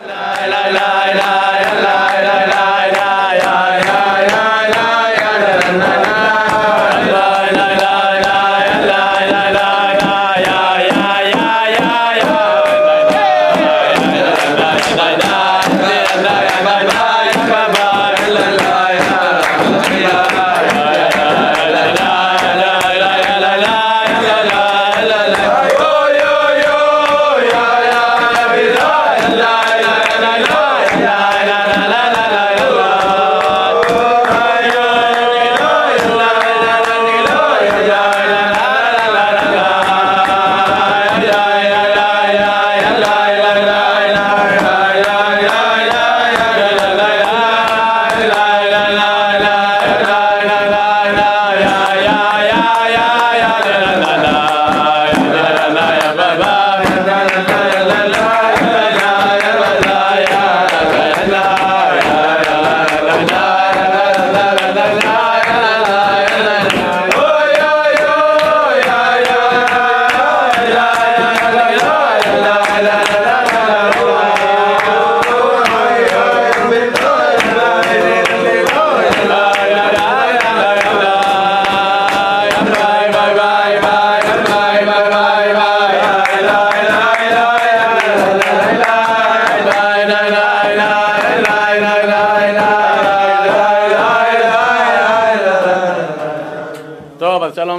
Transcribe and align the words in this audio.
טוב, 0.00 0.10
אז 0.10 0.38
שלום 0.38 1.25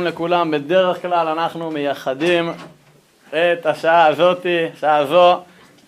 לכולם. 0.08 0.52
בדרך 0.52 1.02
כלל 1.02 1.28
אנחנו 1.28 1.72
מייחדים 1.72 2.52
את 3.30 3.66
השעה 3.66 4.08
הזאתי, 4.08 4.66
שעה 4.80 5.06
זו, 5.06 5.40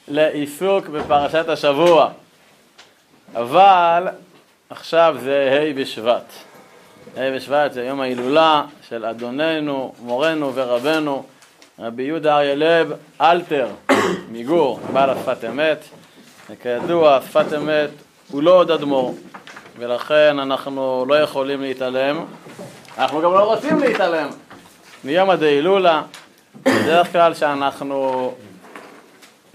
לעיסוק 0.07 0.87
בפרשת 0.87 1.49
השבוע. 1.49 2.09
אבל 3.35 4.07
עכשיו 4.69 5.15
זה 5.19 5.59
ה' 5.61 5.73
בשבט. 5.81 6.33
ה' 7.17 7.31
בשבט 7.35 7.73
זה 7.73 7.83
יום 7.83 8.01
ההילולה 8.01 8.63
של 8.89 9.05
אדוננו, 9.05 9.93
מורנו 9.99 10.55
ורבנו, 10.55 11.23
רבי 11.79 12.03
יהודה 12.03 12.37
אריה 12.37 12.55
לב 12.55 12.93
אלתר 13.21 13.67
מגור, 14.31 14.79
בעל 14.93 15.09
השפת 15.09 15.45
אמת. 15.49 15.83
וכידוע, 16.49 17.19
שפת 17.21 17.53
אמת 17.57 17.89
הוא 18.31 18.43
לא 18.43 18.51
עוד 18.51 18.71
אדמו"ר, 18.71 19.15
ולכן 19.77 20.39
אנחנו 20.39 21.05
לא 21.07 21.15
יכולים 21.15 21.61
להתעלם. 21.61 22.25
אנחנו 22.99 23.21
גם 23.21 23.33
לא 23.33 23.53
רוצים 23.53 23.79
להתעלם 23.79 24.29
מיום 25.03 25.29
הדהילולה. 25.29 26.01
בדרך 26.55 27.11
כלל 27.11 27.33
שאנחנו 27.33 28.33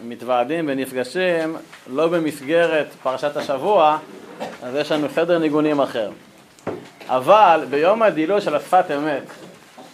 מתוועדים 0.04 0.64
ונפגשים, 0.68 1.56
לא 1.86 2.08
במסגרת 2.08 2.86
פרשת 3.02 3.36
השבוע, 3.36 3.98
אז 4.62 4.74
יש 4.74 4.92
לנו 4.92 5.08
סדר 5.14 5.38
ניגונים 5.38 5.80
אחר. 5.80 6.10
אבל 7.08 7.66
ביום 7.70 8.02
הדילול 8.02 8.40
של 8.40 8.54
השפת 8.54 8.84
אמת, 8.98 9.22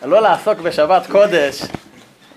לא 0.05 0.23
לעסוק 0.23 0.59
בשבת 0.59 1.07
קודש, 1.07 1.63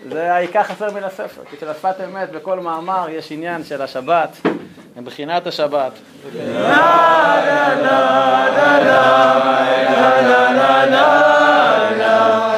זה 0.10 0.34
העיקר 0.34 0.64
חסר 0.64 0.92
מן 0.92 1.04
הספר, 1.04 1.42
כי 1.50 1.56
של 1.60 1.70
השפת 1.70 1.96
אמת 2.06 2.32
בכל 2.32 2.60
מאמר 2.60 3.08
יש 3.10 3.32
עניין 3.32 3.64
של 3.64 3.82
השבת, 3.82 4.38
מבחינת 4.98 5.48
השבת. 5.48 5.92
la 12.06 12.53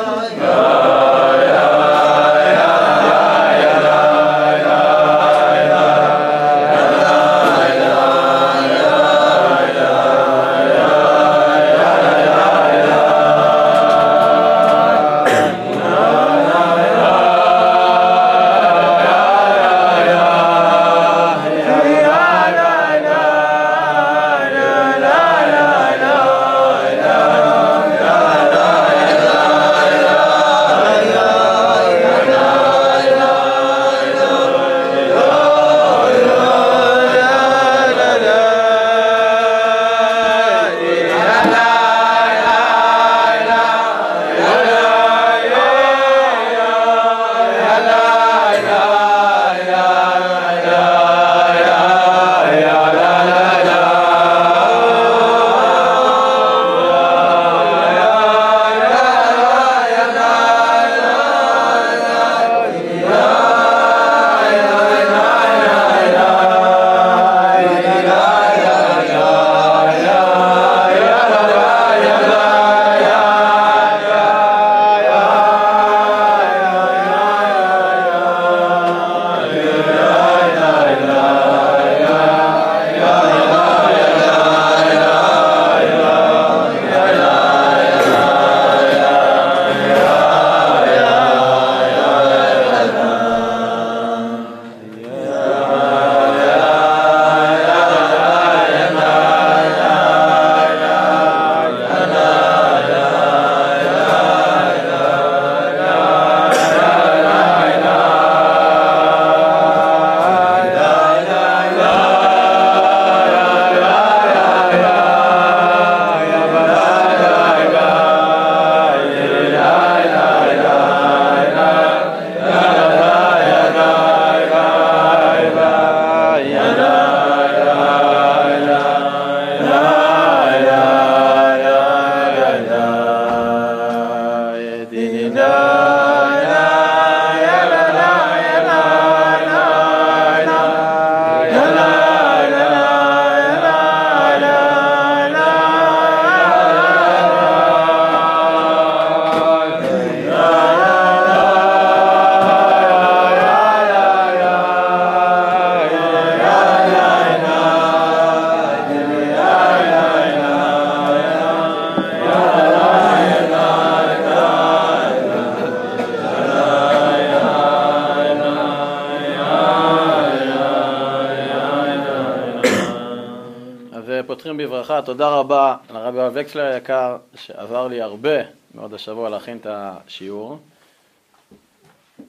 תודה 175.05 175.29
רבה 175.29 175.75
לרבי 175.93 176.17
יואב 176.17 176.31
וקסלר 176.35 176.63
היקר, 176.73 177.17
שעזר 177.35 177.87
לי 177.87 178.01
הרבה 178.01 178.37
מאוד 178.75 178.93
השבוע 178.93 179.29
להכין 179.29 179.57
את 179.57 179.67
השיעור. 179.69 180.59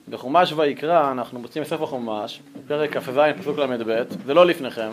בחומש 0.08 0.52
ויקרא, 0.52 1.11
אנחנו 1.11 1.40
מוצאים 1.40 1.64
בספר 1.64 1.87
חומש, 1.87 2.40
פרק 2.69 2.96
כ"ז, 2.96 3.19
פסוק 3.40 3.58
ל"ב, 3.58 4.02
זה 4.26 4.34
לא 4.34 4.46
לפניכם. 4.46 4.90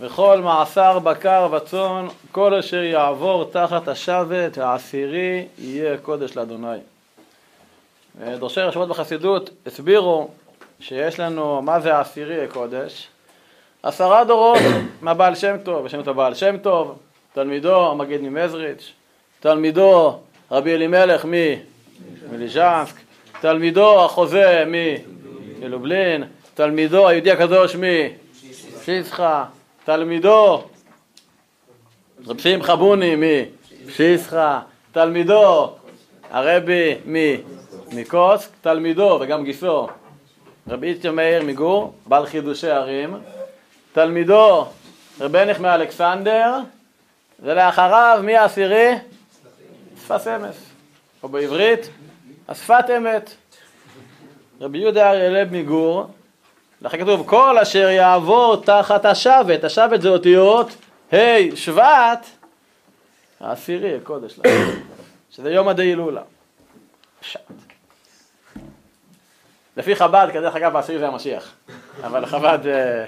וכל 0.00 0.40
מעשר 0.40 0.98
בקר 0.98 1.48
וצאן, 1.52 2.06
כל 2.32 2.54
אשר 2.54 2.82
יעבור 2.82 3.44
תחת 3.44 3.88
השבת 3.88 4.58
העשירי, 4.58 5.46
יהיה 5.58 5.98
קודש 5.98 6.36
לאדוני. 6.36 6.78
דורשי 8.38 8.60
רשמות 8.60 8.88
בחסידות 8.88 9.50
הסבירו 9.66 10.28
שיש 10.80 11.20
לנו 11.20 11.62
מה 11.62 11.80
זה 11.80 11.96
העשירי 11.96 12.48
קודש, 12.48 13.08
עשרה 13.86 14.24
דורות 14.24 14.58
מהבעל 15.02 15.34
שם 15.34 15.56
טוב, 15.62 15.86
לנו 15.92 16.02
את 16.02 16.08
הבעל 16.08 16.34
שם 16.34 16.56
טוב, 16.62 16.98
תלמידו 17.32 17.90
המגיד 17.90 18.20
ממזריץ', 18.22 18.92
תלמידו 19.40 20.18
רבי 20.50 20.74
אלימלך 20.74 21.26
מליז'נסק, 22.32 22.94
תלמידו 23.40 24.04
החוזה 24.04 24.64
מלובלין, 25.60 26.24
תלמידו 26.54 27.08
היהודי 27.08 27.30
הקדוש 27.30 27.76
מפשיסחה, 27.76 29.44
תלמידו 29.84 30.62
רב 32.26 32.38
שמחה 32.38 32.76
בוני 32.76 33.14
מפשיסחה, 33.16 34.60
תלמידו 34.92 35.70
הרבי 36.30 36.94
מקוסק, 37.92 38.50
תלמידו 38.60 39.18
וגם 39.20 39.44
גיסו 39.44 39.86
רבי 40.68 40.86
איצ'ה 40.86 41.10
מאיר 41.10 41.42
מגור, 41.44 41.92
בעל 42.06 42.26
חידושי 42.26 42.70
ערים, 42.70 43.16
תלמידו 43.96 44.66
רבניך 45.20 45.60
מאלכסנדר, 45.60 46.58
ולאחריו 47.40 48.20
מי 48.22 48.36
העשירי? 48.36 48.94
שפת 50.04 50.26
אמס, 50.26 50.56
או 51.22 51.28
בעברית, 51.28 51.88
השפת 52.48 52.84
אמת. 52.96 53.30
רבי 54.60 54.78
יהודה 54.78 55.10
אריה 55.10 55.30
לב 55.30 55.52
מגור, 55.52 56.06
לכן 56.82 57.00
כתוב 57.00 57.28
כל 57.28 57.58
אשר 57.58 57.88
יעבור 57.88 58.62
תחת 58.64 59.04
השבת, 59.04 59.64
השבת 59.64 60.02
זה 60.02 60.08
אותיות 60.08 60.76
ה' 61.12 61.16
שבט, 61.54 62.26
העשירי, 63.40 63.96
הקודש 63.96 64.38
לך, 64.38 64.52
שזה 65.30 65.50
יום 65.50 65.68
הדהילולה. 65.68 66.22
פשט. 67.20 67.40
לפי 69.76 69.96
חב"ד, 69.96 70.28
כדרך 70.32 70.56
אגב, 70.56 70.76
העשירי 70.76 70.98
זה 70.98 71.08
המשיח. 71.08 71.54
אבל 72.04 72.26
חב"ד, 72.26 72.66
אה, 72.66 73.04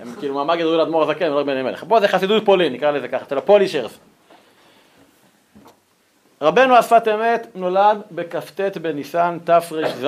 הם 0.00 0.14
כאילו 0.18 0.34
מעמד 0.34 0.56
גדול 0.58 0.76
לאדמו"ר 0.76 1.02
הזקן 1.02 1.32
ולא 1.32 1.42
בני 1.42 1.62
מלך. 1.62 1.84
פה 1.88 2.00
זה 2.00 2.08
חסידות 2.08 2.44
פולין, 2.44 2.72
נקרא 2.72 2.90
לזה 2.90 3.08
ככה, 3.08 3.24
אצל 3.24 3.38
הפולישרס. 3.38 3.98
רבנו 6.42 6.76
השפת 6.76 7.08
אמת 7.08 7.46
נולד 7.54 8.02
בכ"ט 8.10 8.76
בניסן 8.76 9.38
תר"ז, 9.44 10.06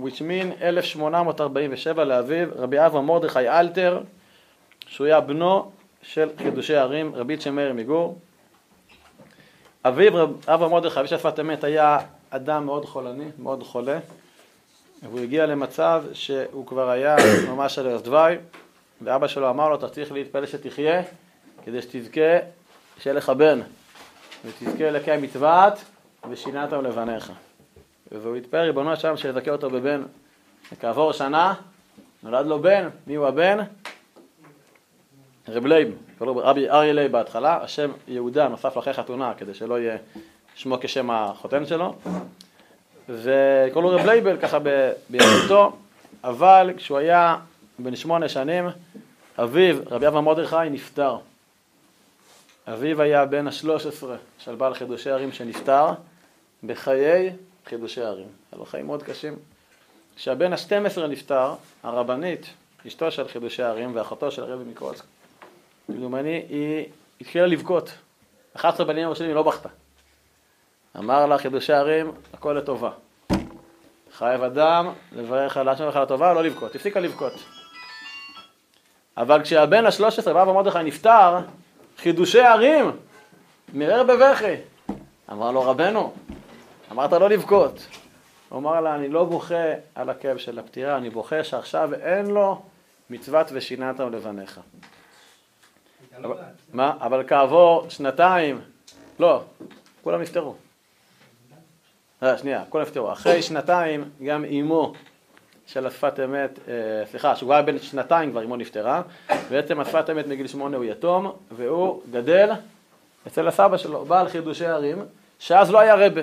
which 0.00 0.18
mean 0.18 0.62
1847 0.62 2.04
לאביו, 2.04 2.48
רבי 2.56 2.86
אברהם 2.86 3.06
מרדכי 3.06 3.48
אלתר, 3.48 4.00
שהוא 4.86 5.06
היה 5.06 5.20
בנו 5.20 5.70
של 6.02 6.28
חידושי 6.38 6.76
ערים, 6.76 7.14
רבי 7.14 7.36
צ'מאיר 7.36 7.72
מגור. 7.72 8.18
אביו, 9.84 10.28
אברהם 10.46 10.70
מרדכי, 10.70 11.00
אבי 11.00 11.08
שפת 11.08 11.40
אמת, 11.40 11.64
היה 11.64 11.98
אדם 12.30 12.66
מאוד 12.66 12.84
חולני, 12.84 13.26
מאוד 13.38 13.62
חולה. 13.62 13.98
והוא 15.10 15.20
הגיע 15.20 15.46
למצב 15.46 16.04
שהוא 16.12 16.66
כבר 16.66 16.90
היה 16.90 17.16
ממש 17.50 17.78
על 17.78 17.98
דווי, 17.98 18.36
ואבא 19.02 19.26
שלו 19.26 19.50
אמר 19.50 19.68
לו, 19.68 19.74
אתה 19.74 19.88
צריך 19.88 20.12
להתפלל 20.12 20.46
שתחיה, 20.46 21.02
כדי 21.64 21.82
שתזכה, 21.82 22.38
שיהיה 22.98 23.16
לך 23.16 23.30
בן, 23.30 23.60
ותזכה 24.44 24.90
לקיים 24.90 25.22
מצוות, 25.22 25.72
ושינת 26.30 26.72
לבניך. 26.72 27.32
והוא 28.12 28.36
התפלל 28.36 28.60
ריבונו 28.60 28.96
שם 28.96 29.16
שיזכה 29.16 29.50
אותו 29.50 29.70
בבן. 29.70 30.02
וכעבור 30.72 31.12
שנה, 31.12 31.54
נולד 32.22 32.46
לו 32.46 32.62
בן, 32.62 32.88
מי 33.06 33.14
הוא 33.14 33.26
הבן? 33.26 33.58
רב 35.48 35.66
לייב, 35.66 35.88
קראו 36.18 36.36
רבי 36.36 36.70
אריה 36.70 36.92
לייב 36.92 37.12
בהתחלה, 37.12 37.62
השם 37.62 37.90
יהודה 38.08 38.48
נוסף 38.48 38.76
לאחרי 38.76 38.92
חתונה, 38.92 39.34
כדי 39.34 39.54
שלא 39.54 39.80
יהיה 39.80 39.96
שמו 40.54 40.76
כשם 40.80 41.10
החותן 41.10 41.66
שלו. 41.66 41.94
וקראו 43.08 43.82
לו 43.82 43.90
רב 43.90 44.06
לייבל 44.06 44.36
ככה 44.36 44.58
בילדותו, 45.10 45.76
אבל 46.24 46.70
כשהוא 46.76 46.98
היה 46.98 47.36
בן 47.78 47.96
שמונה 47.96 48.28
שנים, 48.28 48.64
אביו, 49.38 49.76
רבי 49.90 50.06
אברהם 50.06 50.24
מרדכי, 50.24 50.56
נפטר. 50.70 51.16
אביו 52.68 53.02
היה 53.02 53.26
בן 53.26 53.46
השלוש 53.46 53.86
עשרה 53.86 54.16
של 54.38 54.54
בעל 54.54 54.74
חידושי 54.74 55.10
הרי"ם 55.10 55.32
שנפטר 55.32 55.86
בחיי 56.64 57.32
חידושי 57.66 58.02
הרי"ם. 58.02 58.28
היה 58.52 58.58
לו 58.58 58.64
חיים 58.64 58.86
מאוד 58.86 59.02
קשים. 59.02 59.36
כשהבן 60.16 60.52
השתים 60.52 60.86
עשרה 60.86 61.06
נפטר, 61.06 61.54
הרבנית, 61.82 62.46
אשתו 62.86 63.10
של 63.10 63.28
חידושי 63.28 63.62
ערים 63.62 63.90
ואחותו 63.94 64.30
של 64.30 64.42
הרבי 64.42 64.64
מקוצק, 64.70 65.04
כמדומני, 65.86 66.42
היא 66.48 66.86
התחילה 67.20 67.46
לבכות. 67.46 67.92
11 68.56 68.86
בנים 68.86 69.06
הראשונים 69.06 69.30
היא 69.30 69.36
לא 69.36 69.42
בכתה. 69.42 69.68
אמר 70.98 71.26
לה 71.26 71.38
חידושי 71.38 71.72
ערים, 71.72 72.12
הכל 72.32 72.52
לטובה. 72.52 72.90
חייב 74.12 74.42
אדם 74.42 74.92
לברך 75.12 75.56
על 75.56 75.68
השם 75.68 75.88
לטובה, 76.02 76.34
לא 76.34 76.42
לבכות. 76.42 76.74
הפסיקה 76.74 77.00
לבכות. 77.00 77.32
אבל 79.16 79.42
כשהבן 79.42 79.86
השלוש 79.86 80.18
עשרה, 80.18 80.44
בא 80.44 80.50
ומרדכי 80.50 80.82
נפטר, 80.82 81.38
חידושי 81.98 82.40
ערים, 82.40 82.90
מרר 83.72 84.02
בבכי. 84.02 84.54
אמר 85.32 85.50
לו 85.50 85.62
רבנו, 85.62 86.12
אמרת 86.92 87.12
לא 87.12 87.28
לבכות. 87.28 87.86
הוא 88.48 88.58
אמר 88.58 88.80
לה, 88.80 88.94
אני 88.94 89.08
לא 89.08 89.24
בוכה 89.24 89.72
על 89.94 90.10
הכאב 90.10 90.36
של 90.36 90.58
הפטירה, 90.58 90.96
אני 90.96 91.10
בוכה 91.10 91.44
שעכשיו 91.44 91.94
אין 91.94 92.26
לו 92.26 92.62
מצוות 93.10 93.46
ושינת 93.52 94.00
לבניך. 94.00 94.60
מה? 96.72 96.92
אבל 97.00 97.24
כעבור 97.26 97.86
שנתיים, 97.88 98.60
לא, 99.18 99.42
כולם 100.02 100.22
נפטרו. 100.22 100.54
אה, 102.24 102.38
שנייה, 102.38 102.62
הכל 102.62 102.82
נפטרו. 102.82 103.12
אחרי 103.12 103.42
שנתיים 103.42 104.04
גם 104.24 104.44
אמו 104.44 104.92
של 105.66 105.86
השפת 105.86 106.20
אמת, 106.24 106.58
אה, 106.68 106.72
סליחה, 107.10 107.36
שהוא 107.36 107.52
היה 107.52 107.62
בן 107.62 107.78
שנתיים 107.78 108.30
כבר 108.30 108.44
אמו 108.44 108.56
נפטרה, 108.56 109.02
בעצם 109.50 109.80
השפת 109.80 110.10
אמת 110.10 110.26
מגיל 110.26 110.46
שמונה 110.46 110.76
הוא 110.76 110.84
יתום, 110.84 111.32
והוא 111.50 112.00
גדל 112.12 112.50
אצל 113.26 113.48
הסבא 113.48 113.76
שלו, 113.76 114.04
בעל 114.04 114.28
חידושי 114.28 114.66
ערים, 114.66 115.04
שאז 115.38 115.70
לא 115.70 115.78
היה 115.80 115.94
רבה. 115.94 116.20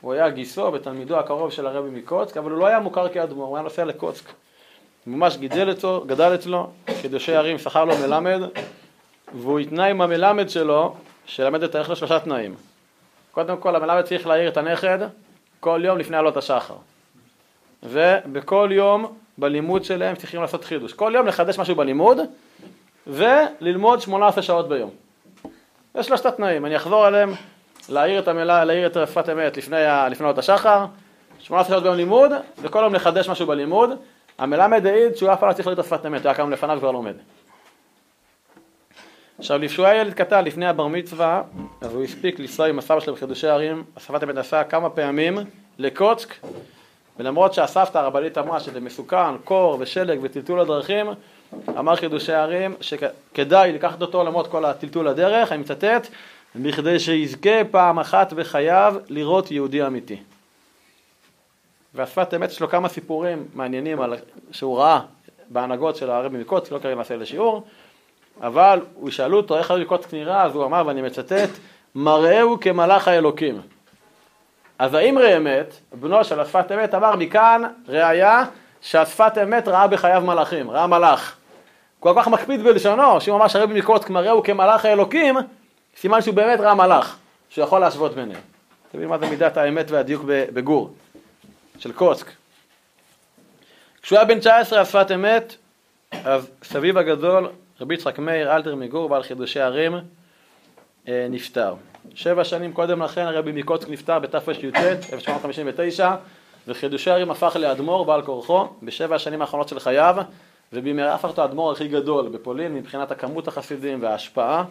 הוא 0.00 0.12
היה 0.12 0.30
גיסו 0.30 0.72
ותלמידו 0.72 1.18
הקרוב 1.18 1.52
של 1.52 1.66
הרבי 1.66 1.90
מקוצק, 1.90 2.36
אבל 2.36 2.50
הוא 2.50 2.58
לא 2.58 2.66
היה 2.66 2.80
מוכר 2.80 3.08
כאדמו"ר, 3.08 3.46
הוא 3.46 3.56
היה 3.56 3.64
נוסע 3.64 3.84
לקוצק. 3.84 4.24
ממש 5.06 5.36
גידל 5.36 5.70
אצלו, 5.70 6.04
גדל 6.06 6.34
אצלו, 6.34 6.70
חידושי 7.00 7.34
ערים, 7.34 7.58
שכר 7.58 7.84
לו 7.84 7.94
מלמד, 7.98 8.40
והוא 9.34 9.58
התנה 9.58 9.86
עם 9.86 10.00
המלמד 10.00 10.48
שלו, 10.48 10.94
שלמד 11.26 11.62
את 11.62 11.74
הערך 11.74 11.90
לשלושה 11.90 12.20
תנאים. 12.20 12.54
קודם 13.32 13.56
כל 13.56 13.76
המלמד 13.76 14.02
צריך 14.02 14.26
להעיר 14.26 14.48
את 14.48 14.56
הנכד 14.56 14.98
כל 15.60 15.80
יום 15.84 15.98
לפני 15.98 16.16
עלות 16.16 16.36
השחר. 16.36 16.74
ובכל 17.82 18.68
יום 18.72 19.14
בלימוד 19.38 19.84
שלהם 19.84 20.16
צריכים 20.16 20.40
לעשות 20.40 20.64
חידוש. 20.64 20.92
כל 20.92 21.12
יום 21.14 21.26
לחדש 21.26 21.58
משהו 21.58 21.74
בלימוד 21.74 22.18
וללמוד 23.06 24.00
18 24.00 24.42
שעות 24.42 24.68
ביום. 24.68 24.90
יש 25.94 26.06
שלושת 26.06 26.26
התנאים, 26.26 26.66
אני 26.66 26.76
אחזור 26.76 27.06
עליהם, 27.06 27.32
להעיר 27.88 28.18
את 28.18 28.28
המילה, 28.28 28.64
להעיר 28.64 28.86
את 28.86 28.96
שפת 29.08 29.28
אמת 29.28 29.56
לפני, 29.56 29.84
עלות 30.20 30.38
השחר, 30.38 30.84
18 31.40 31.74
שעות 31.74 31.82
ביום 31.82 31.96
לימוד, 31.96 32.32
וכל 32.62 32.78
יום 32.78 32.94
לחדש 32.94 33.28
משהו 33.28 33.46
בלימוד. 33.46 33.90
המלמד 34.38 34.86
העיד 34.86 35.16
שהוא 35.16 35.32
אף 35.32 35.40
פעם 35.40 35.48
לא 35.48 35.54
צריך 35.54 35.66
להעיר 35.66 35.80
את 35.80 35.84
השפת 35.84 36.06
אמת, 36.06 36.20
הוא 36.20 36.28
היה 36.28 36.34
קם 36.34 36.50
לפניו 36.50 36.76
וכבר 36.76 36.90
לומד. 36.90 37.14
עכשיו, 39.38 39.60
כשהוא 39.66 39.86
היה 39.86 40.00
ילד 40.00 40.14
קטן 40.14 40.44
לפני 40.44 40.66
הבר 40.66 40.86
מצווה, 40.86 41.42
אז 41.80 41.94
הוא 41.94 42.04
הספיק 42.04 42.38
לנסוע 42.38 42.68
עם 42.68 42.78
הסבא 42.78 43.00
שלו 43.00 43.14
בחידושי 43.14 43.48
ערים, 43.48 43.84
הסבא 43.96 44.18
תמיד 44.18 44.38
נסע 44.38 44.64
כמה 44.64 44.90
פעמים 44.90 45.38
לקוצק, 45.78 46.34
ולמרות 47.18 47.54
שהסבתא 47.54 47.98
הרבנית 47.98 48.38
אמרה 48.38 48.60
שזה 48.60 48.80
מסוכן, 48.80 49.38
קור 49.44 49.76
ושלג 49.80 50.18
וטלטול 50.22 50.60
הדרכים, 50.60 51.06
אמר 51.68 51.96
חידושי 51.96 52.32
ערים 52.32 52.74
שכדאי 52.80 53.72
לקחת 53.72 54.02
אותו 54.02 54.24
למרות 54.24 54.46
כל 54.46 54.64
הטלטול 54.64 55.08
הדרך, 55.08 55.52
אני 55.52 55.60
מצטט, 55.60 56.08
בכדי 56.56 56.98
שיזכה 56.98 57.64
פעם 57.70 57.98
אחת 57.98 58.32
בחייו 58.32 58.94
לראות 59.08 59.50
יהודי 59.50 59.86
אמיתי. 59.86 60.16
והשפת 61.94 62.34
אמת 62.34 62.50
יש 62.50 62.60
לו 62.60 62.68
כמה 62.68 62.88
סיפורים 62.88 63.44
מעניינים 63.54 64.00
על, 64.00 64.14
שהוא 64.50 64.78
ראה 64.78 65.00
בהנהגות 65.48 65.96
של 65.96 66.10
הרבי 66.10 66.38
מקוצק, 66.38 66.72
לא 66.72 66.78
כרגע 66.78 66.94
נעשה 66.94 67.16
לשיעור, 67.16 67.64
אבל 68.42 68.80
הוא 68.94 69.10
שאלו 69.10 69.36
אותו 69.36 69.58
איך 69.58 69.70
הרבי 69.70 69.84
קוצק 69.84 70.14
נראה, 70.14 70.42
אז 70.42 70.54
הוא 70.54 70.64
אמר, 70.64 70.82
ואני 70.86 71.02
מצטט, 71.02 71.50
מראהו 71.94 72.60
כמלאך 72.60 73.08
האלוקים. 73.08 73.60
אז 74.78 74.94
האמרי 74.94 75.36
אמת, 75.36 75.74
בנו 75.92 76.24
של 76.24 76.40
השפת 76.40 76.72
אמת, 76.72 76.94
אמר 76.94 77.16
מכאן 77.16 77.62
ראיה 77.88 78.44
שהשפת 78.80 79.32
אמת 79.42 79.68
ראה 79.68 79.86
בחייו 79.86 80.22
מלאכים, 80.26 80.70
ראה 80.70 80.86
מלאך. 80.86 81.36
כל 82.00 82.12
כך 82.16 82.28
מקפיד 82.28 82.62
בלשונו, 82.62 83.20
שאם 83.20 83.34
אמר 83.34 83.48
שהרבי 83.48 83.80
מקוצק 83.80 84.10
מראה 84.10 84.30
הוא 84.30 84.44
כמלאך 84.44 84.84
האלוקים, 84.84 85.36
סימן 85.96 86.22
שהוא 86.22 86.34
באמת 86.34 86.60
ראה 86.60 86.74
מלאך, 86.74 87.16
שהוא 87.48 87.64
יכול 87.64 87.80
להשוות 87.80 88.14
ביניהם. 88.14 88.40
אתם 88.88 88.98
יודעים 88.98 89.10
מה 89.10 89.18
זה 89.18 89.26
מידת 89.26 89.56
האמת 89.56 89.90
והדיוק 89.90 90.22
בגור, 90.26 90.94
של 91.78 91.92
קוצק. 91.92 92.26
כשהוא 94.02 94.18
היה 94.18 94.24
בן 94.24 94.38
19 94.38 94.78
על 94.78 94.84
שפת 94.84 95.10
אמת, 95.14 95.56
אז 96.24 96.48
סביב 96.64 96.98
הגדול, 96.98 97.48
רבי 97.80 97.94
יצחק 97.94 98.18
מאיר, 98.18 98.56
אלתר 98.56 98.74
מגור, 98.74 99.08
בעל 99.08 99.22
חידושי 99.22 99.60
ערים, 99.60 99.94
אה, 101.08 101.26
נפטר. 101.30 101.74
שבע 102.14 102.44
שנים 102.44 102.72
קודם 102.72 103.02
לכן 103.02 103.26
הרבי 103.26 103.52
מקוצק 103.52 103.88
נפטר 103.88 104.18
בתרי"ט, 104.18 104.76
1759, 105.12 106.14
וחידושי 106.68 107.10
ערים 107.10 107.30
הפך 107.30 107.56
לאדמו"ר 107.60 108.04
בעל 108.04 108.22
כורחו 108.22 108.68
בשבע 108.82 109.16
השנים 109.16 109.40
האחרונות 109.40 109.68
של 109.68 109.80
חייו, 109.80 110.16
ובמהרה 110.72 111.14
הפך 111.14 111.28
אותו 111.28 111.42
האדמו"ר 111.42 111.72
הכי 111.72 111.88
גדול 111.88 112.28
בפולין 112.28 112.74
מבחינת 112.74 113.10
הכמות 113.10 113.48
החסידים 113.48 114.02
וההשפעה. 114.02 114.64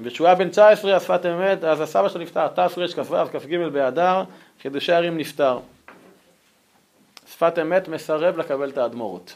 וכשהוא 0.00 0.26
היה 0.26 0.36
בן 0.36 0.48
19 0.48 0.92
על 0.92 1.00
שפת 1.00 1.26
אמת, 1.26 1.64
אז 1.64 1.80
הסבא 1.80 2.08
שלו 2.08 2.22
נפטר, 2.22 2.48
תרכ"ו, 2.48 3.26
כ"ג 3.32 3.56
באדר, 3.72 4.22
חידושי 4.62 4.92
ערים 4.92 5.18
נפטר. 5.18 5.58
שפת 7.28 7.58
אמת 7.58 7.88
מסרב 7.88 8.36
לקבל 8.36 8.70
את 8.70 8.78
האדמו"רות. 8.78 9.34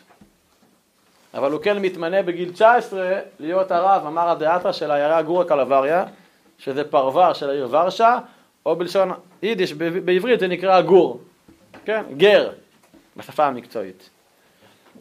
אבל 1.35 1.53
הוא 1.53 1.61
כן 1.61 1.79
מתמנה 1.79 2.23
בגיל 2.23 2.53
19 2.53 3.19
להיות 3.39 3.71
הרב, 3.71 4.07
אמר 4.07 4.29
הדאתרא 4.29 4.73
של 4.73 4.91
העיירה 4.91 5.23
גורא 5.23 5.45
קלבריה, 5.45 6.05
שזה 6.59 6.85
פרבר 6.85 7.33
של 7.33 7.51
העיר 7.51 7.69
ורשה, 7.71 8.19
או 8.67 8.77
בלשון 8.77 9.13
יידיש, 9.43 9.73
בעברית 9.73 10.41
זה 10.41 10.49
נקרא 10.49 10.81
גור, 10.81 11.21
כן, 11.85 12.03
גר, 12.17 12.51
בשפה 13.17 13.47
המקצועית. 13.47 14.11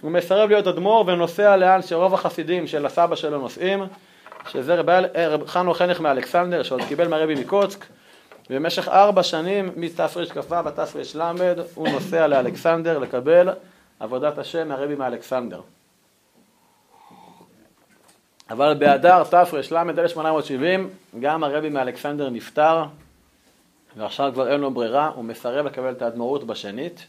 הוא 0.01 0.11
מסרב 0.11 0.49
להיות 0.49 0.67
אדמו"ר 0.67 1.03
ונוסע 1.07 1.57
לאן 1.57 1.81
שרוב 1.81 2.13
החסידים 2.13 2.67
של 2.67 2.85
הסבא 2.85 3.15
שלו 3.15 3.39
נוסעים, 3.39 3.83
שזה 4.47 4.75
רב 4.75 5.47
חנו 5.47 5.73
חנך 5.73 5.99
מאלכסנדר, 5.99 6.63
שעוד 6.63 6.81
קיבל 6.87 7.07
מהרבי 7.07 7.35
מקוצק, 7.35 7.85
במשך 8.49 8.87
ארבע 8.87 9.23
שנים, 9.23 9.71
מתרכ"ו 9.75 10.19
עד 10.55 10.69
תר"ל, 10.69 11.63
הוא 11.75 11.89
נוסע 11.89 12.27
לאלכסנדר 12.27 12.99
לקבל 12.99 13.49
עבודת 13.99 14.37
השם 14.37 14.67
מהרבי 14.67 14.95
מאלכסנדר. 14.95 15.61
אבל 18.53 18.73
באדר 18.73 19.23
תר"ל 19.23 19.57
1870 19.99 20.89
גם 21.19 21.43
הרבי 21.43 21.69
מאלכסנדר 21.69 22.29
נפטר 22.29 22.83
ועכשיו 23.97 24.31
כבר 24.33 24.51
אין 24.51 24.61
לו 24.61 24.71
ברירה, 24.71 25.07
הוא 25.15 25.23
מסרב 25.23 25.65
לקבל 25.65 25.91
את 25.91 26.01
האדמו"רות 26.01 26.43
בשנית 26.43 27.07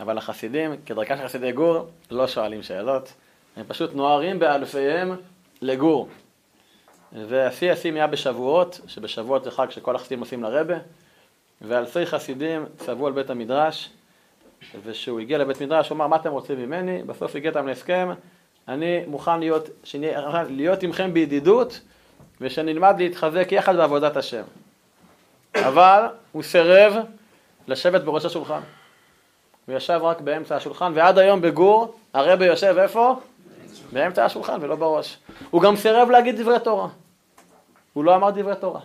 אבל 0.00 0.18
החסידים, 0.18 0.76
כדרכה 0.86 1.16
של 1.16 1.24
חסידי 1.24 1.52
גור, 1.52 1.86
לא 2.10 2.26
שואלים 2.26 2.62
שאלות, 2.62 3.12
הם 3.56 3.64
פשוט 3.68 3.94
נוערים 3.94 4.38
באלפיהם 4.38 5.16
לגור. 5.62 6.08
והשיא 7.12 7.72
השיאים 7.72 7.94
היה 7.94 8.06
בשבועות, 8.06 8.80
שבשבועות 8.86 9.44
זה 9.44 9.50
חג 9.50 9.70
שכל 9.70 9.96
החסידים 9.96 10.20
עושים 10.20 10.42
לרבה, 10.42 10.76
ואלפי 11.62 12.06
חסידים 12.06 12.66
צבו 12.76 13.06
על 13.06 13.12
בית 13.12 13.30
המדרש, 13.30 13.90
וכשהוא 14.84 15.20
הגיע 15.20 15.38
לבית 15.38 15.60
מדרש 15.60 15.88
הוא 15.88 15.96
אמר 15.96 16.06
מה 16.06 16.16
אתם 16.16 16.30
רוצים 16.30 16.58
ממני, 16.58 17.02
בסוף 17.02 17.36
הגיע 17.36 17.50
איתם 17.50 17.66
להסכם, 17.66 18.08
אני 18.68 19.04
מוכן 19.06 19.40
להיות, 19.40 19.68
שאני, 19.84 20.06
להיות 20.48 20.82
עמכם 20.82 21.14
בידידות 21.14 21.80
ושנלמד 22.40 22.94
להתחזק 22.98 23.48
יחד 23.52 23.76
בעבודת 23.76 24.16
השם. 24.16 24.42
אבל 25.54 26.06
הוא 26.32 26.42
סירב 26.42 26.92
לשבת 27.68 28.02
בראש 28.02 28.24
השולחן. 28.24 28.60
הוא 29.66 29.76
ישב 29.76 30.00
רק 30.02 30.20
באמצע 30.20 30.56
השולחן, 30.56 30.92
ועד 30.94 31.18
היום 31.18 31.40
בגור 31.40 31.94
הרבי 32.14 32.44
יושב 32.44 32.76
איפה? 32.78 33.20
באמצע 33.92 34.24
השולחן 34.24 34.58
ולא 34.60 34.76
בראש. 34.76 35.18
הוא 35.50 35.62
גם 35.62 35.76
סירב 35.76 36.10
להגיד 36.10 36.40
דברי 36.40 36.60
תורה. 36.60 36.88
הוא 37.92 38.04
לא 38.04 38.14
אמר 38.14 38.30
דברי 38.30 38.56
תורה. 38.60 38.80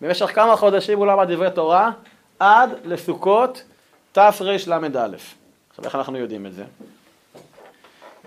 במשך 0.00 0.26
כמה 0.34 0.56
חודשים 0.56 0.98
הוא 0.98 1.06
לא 1.06 1.12
אמר 1.12 1.24
דברי 1.24 1.50
תורה, 1.50 1.90
עד 2.38 2.70
לסוכות 2.84 3.62
תרל"א. 4.12 5.08
עכשיו 5.70 5.84
איך 5.84 5.94
אנחנו 5.94 6.18
יודעים 6.18 6.46
את 6.46 6.54
זה? 6.54 6.64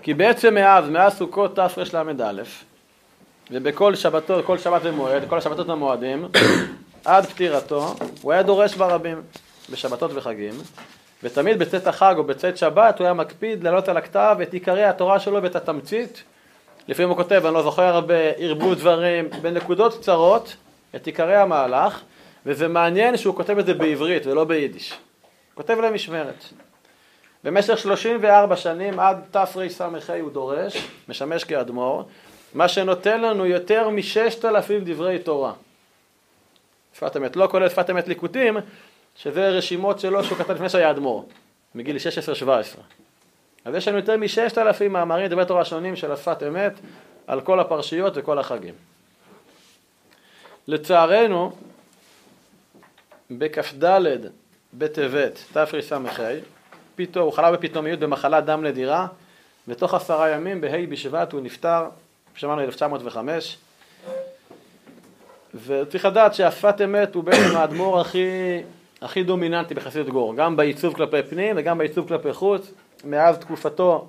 כי 0.04 0.14
בעצם 0.14 0.54
מאז, 0.54 0.88
מאז 0.88 1.16
סוכות 1.16 1.56
תרל"א, 1.56 2.42
ובכל 3.50 3.94
שבתות, 3.94 4.44
כל 4.44 4.58
שבת 4.58 4.80
ומועד, 4.84 5.28
כל 5.28 5.38
השבתות 5.38 5.68
המועדים, 5.68 6.28
עד 7.04 7.26
פטירתו, 7.26 7.94
הוא 8.22 8.32
היה 8.32 8.42
דורש 8.42 8.74
ברבים, 8.74 9.22
בשבתות 9.70 10.10
וחגים, 10.14 10.54
ותמיד 11.22 11.58
בצאת 11.58 11.86
החג 11.86 12.14
או 12.18 12.24
בצאת 12.24 12.58
שבת 12.58 12.98
הוא 12.98 13.04
היה 13.04 13.14
מקפיד 13.14 13.64
להעלות 13.64 13.88
על 13.88 13.96
הכתב 13.96 14.36
את 14.42 14.52
עיקרי 14.52 14.84
התורה 14.84 15.20
שלו 15.20 15.42
ואת 15.42 15.56
התמצית. 15.56 16.22
לפעמים 16.88 17.08
הוא 17.08 17.16
כותב, 17.16 17.42
אני 17.44 17.54
לא 17.54 17.62
זוכר 17.62 17.82
הרבה, 17.82 18.14
הרבו 18.38 18.74
דברים, 18.74 19.28
בנקודות 19.42 19.98
קצרות, 19.98 20.56
את 20.96 21.06
עיקרי 21.06 21.36
המהלך, 21.36 22.00
וזה 22.46 22.68
מעניין 22.68 23.16
שהוא 23.16 23.34
כותב 23.34 23.58
את 23.58 23.66
זה 23.66 23.74
בעברית 23.74 24.26
ולא 24.26 24.44
ביידיש. 24.44 24.98
כותב 25.54 25.78
למשמרת. 25.78 26.44
במשך 27.44 27.78
34 27.78 28.56
שנים 28.56 29.00
עד 29.00 29.16
תרס"ה 29.30 29.86
הוא 30.20 30.30
דורש, 30.30 30.88
משמש 31.08 31.44
כאדמו"ר, 31.44 32.04
מה 32.54 32.68
שנותן 32.68 33.20
לנו 33.20 33.46
יותר 33.46 33.88
מששת 33.88 34.44
אלפים 34.44 34.80
דברי 34.84 35.18
תורה. 35.18 35.52
שפת 36.94 37.16
אמת, 37.16 37.36
לא 37.36 37.48
כולל 37.50 37.68
שפת 37.68 37.90
אמת 37.90 38.08
ליקוטים, 38.08 38.56
שזה 39.16 39.48
רשימות 39.48 40.00
שלו 40.00 40.24
שהוא 40.24 40.38
כתב 40.38 40.50
לפני 40.50 40.68
שהיה 40.68 40.90
אדמו"ר, 40.90 41.28
מגיל 41.74 41.96
16-17. 42.46 42.48
אז 43.64 43.74
יש 43.74 43.88
לנו 43.88 43.96
יותר 43.96 44.16
מששת 44.16 44.58
אלפים 44.58 44.92
מאמרים, 44.92 45.26
דברי 45.26 45.46
תורה 45.46 45.64
שונים 45.64 45.96
של 45.96 46.12
השפת 46.12 46.42
אמת, 46.42 46.72
על 47.26 47.40
כל 47.40 47.60
הפרשיות 47.60 48.12
וכל 48.16 48.38
החגים. 48.38 48.74
לצערנו, 50.68 51.52
בכ"ד 53.30 53.84
בטבת 54.74 55.38
תרס"ה, 55.52 55.98
פתאום, 56.96 57.24
הוא 57.24 57.32
חלה 57.32 57.52
בפתאומיות 57.52 58.00
במחלת 58.00 58.44
דם 58.44 58.64
לדירה, 58.64 59.06
ותוך 59.68 59.94
עשרה 59.94 60.30
ימים, 60.30 60.60
בה' 60.60 60.86
בשבט, 60.88 61.32
הוא 61.32 61.40
נפטר, 61.40 61.84
שמענו 62.34 62.60
1905, 62.60 63.56
וצריך 65.66 66.04
לדעת 66.04 66.34
שהשפת 66.34 66.80
אמת 66.84 67.14
הוא 67.14 67.24
בעצם 67.24 67.56
האדמו"ר 67.56 68.00
הכי 68.00 68.26
הכי 69.02 69.22
דומיננטי 69.22 69.74
בחסידות 69.74 70.08
גור, 70.08 70.34
גם 70.34 70.56
בעיצוב 70.56 70.94
כלפי 70.94 71.22
פנים 71.22 71.54
וגם 71.58 71.78
בעיצוב 71.78 72.08
כלפי 72.08 72.32
חוץ. 72.32 72.70
מאז 73.04 73.38
תקופתו 73.38 74.06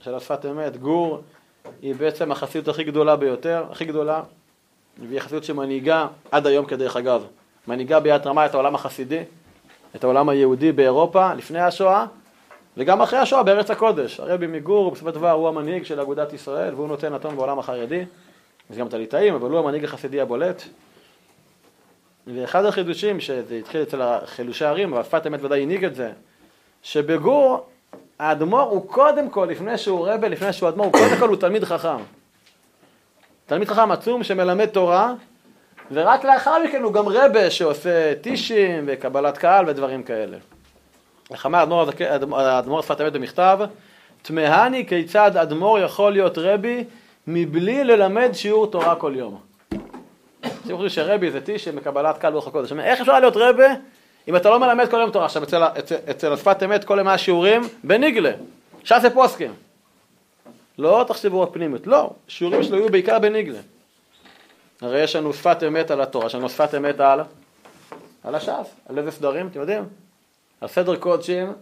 של 0.00 0.14
השפת 0.14 0.46
אמת, 0.46 0.76
גור 0.76 1.20
היא 1.82 1.94
בעצם 1.94 2.32
החסידות 2.32 2.68
הכי 2.68 2.84
גדולה 2.84 3.16
ביותר, 3.16 3.64
הכי 3.70 3.84
גדולה, 3.84 4.22
והיא 5.08 5.20
חסידות 5.20 5.44
שמנהיגה 5.44 6.06
עד 6.30 6.46
היום 6.46 6.66
כדרך 6.66 6.96
אגב, 6.96 7.24
מנהיגה 7.68 8.00
ביד 8.00 8.26
רמה 8.26 8.46
את 8.46 8.54
העולם 8.54 8.74
החסידי, 8.74 9.22
את 9.96 10.04
העולם 10.04 10.28
היהודי 10.28 10.72
באירופה 10.72 11.34
לפני 11.34 11.60
השואה, 11.60 12.06
וגם 12.76 13.02
אחרי 13.02 13.18
השואה 13.18 13.42
בארץ 13.42 13.70
הקודש. 13.70 14.20
הרבי 14.20 14.46
מגור 14.46 14.90
בסופו 14.90 15.08
של 15.08 15.14
דבר 15.14 15.30
הוא 15.30 15.48
המנהיג 15.48 15.84
של 15.84 16.00
אגודת 16.00 16.32
ישראל 16.32 16.74
והוא 16.74 16.88
נותן 16.88 17.14
נתון 17.14 17.36
בעולם 17.36 17.58
החרדי, 17.58 18.04
יש 18.70 18.76
גם 18.78 18.86
את 18.86 18.94
הליטאים, 18.94 19.34
אבל 19.34 19.50
הוא 19.50 19.58
המנהיג 19.58 19.84
החסידי 19.84 20.20
הבולט. 20.20 20.62
ואחד 22.26 22.64
החידושים, 22.64 23.20
שזה 23.20 23.54
התחיל 23.54 23.82
אצל 23.82 24.18
חילושי 24.26 24.64
הערים, 24.64 24.92
אבל 24.92 25.02
שפת 25.02 25.26
אמת 25.26 25.44
ודאי 25.44 25.62
הנהיג 25.62 25.84
את 25.84 25.94
זה, 25.94 26.12
שבגור 26.82 27.66
האדמו"ר 28.18 28.60
הוא 28.60 28.88
קודם 28.88 29.30
כל, 29.30 29.46
לפני 29.50 29.78
שהוא 29.78 30.08
רבה, 30.08 30.28
לפני 30.28 30.52
שהוא 30.52 30.68
אדמו"ר, 30.68 30.86
הוא 30.86 30.92
קודם 30.92 31.16
כל 31.18 31.28
הוא 31.28 31.36
תלמיד 31.36 31.64
חכם. 31.64 31.96
תלמיד 33.46 33.68
חכם 33.68 33.92
עצום 33.92 34.22
שמלמד 34.22 34.66
תורה, 34.66 35.14
ורק 35.92 36.24
לאחר 36.24 36.64
מכן 36.64 36.82
הוא 36.82 36.92
גם 36.92 37.08
רבה 37.08 37.50
שעושה 37.50 38.14
טישים 38.20 38.84
וקבלת 38.86 39.38
קהל 39.38 39.68
ודברים 39.68 40.02
כאלה. 40.02 40.36
איך 41.32 41.46
אמר 41.46 41.58
האדמו"ר 42.36 42.82
שפת 42.82 43.00
אמת 43.00 43.12
במכתב, 43.12 43.58
תמהני 44.22 44.86
כיצד 44.86 45.36
אדמו"ר 45.36 45.78
יכול 45.78 46.12
להיות 46.12 46.38
רבי 46.38 46.84
מבלי 47.26 47.84
ללמד 47.84 48.32
שיעור 48.32 48.66
תורה 48.66 48.96
כל 48.96 49.12
יום. 49.16 49.40
אתם 50.40 50.76
חושבים 50.76 50.88
שרבי 50.88 51.30
זה 51.30 51.40
טישי 51.40 51.70
מקבלת 51.70 52.18
קהל 52.18 52.32
ברוך 52.32 52.46
הקודש. 52.46 52.72
איך 52.72 53.00
אפשר 53.00 53.20
להיות 53.20 53.36
רבי 53.36 53.66
אם 54.28 54.36
אתה 54.36 54.50
לא 54.50 54.60
מלמד 54.60 54.88
כל 54.90 54.96
יום 54.96 55.10
תורה? 55.10 55.24
עכשיו 55.24 55.42
אצל, 55.42 55.62
אצל, 55.78 55.96
אצל 56.10 56.32
השפת 56.32 56.62
אמת 56.62 56.84
כל 56.84 56.98
יום 56.98 57.08
השיעורים 57.08 57.62
בניגלה, 57.84 58.32
ש"ס 58.84 59.04
פוסקים. 59.14 59.54
לא 60.78 61.04
תחשבו 61.08 61.42
הפנימיות, 61.42 61.86
לא, 61.86 62.10
שיעורים 62.28 62.62
שלו 62.62 62.76
יהיו 62.76 62.88
בעיקר 62.88 63.18
בניגלה. 63.18 63.58
הרי 64.80 65.00
יש 65.00 65.16
לנו 65.16 65.32
שפת 65.32 65.62
אמת 65.66 65.90
על 65.90 66.00
התורה, 66.00 66.26
יש 66.26 66.34
לנו 66.34 66.48
שפת 66.48 66.74
אמת 66.74 67.00
על, 67.00 67.20
על 68.24 68.34
הש"ס, 68.34 68.74
על 68.88 68.98
איזה 68.98 69.10
סדרים, 69.10 69.46
אתם 69.46 69.60
יודעים? 69.60 69.84
על 70.62 70.68
סדר 70.68 70.96
קודשים 70.96 71.52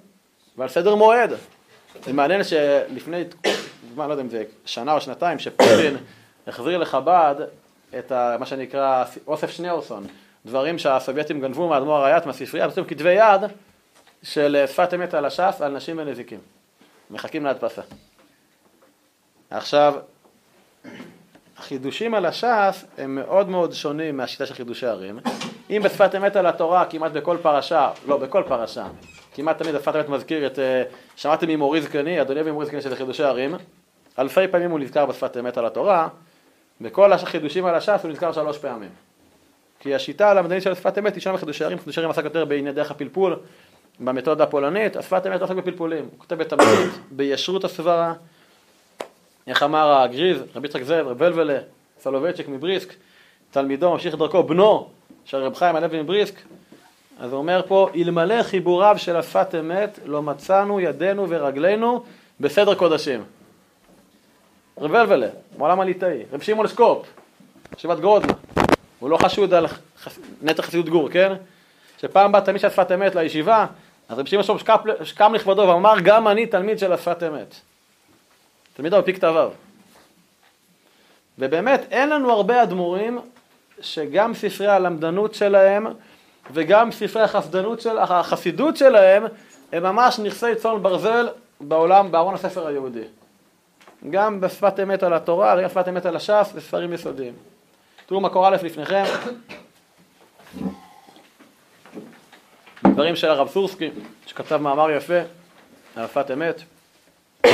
ועל 0.56 0.68
סדר 0.68 0.94
מועד. 0.94 1.30
זה 2.04 2.12
מעניין 2.12 2.44
שלפני, 2.44 3.24
לא 3.96 4.02
יודע 4.02 4.22
אם 4.22 4.28
זה 4.28 4.44
שנה 4.64 4.92
או 4.92 5.00
שנתיים, 5.00 5.38
שפוטין 5.38 5.96
החזיר 6.46 6.78
לחב"ד 6.78 7.34
את 7.98 8.12
ה, 8.12 8.36
מה 8.40 8.46
שנקרא 8.46 9.04
אוסף 9.26 9.50
שניאורסון, 9.50 10.06
דברים 10.46 10.78
שהסובייטים 10.78 11.40
גנבו 11.40 11.68
מאדמו"ר 11.68 11.96
הרייט 11.96 12.26
מהספרייה, 12.26 12.68
בעצם 12.68 12.84
כתבי 12.84 13.12
יד 13.12 13.40
של 14.22 14.64
שפת 14.66 14.94
אמת 14.94 15.14
על 15.14 15.24
הש"ס, 15.24 15.60
על 15.60 15.72
נשים 15.72 15.98
ונזיקים. 15.98 16.38
מחכים 17.10 17.44
להדפסה. 17.44 17.82
עכשיו, 19.50 19.94
החידושים 21.58 22.14
על 22.14 22.26
הש"ס 22.26 22.84
הם 22.98 23.14
מאוד 23.14 23.48
מאוד 23.48 23.72
שונים 23.72 24.16
מהשיטה 24.16 24.46
של 24.46 24.54
חידושי 24.54 24.86
ערים. 24.86 25.20
אם 25.70 25.82
בשפת 25.84 26.14
אמת 26.14 26.36
על 26.36 26.46
התורה, 26.46 26.84
כמעט 26.84 27.12
בכל 27.12 27.36
פרשה, 27.42 27.90
לא, 28.06 28.16
בכל 28.16 28.42
פרשה, 28.48 28.86
כמעט 29.34 29.58
תמיד 29.58 29.74
בשפת 29.74 29.96
אמת 29.96 30.08
מזכיר 30.08 30.46
את, 30.46 30.58
אה, 30.58 30.82
שמעתם 31.16 31.48
ממורי 31.48 31.82
זקני, 31.82 32.20
אדוני 32.20 32.40
ומורי 32.44 32.66
זקני 32.66 32.80
שזה 32.80 32.96
חידושי 32.96 33.22
ערים, 33.22 33.54
אלפי 34.18 34.48
פעמים 34.48 34.70
הוא 34.70 34.80
נזכר 34.80 35.06
בשפת 35.06 35.36
אמת 35.36 35.58
על 35.58 35.66
התורה, 35.66 36.08
בכל 36.80 37.12
החידושים 37.12 37.66
על 37.66 37.74
הש"ס 37.74 38.00
הוא 38.02 38.10
נזכר 38.10 38.32
שלוש 38.32 38.58
פעמים. 38.58 38.88
כי 39.80 39.94
השיטה 39.94 40.30
הלמדנית 40.30 40.62
של 40.62 40.74
שפת 40.74 40.98
אמת 40.98 41.14
היא 41.14 41.22
שם 41.22 41.34
בחידושי 41.34 41.64
ערים, 41.64 41.78
חידושי 41.78 42.00
ערים 42.00 42.10
עסק 42.10 42.24
יותר 42.24 42.44
בענייני 42.44 42.72
דרך 42.72 42.90
הפלפול, 42.90 43.36
במתודה 44.00 44.44
הפולנית, 44.44 44.96
השפת 44.96 45.26
אמת 45.26 45.40
עוסק 45.40 45.54
בפלפולים, 45.54 46.04
הוא 46.04 46.18
כותב 46.18 46.34
בתמצית, 46.34 47.00
בישרות 47.10 47.64
הסברה, 47.64 48.12
איך 49.46 49.62
אמר 49.62 49.92
הגריז, 49.92 50.38
רבי 50.54 50.68
יצחק 50.68 50.82
זאב, 50.82 51.06
רב 51.06 51.20
ולבלה, 51.20 51.58
סולובייצ'יק 52.00 52.48
מבריסק, 52.48 52.94
תלמידו 53.50 53.92
ממשיך 53.92 54.14
דרכו, 54.14 54.42
בנו 54.42 54.88
של 55.24 55.36
רב 55.36 55.54
חיים 55.54 55.76
הלוי 55.76 56.02
מבריסק, 56.02 56.34
אז 57.20 57.32
הוא 57.32 57.38
אומר 57.38 57.62
פה, 57.68 57.88
אלמלא 57.94 58.42
חיבוריו 58.42 58.94
של 58.98 59.16
השפת 59.16 59.54
אמת, 59.60 59.98
לא 60.04 60.22
מצאנו 60.22 60.80
ידינו 60.80 61.26
ורגלינו 61.28 62.04
בסדר 62.40 62.74
קודשים. 62.74 63.24
רב 64.78 64.90
ולבלה, 64.90 65.28
מעולם 65.58 65.80
הליטאי, 65.80 66.22
רב 66.32 66.42
שמעון 66.42 66.68
שקופ, 66.68 67.06
ישיבת 67.76 67.98
גרודנה, 67.98 68.32
הוא 68.98 69.10
לא 69.10 69.16
חשוד 69.16 69.54
על 69.54 69.66
נטע 70.42 70.62
חסידות 70.62 70.88
גור, 70.88 71.10
כן? 71.10 71.32
שפעם 72.00 72.32
בא 72.32 72.40
תלמיד 72.40 72.60
של 72.60 72.66
השפת 72.66 72.92
אמת 72.92 73.14
לישיבה, 73.14 73.66
אז 74.08 74.18
רב 74.18 74.26
שמעון 74.26 74.58
שקופ 74.58 74.80
שקם 75.02 75.34
לכבודו 75.34 75.62
ואמר, 75.62 75.94
גם 76.04 76.28
אני 76.28 76.46
תלמיד 76.46 76.78
של 76.78 76.92
השפת 76.92 77.22
אמת. 77.22 77.54
תלמידו 78.74 78.98
מפי 78.98 79.14
כתביו. 79.14 79.50
ובאמת 81.38 81.80
אין 81.90 82.08
לנו 82.10 82.32
הרבה 82.32 82.62
אדמו"רים 82.62 83.18
שגם 83.80 84.34
ספרי 84.34 84.66
הלמדנות 84.66 85.34
שלהם 85.34 85.86
וגם 86.52 86.92
ספרי 86.92 87.22
החסדנות 87.22 87.80
של, 87.80 87.98
החסידות 87.98 88.76
שלהם 88.76 89.24
הם 89.72 89.82
ממש 89.82 90.18
נכסי 90.18 90.54
צאן 90.54 90.82
ברזל 90.82 91.28
בעולם, 91.60 92.12
בארון 92.12 92.34
הספר 92.34 92.66
היהודי. 92.66 93.04
גם 94.10 94.40
בשפת 94.40 94.80
אמת 94.82 95.02
על 95.02 95.12
התורה, 95.12 95.54
וגם 95.58 95.68
בשפת 95.68 95.88
אמת 95.88 96.06
על 96.06 96.16
הש"ס, 96.16 96.50
זה 96.54 96.60
ספרים 96.60 96.92
יסודיים. 96.92 97.34
תראו 98.06 98.20
מקור 98.20 98.48
א' 98.48 98.56
לפניכם. 98.62 99.04
דברים 102.84 103.16
של 103.16 103.28
הרב 103.28 103.48
סורסקי, 103.48 103.90
שכתב 104.26 104.56
מאמר 104.56 104.90
יפה 104.90 105.20
על 105.96 106.06
שפת 106.06 106.30
אמת. 106.30 106.62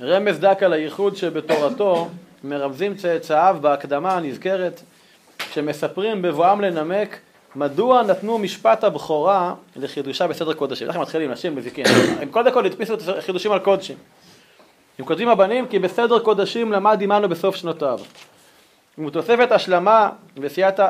רמז 0.00 0.38
דק 0.40 0.62
על 0.62 0.72
הייחוד 0.72 1.16
שבתורתו 1.16 2.08
מרמזים 2.44 2.94
צאצאיו 2.94 3.56
בהקדמה 3.60 4.16
הנזכרת, 4.16 4.82
שמספרים 5.52 6.22
בבואם 6.22 6.60
לנמק 6.60 7.18
מדוע 7.56 8.02
נתנו 8.02 8.38
משפט 8.38 8.84
הבכורה 8.84 9.54
לחידושה 9.76 10.26
בסדר 10.26 10.54
קודשים. 10.54 10.88
איך 10.88 10.96
הם 10.96 11.02
מתחילים? 11.02 11.30
נשים 11.30 11.56
מזיקים. 11.56 11.84
הם 12.20 12.28
קודם 12.28 12.52
כל 12.52 12.66
הדפיסו 12.66 12.94
את 12.94 13.00
החידושים 13.18 13.52
על 13.52 13.58
קודשים. 13.58 13.96
הם 14.98 15.04
כותבים 15.04 15.28
הבנים 15.28 15.66
כי 15.66 15.78
בסדר 15.78 16.18
קודשים 16.18 16.72
למד 16.72 17.02
עמנו 17.02 17.28
בסוף 17.28 17.56
שנותיו. 17.56 17.98
ומתוספת 18.98 19.52
השלמה 19.52 20.10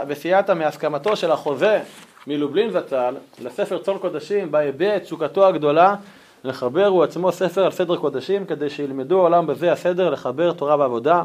וסייעתא 0.09 0.55
מהסכמתו 0.55 1.17
של 1.17 1.31
החוזה 1.31 1.81
מלובלין 2.27 2.71
זצ"ל 2.71 3.15
לספר 3.43 3.79
צאן 3.79 3.99
קודשים 3.99 4.51
בה 4.51 4.61
הביע 4.61 4.97
את 4.97 5.03
תשוקתו 5.03 5.47
הגדולה 5.47 5.95
לחבר 6.45 6.87
הוא 6.87 7.05
עצמו 7.05 7.33
ספר 7.33 7.65
על 7.65 7.71
סדר 7.71 7.97
קודשים 7.97 8.47
כדי 8.47 8.71
שילמדו 8.71 9.19
העולם 9.19 9.47
בזה 9.47 9.73
הסדר 9.73 10.11
לחבר 10.11 10.53
תורה 10.53 10.77
ועבודה 10.79 11.23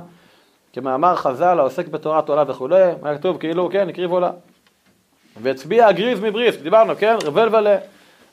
כמאמר 0.73 1.15
חז"ל 1.15 1.60
העוסק 1.60 1.88
בתורת 1.88 2.29
עולה 2.29 2.43
וכולי, 2.47 2.84
מה 3.01 3.17
כתוב 3.17 3.38
כאילו 3.38 3.69
כן 3.71 3.89
הקריב 3.89 4.12
עולה. 4.12 4.32
והצביע 5.41 5.88
הגריז 5.88 6.19
מבריסק, 6.19 6.62
דיברנו 6.62 6.93
כן, 6.95 7.15
רבל 7.23 7.55
ולה 7.55 7.77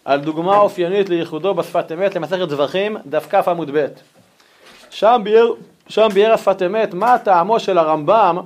על 0.05 0.20
דוגמה 0.20 0.59
אופיינית 0.59 1.09
לייחודו 1.09 1.55
בשפת 1.55 1.92
אמת 1.92 2.14
למסכת 2.14 2.51
זבחים 2.51 2.96
דף 3.07 3.27
כ 3.31 3.49
עמוד 3.49 3.70
ב' 3.72 3.87
שם 4.90 5.20
ביאר, 5.25 5.53
שם 5.88 6.09
ביאר 6.14 6.33
השפת 6.33 6.62
אמת 6.62 6.94
מה 6.94 7.18
טעמו 7.18 7.61
של 7.61 7.79
הרמב"ם 7.79 8.38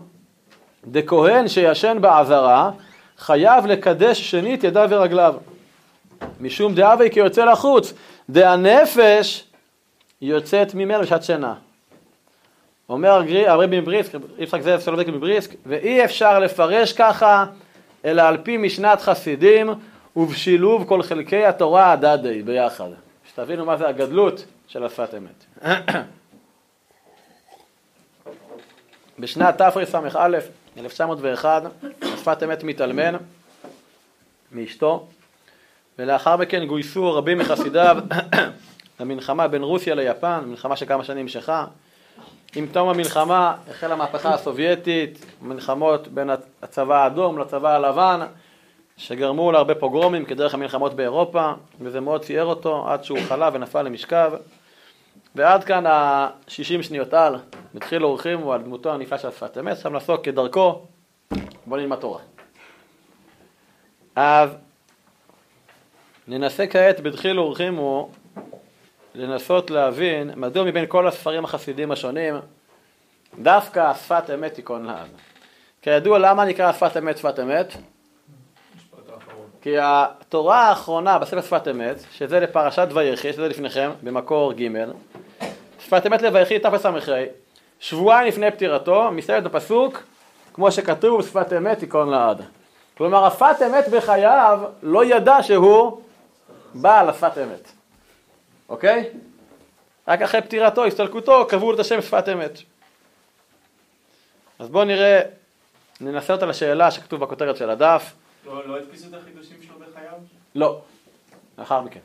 דכהן 0.87 1.49
שישן 1.49 1.99
בעזרה 2.01 2.71
חייב 3.19 3.67
לקדש 3.67 4.31
שנית 4.31 4.65
ידיו 4.65 4.89
ורגליו. 4.91 5.35
משום 6.41 6.75
דאבי 6.75 7.11
כי 7.11 7.21
יוצא 7.21 7.45
לחוץ 7.45 7.93
דהנפש 8.31 9.45
יוצאת 10.23 10.75
ממנו 10.75 11.03
בשעת 11.03 11.23
שינה. 11.23 11.55
אומר 12.91 13.23
הרבי 13.47 13.81
מבריסק, 13.81 14.13
יצחק 14.39 14.61
זאב 14.61 14.81
סולובייק 14.81 15.09
מבריסק, 15.09 15.51
ואי 15.67 16.05
אפשר 16.05 16.39
לפרש 16.39 16.93
ככה, 16.93 17.47
אלא 18.05 18.23
על 18.23 18.37
פי 18.43 18.57
משנת 18.57 19.01
חסידים 19.01 19.71
ובשילוב 20.17 20.85
כל 20.89 21.03
חלקי 21.03 21.45
התורה 21.45 21.93
הדדי 21.93 22.43
ביחד. 22.43 22.89
שתבינו 23.33 23.65
מה 23.65 23.77
זה 23.77 23.89
הגדלות 23.89 24.45
של 24.69 24.85
השפת 24.85 25.09
אמת. 25.15 25.45
בשנת 29.19 29.59
תרס"א, 29.59 29.79
1901, 30.79 31.63
השפת 32.03 32.43
אמת 32.43 32.65
מתאלמן 32.65 33.15
מאשתו, 34.53 35.07
ולאחר 35.99 36.37
מכן 36.37 36.65
גויסו 36.65 37.15
רבים 37.15 37.39
מחסידיו 37.39 37.97
למלחמה 39.01 39.49
בין 39.49 39.63
רוסיה 39.63 39.95
ליפן, 39.95 40.41
מלחמה 40.47 40.77
שכמה 40.77 41.05
שנים 41.05 41.23
נמשכה. 41.23 41.65
עם 42.57 42.67
תום 42.73 42.89
המלחמה 42.89 43.55
החלה 43.71 43.95
המהפכה 43.95 44.35
הסובייטית, 44.35 45.27
מלחמות 45.43 46.09
בין 46.09 46.31
הצבא 46.63 47.03
האדום 47.03 47.39
לצבא 47.39 47.75
הלבן, 47.75 48.21
שגרמו 48.97 49.53
להרבה 49.53 49.75
פוגרומים 49.75 50.25
כדרך 50.25 50.55
המלחמות 50.55 50.95
באירופה, 50.95 51.53
וזה 51.81 52.01
מאוד 52.01 52.25
ציער 52.25 52.45
אותו 52.47 52.89
עד 52.89 53.05
שהוא 53.05 53.19
חלה 53.29 53.51
ונפל 53.53 53.83
למשכב. 53.83 54.33
ועד 55.35 55.65
כאן 55.65 55.87
ה-60 55.87 56.83
שניות 56.83 57.15
על, 57.15 57.37
מתחיל 57.75 58.05
אורחים 58.05 58.39
הוא 58.39 58.55
על 58.55 58.63
דמותו 58.63 58.93
הנפלאה 58.93 59.19
של 59.21 59.31
שפת 59.31 59.59
אמת, 59.59 59.77
עכשיו 59.77 59.93
נעסוק 59.93 60.25
כדרכו, 60.25 60.83
בוא 61.67 61.79
נלמד 61.79 61.97
תורה. 61.97 62.21
אז 64.17 64.51
ננסה 66.29 66.67
כעת 66.67 67.01
בדחילו 67.01 67.43
ורחימו 67.43 68.11
לנסות 69.15 69.71
להבין 69.71 70.31
מדוע 70.37 70.65
מבין 70.65 70.85
כל 70.89 71.09
הספרים 71.09 71.45
החסידים 71.45 71.93
השונים 71.93 72.35
דווקא 73.39 73.95
שפת 73.95 74.31
אמת 74.35 74.55
תיכון 74.55 74.85
לעד. 74.85 75.09
כידוע 75.83 76.19
למה 76.19 76.45
נקרא 76.45 76.73
שפת 76.73 76.97
אמת 76.97 77.19
שפת 77.19 77.39
אמת? 77.39 77.75
כי 79.63 79.75
התורה 79.81 80.69
האחרונה 80.69 81.19
בספר 81.19 81.41
שפת 81.41 81.69
אמת, 81.69 81.97
שזה 82.13 82.41
לפרשת 82.41 82.89
ויחי, 82.95 83.33
שזה 83.33 83.49
לפניכם, 83.49 83.91
במקור 84.03 84.53
ג', 84.53 84.69
שפת 85.79 86.07
אמת 86.07 86.23
לויחי 86.23 86.59
תפס"ה, 86.59 86.91
שבועיים 87.81 88.29
לפני 88.29 88.51
פטירתו, 88.51 89.11
מסתיימת 89.11 89.43
בפסוק, 89.43 90.03
כמו 90.55 90.73
שכתוב 90.73 91.23
שפת 91.23 91.53
אמת 91.53 91.79
תיכון 91.79 92.09
לעד. 92.09 92.43
כלומר, 92.99 93.25
השפת 93.25 93.57
אמת 93.67 93.89
בחייו 93.89 94.61
לא 94.83 95.05
ידע 95.05 95.43
שהוא 95.43 96.01
בעל 96.75 97.09
השפת 97.09 97.39
אמת, 97.39 97.73
אוקיי? 98.71 99.11
רק 100.09 100.23
אחרי 100.23 100.43
פטירתו, 100.43 100.85
הסתלקותו, 100.85 101.47
קבעו 101.49 101.75
את 101.75 101.79
השם 101.79 102.03
שפת 102.03 102.29
אמת. 102.29 102.59
אז 104.59 104.69
בואו 104.69 104.85
נראה, 104.85 105.21
ננסה 106.01 106.33
אותה 106.33 106.47
לשאלה 106.47 106.91
שכתוב 106.91 107.21
בכותרת 107.21 107.57
של 107.57 107.71
הדף. 107.71 108.13
לא, 108.47 108.69
לא 108.69 108.77
הדפיסו 108.77 109.09
את 109.09 109.15
החידושים 109.15 109.57
שלו 109.63 109.75
בחייו? 109.79 110.13
לא, 110.55 110.81
לאחר 111.59 111.81
מכן. 111.81 112.01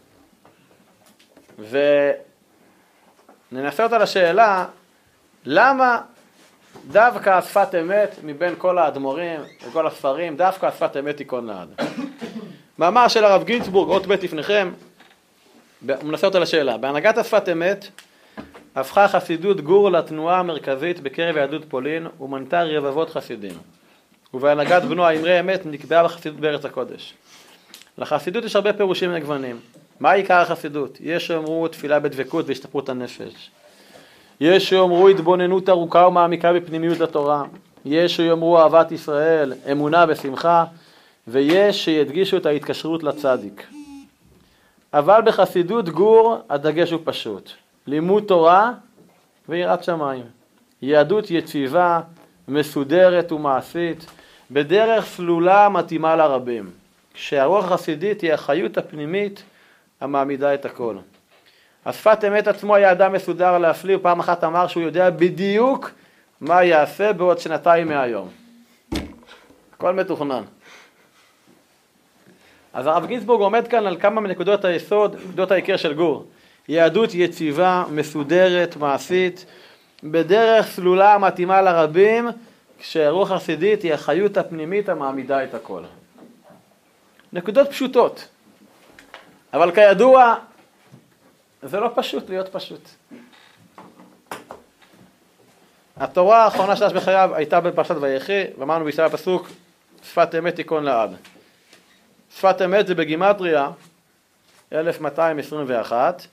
וננסה 3.52 3.84
אותה 3.84 3.98
לשאלה, 3.98 4.66
למה 5.46 6.02
דווקא 6.88 7.30
השפת 7.30 7.76
אמת 7.82 8.16
מבין 8.24 8.56
כל 8.58 8.78
האדמו"רים 8.78 9.42
וכל 9.68 9.88
הספרים, 9.88 10.38
דווקא 10.38 10.66
השפת 10.66 10.98
אמת 10.98 11.18
תיכון 11.18 11.46
לעד. 11.46 11.82
מאמר 12.80 13.08
של 13.08 13.24
הרב 13.24 13.44
גינצבורג, 13.44 13.90
אות 13.90 14.08
ב' 14.08 14.12
לפניכם, 14.12 14.72
הוא 15.88 15.96
מנסה 16.04 16.28
אותה 16.28 16.40
לשאלה. 16.40 16.78
בהנהגת 16.78 17.18
השפת 17.18 17.50
אמת 17.52 17.88
הפכה 18.76 19.08
חסידות 19.08 19.62
גור 19.62 19.92
לתנועה 19.92 20.40
המרכזית 20.40 21.00
בקרב 21.00 21.38
יהדות 21.38 21.66
פולין 21.70 22.08
ומנתה 22.20 22.64
רבבות 22.64 23.10
חסידים. 23.10 23.58
ובהנהגת 24.34 24.84
בנו 24.84 25.06
האמרי 25.06 25.40
אמת 25.40 25.66
נקבעה 25.66 26.04
בחסידות 26.04 26.40
בארץ 26.40 26.66
הקודש. 26.66 27.14
לחסידות 27.98 28.44
יש 28.44 28.56
הרבה 28.56 28.74
פירושים 28.74 29.14
מגוונים. 29.14 29.60
מה 30.00 30.12
עיקר 30.12 30.42
החסידות? 30.42 30.98
יש 31.02 31.28
שיאמרו 31.28 31.68
תפילה 31.68 32.00
בדבקות 32.00 32.48
והשתפרות 32.48 32.90
הנפש. 32.90 33.50
יש 34.40 34.70
שיאמרו 34.70 35.10
התבוננות 35.10 35.70
ארוכה 35.70 36.08
ומעמיקה 36.08 36.54
בפנימיות 36.54 37.02
התורה. 37.02 37.44
יש 37.86 38.16
שיאמרו 38.16 38.60
אהבת 38.60 38.92
ישראל, 38.92 39.54
אמונה 39.72 40.06
ושמחה. 40.08 40.66
ויש 41.28 41.86
שידגישו 41.86 42.38
את 42.38 42.46
ההתקשרות 42.46 43.04
לצדיק. 43.04 43.68
אבל 44.96 45.22
בחסידות 45.26 45.90
גור 45.90 46.38
הדגש 46.50 46.92
הוא 46.92 47.02
פשוט, 47.04 47.52
לימוד 47.88 48.24
תורה 48.28 48.72
ויראת 49.50 49.84
שמיים. 49.84 50.24
יהדות 50.82 51.32
יציבה, 51.32 52.02
מסודרת 52.48 53.32
ומעשית, 53.32 54.06
בדרך 54.52 55.06
סלולה 55.06 55.70
מתאימה 55.70 56.16
לרבים. 56.16 56.70
כשהרוח 57.14 57.66
החסידית 57.66 58.22
היא 58.22 58.34
החיות 58.34 58.78
הפנימית 58.78 59.44
המעמידה 60.02 60.54
את 60.54 60.66
הכל. 60.66 60.96
השפת 61.86 62.24
אמת 62.28 62.48
עצמו 62.48 62.76
היה 62.76 62.92
אדם 62.92 63.14
מסודר 63.14 63.58
להפליא, 63.58 63.98
ופעם 63.98 64.20
אחת 64.20 64.44
אמר 64.44 64.68
שהוא 64.68 64.84
יודע 64.84 65.10
בדיוק 65.10 65.92
מה 66.42 66.64
יעשה 66.64 67.14
בעוד 67.14 67.40
שנתיים 67.40 67.88
מהיום. 67.88 68.30
הכל 69.74 69.94
מתוכנן. 69.94 70.44
אז 72.76 72.88
הרב 72.88 73.06
גינזבורג 73.06 73.42
עומד 73.42 73.68
כאן 73.68 73.88
על 73.88 73.98
כמה 74.00 74.22
מנקודות 74.22 74.66
היסוד, 74.66 75.16
נקודות 75.16 75.52
העיקר 75.52 75.78
של 75.78 75.94
גור. 75.94 76.26
יהדות 76.68 77.10
יציבה, 77.14 77.84
מסודרת, 77.92 78.76
מעשית, 78.76 79.46
בדרך 80.04 80.68
סלולה 80.68 81.18
מתאימה 81.18 81.62
לרבים, 81.62 82.28
כשרוח 82.80 83.32
חסידית 83.32 83.82
היא 83.82 83.94
החיות 83.94 84.38
הפנימית 84.38 84.90
המעמידה 84.90 85.44
את 85.44 85.54
הכל. 85.54 85.84
נקודות 87.34 87.70
פשוטות, 87.70 88.28
אבל 89.54 89.72
כידוע 89.72 90.36
זה 91.64 91.80
לא 91.80 91.90
פשוט 91.96 92.30
להיות 92.30 92.50
פשוט. 92.50 92.90
התורה 95.98 96.44
האחרונה 96.44 96.76
שלש 96.76 96.94
בחייו 96.94 97.30
הייתה 97.36 97.62
בפרשת 97.62 97.96
ויחי, 98.02 98.44
ואמרנו 98.58 98.86
בישראל 98.86 99.08
הפסוק 99.08 99.50
שפת 100.04 100.36
אמת 100.36 100.56
תיכון 100.56 100.84
לעד. 100.84 101.16
שפת 102.38 102.62
אמת 102.62 102.88
זה 102.88 102.96
בגימטריה 102.96 103.70
1221, 104.72 106.26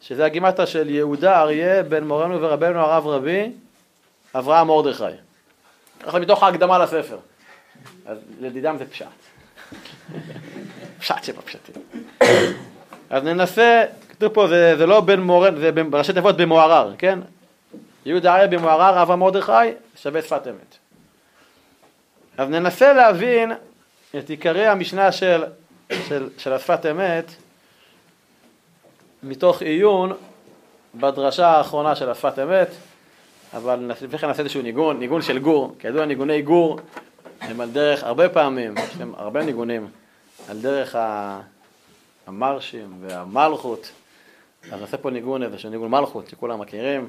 שזה 0.00 0.24
הגימטריה 0.24 0.66
של 0.66 0.90
יהודה 0.90 1.40
אריה 1.40 1.82
בן 1.82 2.04
מורנו 2.04 2.40
ורבנו 2.40 2.80
הרב 2.80 3.06
רבי 3.06 3.52
אברהם 4.34 4.66
מרדכי. 4.66 5.04
ככה 6.02 6.18
מתוך 6.18 6.42
ההקדמה 6.42 6.78
לספר. 6.78 7.18
אז 8.06 8.18
לדידם 8.40 8.76
זה 8.78 8.84
פשט. 8.86 9.06
פשט 11.00 11.24
שבפשטים. 11.24 11.74
אז 13.10 13.22
ננסה, 13.22 13.84
כתוב 14.10 14.34
פה, 14.34 14.48
זה, 14.48 14.74
זה 14.78 14.86
לא 14.86 15.00
בן 15.00 15.20
מורן, 15.20 15.56
זה 15.60 15.72
בראשי 15.72 16.12
תיבות 16.12 16.36
במוערר, 16.36 16.94
כן? 16.98 17.18
יהודה 18.06 18.34
אריה 18.34 18.46
במוערר, 18.46 19.02
אברהם 19.02 19.18
מרדכי, 19.18 19.52
שווה 19.96 20.22
שפת 20.22 20.46
אמת. 20.46 20.76
אז 22.38 22.48
ננסה 22.48 22.92
להבין 22.92 23.52
את 24.18 24.30
עיקרי 24.30 24.66
המשנה 24.66 25.12
של, 25.12 25.44
של, 26.08 26.28
של 26.38 26.52
השפת 26.52 26.86
אמת 26.86 27.32
מתוך 29.22 29.62
עיון 29.62 30.12
בדרשה 30.94 31.46
האחרונה 31.46 31.96
של 31.96 32.10
השפת 32.10 32.38
אמת, 32.38 32.68
אבל 33.54 33.92
לפני 34.02 34.18
כן 34.18 34.26
נעשה 34.26 34.42
איזשהו 34.42 34.62
ניגון, 34.62 34.98
ניגון 34.98 35.22
של 35.22 35.38
גור, 35.38 35.74
כידוע 35.78 36.04
ניגוני 36.04 36.42
גור 36.42 36.80
הם 37.40 37.60
על 37.60 37.70
דרך, 37.70 38.04
הרבה 38.04 38.28
פעמים, 38.28 38.74
יש 38.78 38.96
להם 38.98 39.14
הרבה 39.16 39.44
ניגונים, 39.44 39.88
על 40.48 40.58
דרך 40.58 40.96
המרשים 42.26 42.96
והמלכות, 43.00 43.90
אז 44.72 44.80
נעשה 44.80 44.96
פה 44.96 45.10
ניגון 45.10 45.42
איזשהו 45.42 45.70
ניגון 45.70 45.90
מלכות 45.90 46.28
שכולם 46.28 46.60
מכירים. 46.60 47.08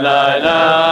la 0.00 0.38
la 0.38 0.89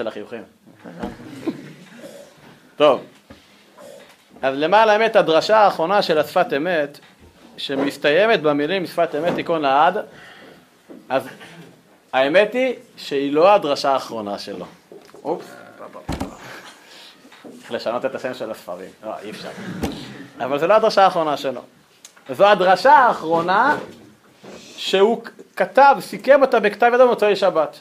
של 0.00 0.08
החיוכים. 0.08 0.42
טוב, 2.76 3.04
אז 4.42 4.54
למען 4.56 4.88
האמת 4.88 5.16
הדרשה 5.16 5.58
האחרונה 5.58 6.02
של 6.02 6.18
השפת 6.18 6.46
אמת, 6.56 6.98
שמסתיימת 7.56 8.40
במילים 8.40 8.86
שפת 8.86 9.14
אמת 9.14 9.34
תיכון 9.34 9.62
לעד, 9.62 9.98
אז 11.08 11.28
האמת 12.12 12.54
היא 12.54 12.74
שהיא 12.96 13.32
לא 13.32 13.54
הדרשה 13.54 13.92
האחרונה 13.92 14.38
שלו. 14.38 14.66
אופס, 15.24 15.46
צריך 17.42 17.72
לשנות 17.72 18.04
את 18.04 18.14
השם 18.14 18.34
של 18.34 18.50
הספרים, 18.50 18.90
לא, 19.04 19.12
אי 19.22 19.30
אפשר. 19.30 19.48
אבל 20.38 20.58
זו 20.58 20.66
לא 20.66 20.74
הדרשה 20.74 21.04
האחרונה 21.04 21.36
שלו. 21.36 21.60
זו 22.30 22.46
הדרשה 22.46 22.92
האחרונה 22.92 23.76
שהוא 24.76 25.22
כתב, 25.56 25.96
סיכם 26.00 26.42
אותה 26.42 26.60
בכתב 26.60 26.90
ידו 26.94 27.06
במוצאי 27.06 27.36
שבת. 27.36 27.80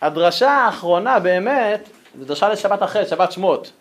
הדרשה 0.00 0.50
האחרונה 0.50 1.18
באמת, 1.18 1.88
זו 2.18 2.24
דרשה 2.24 2.48
לשבת 2.48 2.82
אחרת, 2.82 3.08
שבת 3.08 3.32
שמות. 3.32 3.72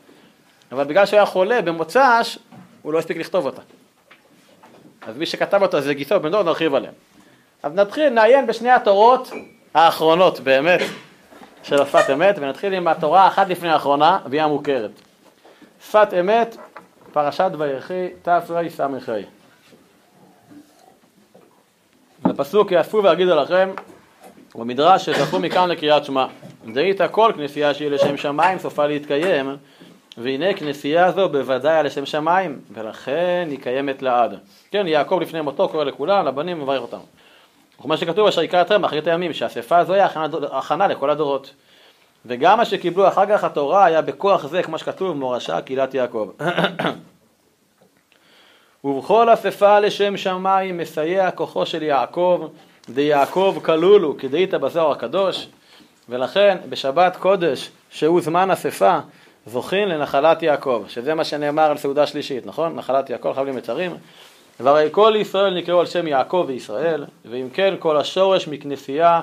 אבל 0.72 0.84
בגלל 0.84 1.06
שהוא 1.06 1.18
היה 1.18 1.26
חולה 1.26 1.62
במוצ"ש, 1.62 2.38
הוא 2.82 2.94
לא 2.94 3.00
הספיק 3.00 3.18
לכתוב 3.18 3.46
אותה. 3.46 3.62
אז 5.02 5.18
מי 5.18 5.26
שכתב 5.26 5.62
אותה 5.62 5.82
זה 5.82 5.94
גיסו 5.94 6.20
בן 6.20 6.32
דוד, 6.32 6.46
נרחיב 6.46 6.76
עליהם. 6.76 6.94
אז 7.64 7.74
נתחיל, 7.74 8.10
נעיין 8.10 8.48
בשני 8.48 8.72
התורות 8.72 9.32
האחרונות 9.74 10.40
באמת 10.40 10.82
של 11.64 11.82
השפת 11.82 12.10
אמת, 12.14 12.36
ונתחיל 12.38 12.74
עם 12.74 12.88
התורה 12.88 13.24
האחת 13.24 13.50
לפני 13.50 13.70
האחרונה, 13.70 14.20
והיא 14.26 14.42
המוכרת. 14.42 14.92
שפת 15.88 16.08
אמת, 16.20 16.58
פרשת 17.14 17.52
ויחי, 17.58 18.08
תרס"ה. 18.22 18.60
הפסוק 22.26 22.72
יאספו 22.72 23.04
ויגידו 23.04 23.36
לכם, 23.36 23.72
במדרש 24.56 25.06
שזכו 25.06 25.40
מכאן 25.40 25.70
לקריאת 25.70 26.06
שמע. 26.06 26.26
דהית 26.74 27.02
כל 27.12 27.32
כנסייה 27.36 27.74
שהיא 27.74 27.90
לשם 27.90 28.18
שמיים 28.18 28.60
סופה 28.60 28.88
להתקיים, 28.88 29.58
והנה 30.18 30.54
כנסייה 30.54 31.12
זו 31.12 31.30
בוודאי 31.30 31.78
על 31.78 31.86
לשם 31.86 32.06
שמיים, 32.06 32.60
ולכן 32.74 33.48
היא 33.52 33.60
קיימת 33.60 34.02
לעד. 34.02 34.40
כן, 34.72 34.88
יעקב 34.88 35.20
לפני 35.22 35.42
מותו 35.42 35.70
קורא 35.70 35.84
לכולם, 35.84 36.26
לבנים, 36.26 36.62
מברך 36.62 36.82
אותם. 36.82 37.00
וכמו 37.80 37.98
שכתוב, 37.98 38.28
אשר 38.28 38.44
יקרא 38.44 38.62
אתכם 38.62 38.84
אחרית 38.84 39.08
הימים, 39.08 39.34
שהאספה 39.34 39.78
הזו 39.78 39.94
היא 39.94 40.04
הכנה, 40.52 40.88
לכל 40.88 41.10
הדורות. 41.10 41.54
וגם 42.26 42.58
מה 42.58 42.66
שקיבלו 42.66 43.08
אחר 43.08 43.26
כך 43.26 43.44
התורה 43.44 43.86
היה 43.86 44.02
בכוח 44.02 44.48
זה, 44.48 44.64
כמו 44.64 44.78
שכתוב, 44.78 45.18
מורשה 45.18 45.62
קהילת 45.62 45.94
יעקב. 45.94 46.30
ובכל 48.84 49.34
אספה 49.34 49.80
לשם 49.80 50.18
שמיים 50.18 50.78
מסייע 50.78 51.32
כוחו 51.32 51.66
של 51.66 51.84
יעקב, 51.84 52.48
דיעקב 52.90 53.58
כלולו, 53.66 54.18
כדאית 54.18 54.54
בזוהר 54.54 54.92
הקדוש, 54.92 55.48
ולכן 56.10 56.58
בשבת 56.70 57.18
קודש, 57.18 57.72
שהוא 57.90 58.22
זמן 58.22 58.52
אספה, 58.52 59.00
זוכין 59.46 59.90
לנחלת 59.90 60.44
יעקב, 60.44 60.84
שזה 60.88 61.14
מה 61.14 61.24
שנאמר 61.24 61.64
על 61.64 61.78
סעודה 61.78 62.08
שלישית, 62.08 62.46
נכון? 62.46 62.76
נחלת 62.76 63.10
יעקב 63.10 63.34
חייבים 63.36 63.56
מצרים. 63.56 63.98
והרי 64.60 64.88
כל 64.92 65.14
ישראל 65.18 65.54
נקראו 65.54 65.80
על 65.80 65.86
שם 65.86 66.08
יעקב 66.08 66.46
וישראל, 66.48 67.06
ואם 67.26 67.50
כן 67.54 67.74
כל 67.80 67.98
השורש 67.98 68.48
מכנסייה 68.48 69.22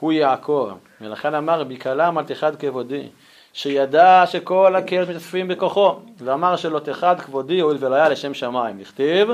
הוא 0.00 0.12
יעקב. 0.12 0.70
ולכן 1.00 1.34
אמר 1.34 1.64
בקלם 1.64 2.18
אל 2.18 2.24
תחד 2.24 2.56
כבודי, 2.56 3.08
שידע 3.52 4.24
שכל 4.26 4.76
הקהל 4.76 5.04
מתאספים 5.10 5.48
בכוחו, 5.48 5.94
ואמר 6.18 6.56
שלא 6.56 6.78
תחד 6.78 7.20
כבודי 7.20 7.60
הואיל 7.60 7.78
ולא 7.80 7.94
היה 7.94 8.08
לשם 8.08 8.34
שמיים. 8.34 8.78
נכתיב 8.78 9.28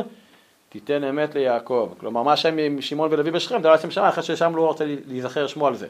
תיתן 0.68 1.04
אמת 1.04 1.34
ליעקב. 1.34 1.92
כלומר 2.00 2.22
מה 2.22 2.36
שם 2.36 2.80
שמעון 2.80 3.08
ולוי 3.12 3.30
בשכם, 3.30 3.62
זה 3.62 3.68
לא 3.68 3.74
לשם 3.74 3.90
שמיים, 3.90 4.08
אחרי 4.08 4.22
ששם 4.22 4.56
לא 4.56 4.66
רוצה 4.66 4.84
להיזכר 5.06 5.46
שמו 5.46 5.66
על 5.66 5.76
זה. 5.76 5.86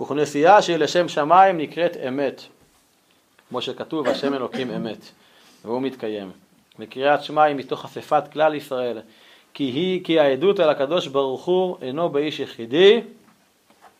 וכנסייה 0.00 0.62
שהיא 0.62 0.76
לשם 0.76 1.08
שמיים 1.08 1.58
נקראת 1.58 1.96
אמת. 2.08 2.42
כמו 3.48 3.62
שכתוב, 3.62 4.08
השם 4.08 4.34
אלוקים 4.34 4.70
אמת, 4.70 4.98
והוא 5.64 5.82
מתקיים. 5.82 6.47
וקריאת 6.78 7.22
שמע 7.22 7.42
היא 7.42 7.56
מתוך 7.56 7.84
אספת 7.84 8.22
כלל 8.32 8.54
ישראל, 8.54 9.00
כי 9.54 9.64
היא, 9.64 10.04
כי 10.04 10.20
העדות 10.20 10.60
על 10.60 10.70
הקדוש 10.70 11.06
ברוך 11.06 11.44
הוא 11.44 11.76
אינו 11.82 12.08
באיש 12.08 12.40
יחידי, 12.40 13.00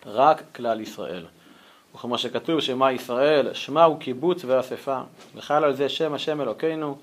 רק 0.07 0.43
כלל 0.55 0.81
ישראל. 0.81 1.25
וכמו 1.95 2.19
שכתוב, 2.19 2.61
שמע 2.61 2.93
ישראל, 2.93 3.55
שמע 3.55 3.85
הוא 3.85 3.99
קיבוץ 3.99 4.45
ואספה, 4.45 5.01
וחל 5.35 5.65
על 5.65 5.75
זה 5.75 5.89
שם 5.89 6.15
השם 6.15 6.41
אלוקינו, 6.41 6.99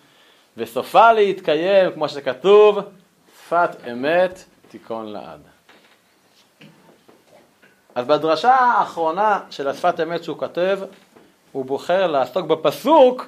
וסופה 0.57 1.11
להתקיים, 1.11 1.91
כמו 1.91 2.09
שכתוב, 2.09 2.79
שפת 3.45 3.69
אמת 3.91 4.43
תיכון 4.69 5.05
לעד. 5.05 5.39
אז 7.95 8.07
בדרשה 8.07 8.55
האחרונה 8.55 9.39
של 9.49 9.67
השפת 9.67 9.99
אמת 9.99 10.23
שהוא 10.23 10.37
כותב, 10.37 10.79
הוא 11.51 11.65
בוחר 11.65 12.07
לעסוק 12.07 12.45
בפסוק 12.45 13.25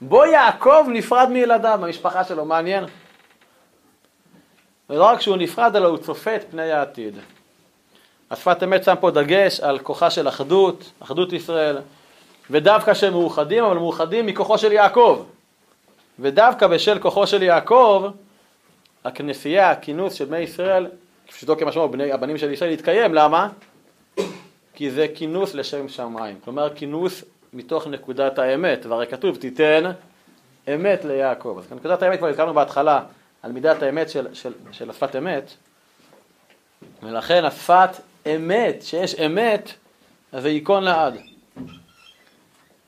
בו 0.00 0.24
יעקב 0.24 0.86
נפרד 0.88 1.28
מילדיו, 1.28 1.78
מהמשפחה 1.80 2.24
שלו, 2.24 2.44
מעניין. 2.44 2.84
ולא 4.90 5.04
רק 5.04 5.20
שהוא 5.20 5.36
נפרד, 5.36 5.76
אלא 5.76 5.88
הוא 5.88 5.98
צופה 5.98 6.36
את 6.36 6.44
פני 6.50 6.72
העתיד. 6.72 7.18
השפת 8.30 8.62
אמת 8.62 8.84
שם 8.84 8.94
פה 9.00 9.10
דגש 9.10 9.60
על 9.60 9.78
כוחה 9.78 10.10
של 10.10 10.28
אחדות, 10.28 10.90
אחדות 11.00 11.32
ישראל, 11.32 11.78
ודווקא 12.50 12.94
שהם 12.94 13.12
מאוחדים, 13.12 13.64
אבל 13.64 13.76
מאוחדים 13.76 14.26
מכוחו 14.26 14.58
של 14.58 14.72
יעקב. 14.72 15.24
ודווקא 16.18 16.66
בשל 16.66 16.98
כוחו 16.98 17.26
של 17.26 17.42
יעקב, 17.42 18.06
הכנסייה, 19.04 19.70
הכינוס 19.70 20.14
של 20.14 20.24
בני 20.24 20.38
ישראל, 20.38 20.86
כפשוטו 21.28 21.56
כמשמעו, 21.56 21.88
הבנים 22.12 22.38
של 22.38 22.50
ישראל, 22.50 22.70
יתקיים, 22.70 23.14
למה? 23.14 23.48
כי 24.74 24.90
זה 24.90 25.06
כינוס 25.14 25.54
לשם 25.54 25.88
שמיים, 25.88 26.38
כלומר 26.44 26.74
כינוס 26.74 27.24
מתוך 27.52 27.86
נקודת 27.86 28.38
האמת, 28.38 28.86
והרי 28.86 29.06
כתוב 29.06 29.36
תיתן 29.36 29.92
אמת 30.74 31.04
ליעקב. 31.04 31.56
אז 31.58 31.72
נקודת 31.72 32.02
האמת 32.02 32.18
כבר 32.18 32.28
הזכרנו 32.28 32.54
בהתחלה 32.54 33.02
על 33.42 33.52
מידת 33.52 33.82
האמת 33.82 34.10
של, 34.10 34.34
של, 34.34 34.52
של 34.72 34.90
השפת 34.90 35.16
אמת, 35.16 35.50
ולכן 37.02 37.44
השפת 37.44 37.90
אמת, 38.26 38.82
שיש 38.82 39.14
אמת, 39.14 39.72
אז 40.32 40.42
זה 40.42 40.50
ייכון 40.50 40.84
לעד. 40.84 41.16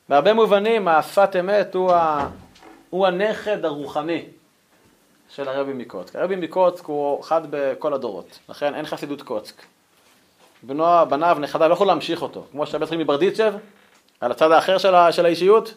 בהרבה 0.08 0.32
מובנים 0.32 0.88
השפת 0.88 1.36
אמת 1.40 1.74
הוא, 1.74 1.92
ה, 1.92 2.28
הוא 2.90 3.06
הנכד 3.06 3.64
הרוחני 3.64 4.24
של 5.28 5.48
הרבי 5.48 5.72
מקוצק. 5.72 6.16
הרבי 6.16 6.36
מקוצק 6.36 6.84
הוא 6.84 7.20
אחד 7.20 7.42
בכל 7.50 7.94
הדורות, 7.94 8.38
לכן 8.48 8.74
אין 8.74 8.86
חסידות 8.86 9.22
קוצק. 9.22 9.54
בנו, 10.62 10.84
בניו, 11.08 11.36
נכדיו 11.40 11.68
לא 11.68 11.74
יכולו 11.74 11.88
להמשיך 11.88 12.22
אותו, 12.22 12.44
כמו 12.50 12.66
שהרבה 12.66 12.86
צריכים 12.86 13.00
מברדיצ'ב, 13.00 13.54
על 14.22 14.30
הצד 14.30 14.52
האחר 14.52 14.78
של, 14.78 14.94
ה, 14.94 15.12
של 15.12 15.26
האישיות, 15.26 15.74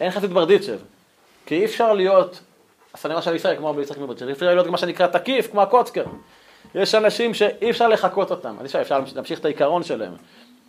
אין 0.00 0.10
חסיד 0.10 0.30
ברדיצ'ב. 0.30 0.78
כי 1.46 1.54
אי 1.54 1.64
אפשר 1.64 1.92
להיות 1.92 2.40
הסנמה 2.94 3.22
של 3.22 3.34
ישראל 3.34 3.56
כמו 3.56 3.70
רבי 3.70 3.82
יצחק 3.82 3.98
מברדיצ'ב, 3.98 4.26
אי 4.26 4.32
אפשר 4.32 4.46
להיות 4.46 4.66
מה 4.66 4.78
שנקרא 4.78 5.06
תקיף 5.06 5.50
כמו 5.50 5.62
הקוצקר. 5.62 6.04
יש 6.74 6.94
אנשים 6.94 7.34
שאי 7.34 7.70
אפשר 7.70 7.88
לחקות 7.88 8.30
אותם, 8.30 8.56
אז 8.60 8.76
אפשר, 8.76 9.00
להמשיך 9.14 9.38
את 9.38 9.44
העיקרון 9.44 9.82
שלהם. 9.82 10.12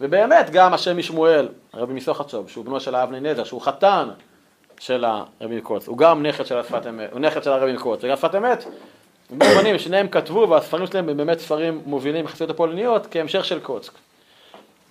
ובאמת 0.02 0.50
גם 0.50 0.74
השם 0.74 0.98
משמואל, 0.98 1.50
הרבי 1.74 1.94
מסוחצ'וב, 1.94 2.50
שהוא 2.50 2.66
בנו 2.66 2.80
של 2.80 2.96
האבני 2.96 3.20
נזר, 3.20 3.44
שהוא 3.44 3.62
חתן 3.62 4.10
של 4.80 5.06
הרבי 5.06 5.58
מקוץ, 5.58 5.88
הוא 5.88 5.98
גם 5.98 6.26
נכד 6.26 6.46
של 6.46 6.58
השפת 6.58 6.88
אמת, 6.88 7.10
הוא 7.12 7.20
נכד 7.20 7.44
של 7.44 7.52
הרבי 7.52 7.74
מקוץ, 7.74 8.04
וגם 8.04 8.16
שפת 8.18 8.36
אמת, 8.36 8.64
במובנים 9.30 9.80
שניהם 9.80 10.08
כתבו 10.08 10.50
והספרים 10.50 10.88
שלהם 10.88 11.10
הם 11.10 11.18
באמת 11.18 11.40
ספרים 11.40 11.82
מובילים 11.86 12.26
בחסידות 12.26 12.50
הפולניות 12.50 13.08
כהמשך 13.12 13.46
של 13.46 13.60
קוצק. 13.60 13.92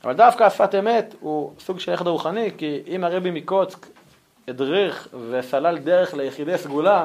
אבל 0.05 0.13
דווקא 0.13 0.45
השפת 0.45 0.75
אמת 0.75 1.15
הוא 1.21 1.53
סוג 1.59 1.81
של 1.81 1.93
יחד 1.93 2.07
רוחני, 2.07 2.51
כי 2.59 2.83
אם 2.87 3.05
הרבי 3.05 3.31
מקוצק 3.31 3.87
הדריך 4.49 5.09
וסלל 5.31 5.79
דרך 5.79 6.15
ליחידי 6.15 6.59
סגולה 6.59 7.05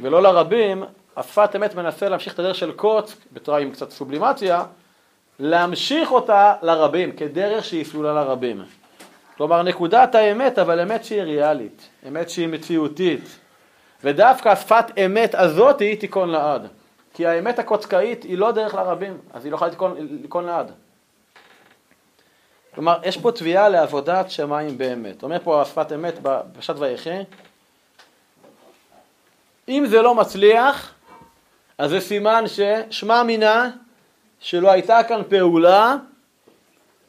ולא 0.00 0.22
לרבים, 0.22 0.84
השפת 1.16 1.56
אמת 1.56 1.74
מנסה 1.74 2.08
להמשיך 2.08 2.34
את 2.34 2.38
הדרך 2.38 2.54
של 2.54 2.72
קוצק, 2.72 3.16
בתורה 3.32 3.58
עם 3.58 3.70
קצת 3.70 3.90
סובלימציה, 3.90 4.64
להמשיך 5.38 6.12
אותה 6.12 6.54
לרבים, 6.62 7.12
כדרך 7.12 7.64
שהיא 7.64 7.84
סלולה 7.84 8.12
לרבים. 8.12 8.62
כלומר, 9.36 9.62
נקודת 9.62 10.14
האמת, 10.14 10.58
אבל 10.58 10.80
אמת 10.80 11.04
שהיא 11.04 11.22
ריאלית, 11.22 11.88
אמת 12.08 12.30
שהיא 12.30 12.48
מציאותית. 12.48 13.38
ודווקא 14.04 14.48
השפת 14.48 14.84
אמת 15.06 15.34
הזאת 15.34 15.80
היא 15.80 16.00
תיכון 16.00 16.28
לעד. 16.28 16.66
כי 17.14 17.26
האמת 17.26 17.58
הקוצקאית 17.58 18.22
היא 18.22 18.38
לא 18.38 18.52
דרך 18.52 18.74
לרבים, 18.74 19.18
אז 19.32 19.44
היא 19.44 19.52
לא 19.52 19.56
יכולה 19.56 19.70
לתיכון 19.98 20.44
לעד. 20.44 20.72
כלומר, 22.78 22.98
יש 23.04 23.16
פה 23.16 23.32
תביעה 23.32 23.68
לעבודת 23.68 24.30
שמיים 24.30 24.78
באמת. 24.78 25.22
אומר 25.22 25.38
פה 25.44 25.62
השפת 25.62 25.92
אמת 25.92 26.18
בפרשת 26.22 26.74
ויחי, 26.78 27.18
אם 29.68 29.84
זה 29.88 30.02
לא 30.02 30.14
מצליח, 30.14 30.94
אז 31.78 31.90
זה 31.90 32.00
סימן 32.00 32.44
ששמע 32.46 33.22
מינה 33.22 33.70
שלא 34.40 34.70
הייתה 34.70 35.00
כאן 35.08 35.22
פעולה 35.28 35.96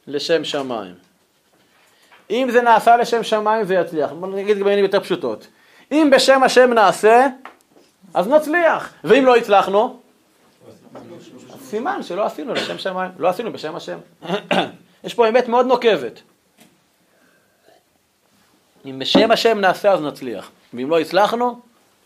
לשם 0.06 0.44
שמיים. 0.44 0.94
אם 2.30 2.48
זה 2.52 2.62
נעשה 2.62 2.96
לשם 2.96 3.22
שמיים 3.22 3.64
זה 3.64 3.74
יצליח. 3.74 4.10
בוא 4.12 4.28
נגיד 4.28 4.58
במילים 4.58 4.84
יותר 4.84 5.00
פשוטות. 5.00 5.46
אם 5.92 6.10
בשם 6.12 6.42
השם 6.42 6.72
נעשה, 6.72 7.26
אז 8.14 8.28
נצליח. 8.28 8.92
ואם 9.04 9.26
לא 9.26 9.36
הצלחנו, 9.36 10.00
סימן 11.62 12.02
שלא 12.02 12.26
עשינו 12.26 12.54
לשם 12.54 12.78
שמיים, 12.78 13.10
לא 13.18 13.28
עשינו 13.28 13.52
בשם 13.52 13.76
השם. 13.76 13.98
יש 15.04 15.14
פה 15.14 15.28
אמת 15.28 15.48
מאוד 15.48 15.66
נוקבת. 15.66 16.20
אם 18.84 18.98
בשם 18.98 19.30
השם 19.30 19.58
נעשה 19.58 19.92
אז 19.92 20.00
נצליח, 20.00 20.50
ואם 20.74 20.90
לא 20.90 21.00
הצלחנו, 21.00 21.60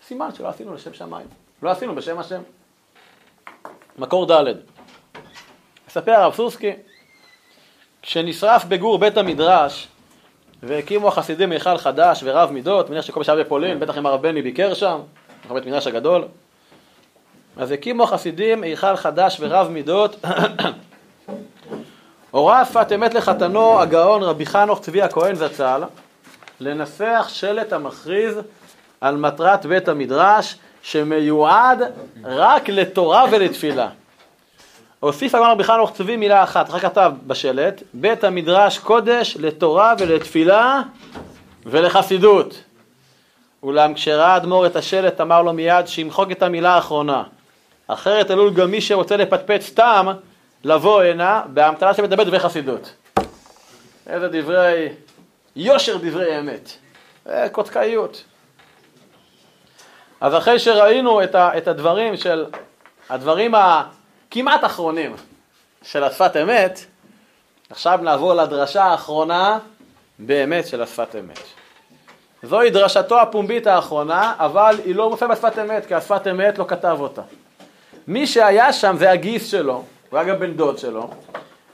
סימן 0.07 0.35
שלא 0.35 0.49
עשינו 0.49 0.75
לשם 0.75 0.95
שמיים. 0.95 1.27
לא 1.63 1.71
עשינו 1.71 1.95
בשם 1.95 2.19
השם. 2.19 2.43
מקור 3.99 4.27
ד' 4.33 4.55
מספר 5.89 6.13
הרב 6.13 6.35
סוסקי, 6.35 6.73
כשנשרף 8.03 8.65
בגור 8.65 8.99
בית 8.99 9.17
המדרש 9.17 9.89
והקימו 10.63 11.09
החסידים 11.09 11.51
מיכל 11.51 11.79
חדש 11.79 12.21
ורב 12.25 12.51
מידות, 12.51 12.91
מניח 12.91 13.05
שכל 13.05 13.21
מי 13.21 13.25
שהיה 13.25 13.45
בפולין, 13.45 13.81
בטח 13.81 13.99
אם 13.99 14.07
הרב 14.07 14.23
בני 14.23 14.43
ביקר 14.43 14.75
שם, 14.75 15.01
בית 15.49 15.67
מדרש 15.67 15.87
הגדול, 15.87 16.29
אז 17.57 17.71
הקימו 17.71 18.05
החסידים 18.05 18.63
היכל 18.63 18.97
חדש 18.97 19.37
ורב 19.41 19.69
מידות 19.69 20.17
הורה 22.35 22.65
שפת 22.65 22.93
אמת 22.95 23.15
לחתנו 23.15 23.81
הגאון 23.81 24.23
רבי 24.23 24.47
חנוך 24.47 24.81
צבי 24.81 25.03
הכהן 25.03 25.35
זצ"ל 25.35 25.83
לנסח 26.61 27.27
שלט 27.29 27.73
המכריז 27.73 28.39
על 29.01 29.17
מטרת 29.17 29.67
בית 29.67 29.89
המדרש 29.89 30.57
שמיועד 30.83 31.83
רק 32.25 32.69
לתורה 32.69 33.25
ולתפילה. 33.31 33.89
הוסיף 35.01 35.35
הגאון 35.35 35.51
רבי 35.51 35.65
חנוך 35.65 35.93
צבי 35.93 36.17
מילה 36.17 36.43
אחת, 36.43 36.69
אחר 36.69 36.79
כתב 36.79 37.13
בשלט, 37.27 37.83
בית 37.95 38.25
המדרש 38.25 38.79
קודש 38.79 39.37
לתורה 39.41 39.95
ולתפילה 39.99 40.81
ולחסידות. 41.67 42.63
אולם 43.63 43.95
כשראה 43.95 44.27
האדמו"ר 44.27 44.67
את 44.67 44.77
השלט 44.77 45.21
אמר 45.21 45.43
לו 45.43 45.53
מיד 45.53 45.87
שימחוק 45.87 46.31
את 46.31 46.43
המילה 46.43 46.75
האחרונה. 46.75 47.23
אחרת 47.87 48.31
עלול 48.31 48.55
גם 48.55 48.71
מי 48.71 48.81
שרוצה 48.81 49.17
לפטפט 49.17 49.61
סתם 49.61 50.07
לבוא 50.65 51.03
הנה 51.03 51.43
באמתלה 51.47 51.95
שמדברת 51.95 52.27
דברי 52.27 52.39
חסידות. 52.39 52.95
איזה 54.07 54.29
דברי, 54.29 54.89
יושר 55.57 55.97
דברי 55.97 56.39
אמת. 56.39 56.71
אה, 57.29 57.49
קודקאיות. 57.49 58.25
אז 60.21 60.35
אחרי 60.35 60.59
שראינו 60.59 61.23
את, 61.23 61.35
ה, 61.35 61.59
את 61.59 61.69
הדברים 61.69 62.17
של, 62.17 62.47
הדברים 63.11 63.55
הכמעט 63.55 64.65
אחרונים 64.65 65.17
של 65.83 66.05
השפת 66.05 66.37
אמת, 66.43 66.81
עכשיו 67.71 67.99
נעבור 68.03 68.35
לדרשה 68.35 68.85
האחרונה 68.85 69.59
באמת 70.19 70.67
של 70.67 70.83
השפת 70.83 71.17
אמת. 71.21 71.41
זוהי 72.43 72.71
דרשתו 72.71 73.21
הפומבית 73.21 73.67
האחרונה, 73.67 74.35
אבל 74.39 74.77
היא 74.85 74.95
לא 74.95 75.11
מופיעה 75.11 75.31
בשפת 75.31 75.59
אמת, 75.59 75.87
כי 75.87 75.95
השפת 75.95 76.27
אמת 76.27 76.59
לא 76.59 76.65
כתב 76.69 76.97
אותה. 77.01 77.23
מי 78.09 78.27
שהיה 78.27 78.73
שם 78.73 78.97
זה 78.99 79.11
הגיס 79.11 79.51
שלו, 79.51 79.85
הוא 80.11 80.19
היה 80.19 80.29
גם 80.29 80.41
בן 80.41 80.53
דוד 80.53 80.79
שלו, 80.79 81.11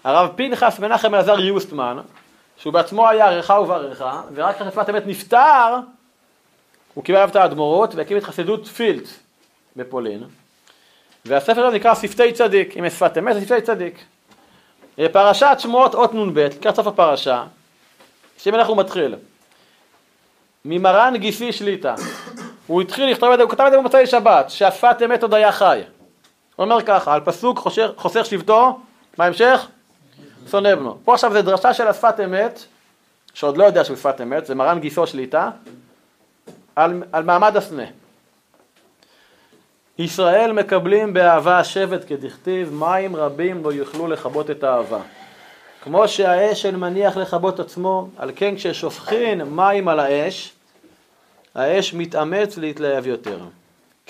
הרב 0.05 0.31
פנחס 0.37 0.79
מנחם 0.79 1.15
אלעזר 1.15 1.41
יוסטמן, 1.41 1.99
שהוא 2.57 2.73
בעצמו 2.73 3.09
היה 3.09 3.27
עריכה 3.27 3.61
וברכה, 3.61 4.23
ורק 4.35 4.57
אחרי 4.57 4.71
שפת 4.71 4.91
אמת 4.91 5.07
נפטר, 5.07 5.77
הוא 6.95 7.05
קיבל 7.05 7.19
עליו 7.19 7.31
את 7.31 7.37
האדמו"רות 7.37 7.95
והקים 7.95 8.17
את 8.17 8.25
חסידות 8.25 8.67
פילט 8.67 9.09
בפולין. 9.77 10.25
והספר 11.25 11.67
הזה 11.67 11.77
נקרא 11.77 11.95
שפתי 11.95 12.33
צדיק, 12.33 12.77
אם 12.79 12.85
יש 12.85 12.93
שפת 12.93 13.19
אמת 13.19 13.35
זה 13.35 13.41
שפתי 13.41 13.61
צדיק. 13.61 14.05
פרשת 15.13 15.57
שמות 15.59 15.95
אות 15.95 16.15
נ"ב, 16.15 16.39
לקראת 16.39 16.77
סוף 16.77 16.87
הפרשה, 16.87 17.45
שים 18.39 18.55
אנחנו 18.55 18.75
מתחיל. 18.75 19.15
ממרן 20.65 21.17
גיסי 21.17 21.53
שליטה. 21.53 21.95
הוא 22.67 22.83
התחיל 22.83 23.11
לכתוב 23.11 23.31
את 23.31 23.39
זה, 23.39 23.43
הוא 23.43 23.51
כתב 23.51 23.65
את 23.67 23.73
זה 23.73 23.79
במוצאי 23.79 24.07
שבת, 24.07 24.51
שהשפת 24.51 24.97
אמת 25.05 25.23
עוד 25.23 25.35
היה 25.35 25.53
חי. 25.53 25.81
הוא 26.61 26.65
אומר 26.65 26.83
ככה, 26.83 27.15
על 27.15 27.21
פסוק 27.25 27.59
חוסר, 27.59 27.93
חוסר 27.97 28.23
שבטו, 28.23 28.79
מה 29.19 29.25
ההמשך? 29.25 29.69
שונא 30.51 30.75
בנו. 30.75 30.99
פה 31.05 31.15
עכשיו 31.15 31.33
זה 31.33 31.43
דרשה 31.43 31.75
של 31.75 31.89
השפת 31.89 32.15
אמת, 32.25 32.65
שעוד 33.35 33.57
לא 33.57 33.65
יודע 33.65 33.85
שהוא 33.85 33.97
שפת 33.97 34.21
אמת, 34.21 34.47
זה 34.47 34.55
מרן 34.55 34.81
גיסו 34.81 35.07
שליטה, 35.07 35.51
על, 36.77 37.03
על 37.13 37.25
מעמד 37.25 37.57
הסנה. 37.57 37.83
ישראל 39.99 40.53
מקבלים 40.53 41.13
באהבה 41.13 41.59
השבט 41.59 42.05
כדכתיב, 42.09 42.73
מים 42.73 43.17
רבים 43.17 43.65
לא 43.65 43.73
יוכלו 43.73 44.07
לכבות 44.07 44.51
את 44.51 44.65
האהבה. 44.65 45.01
כמו 45.83 46.09
שהאש 46.09 46.67
אין 46.67 46.77
מניח 46.77 47.17
לכבות 47.17 47.61
עצמו, 47.61 48.09
על 48.17 48.31
כן 48.37 48.57
כששופכין 48.57 49.43
מים 49.43 49.89
על 49.89 50.01
האש, 50.01 50.53
האש 51.55 51.95
מתאמץ 51.95 52.57
להתלהב 52.57 53.07
יותר. 53.07 53.39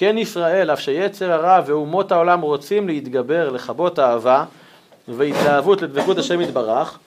כן 0.01 0.19
ישראל, 0.19 0.71
אף 0.71 0.81
שיצר 0.81 1.33
הרע 1.33 1.61
ואומות 1.67 2.13
העולם 2.13 2.41
רוצים 2.41 2.89
להתגבר, 2.89 3.51
לכבות 3.51 3.99
אהבה 3.99 4.45
והתלהבות 5.09 5.83
לדבקות 5.83 6.19
השם 6.19 6.41
יתברך, 6.41 6.99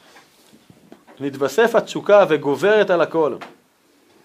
נתווסף 1.19 1.75
התשוקה 1.75 2.25
וגוברת 2.29 2.89
על 2.89 3.01
הכל. 3.01 3.35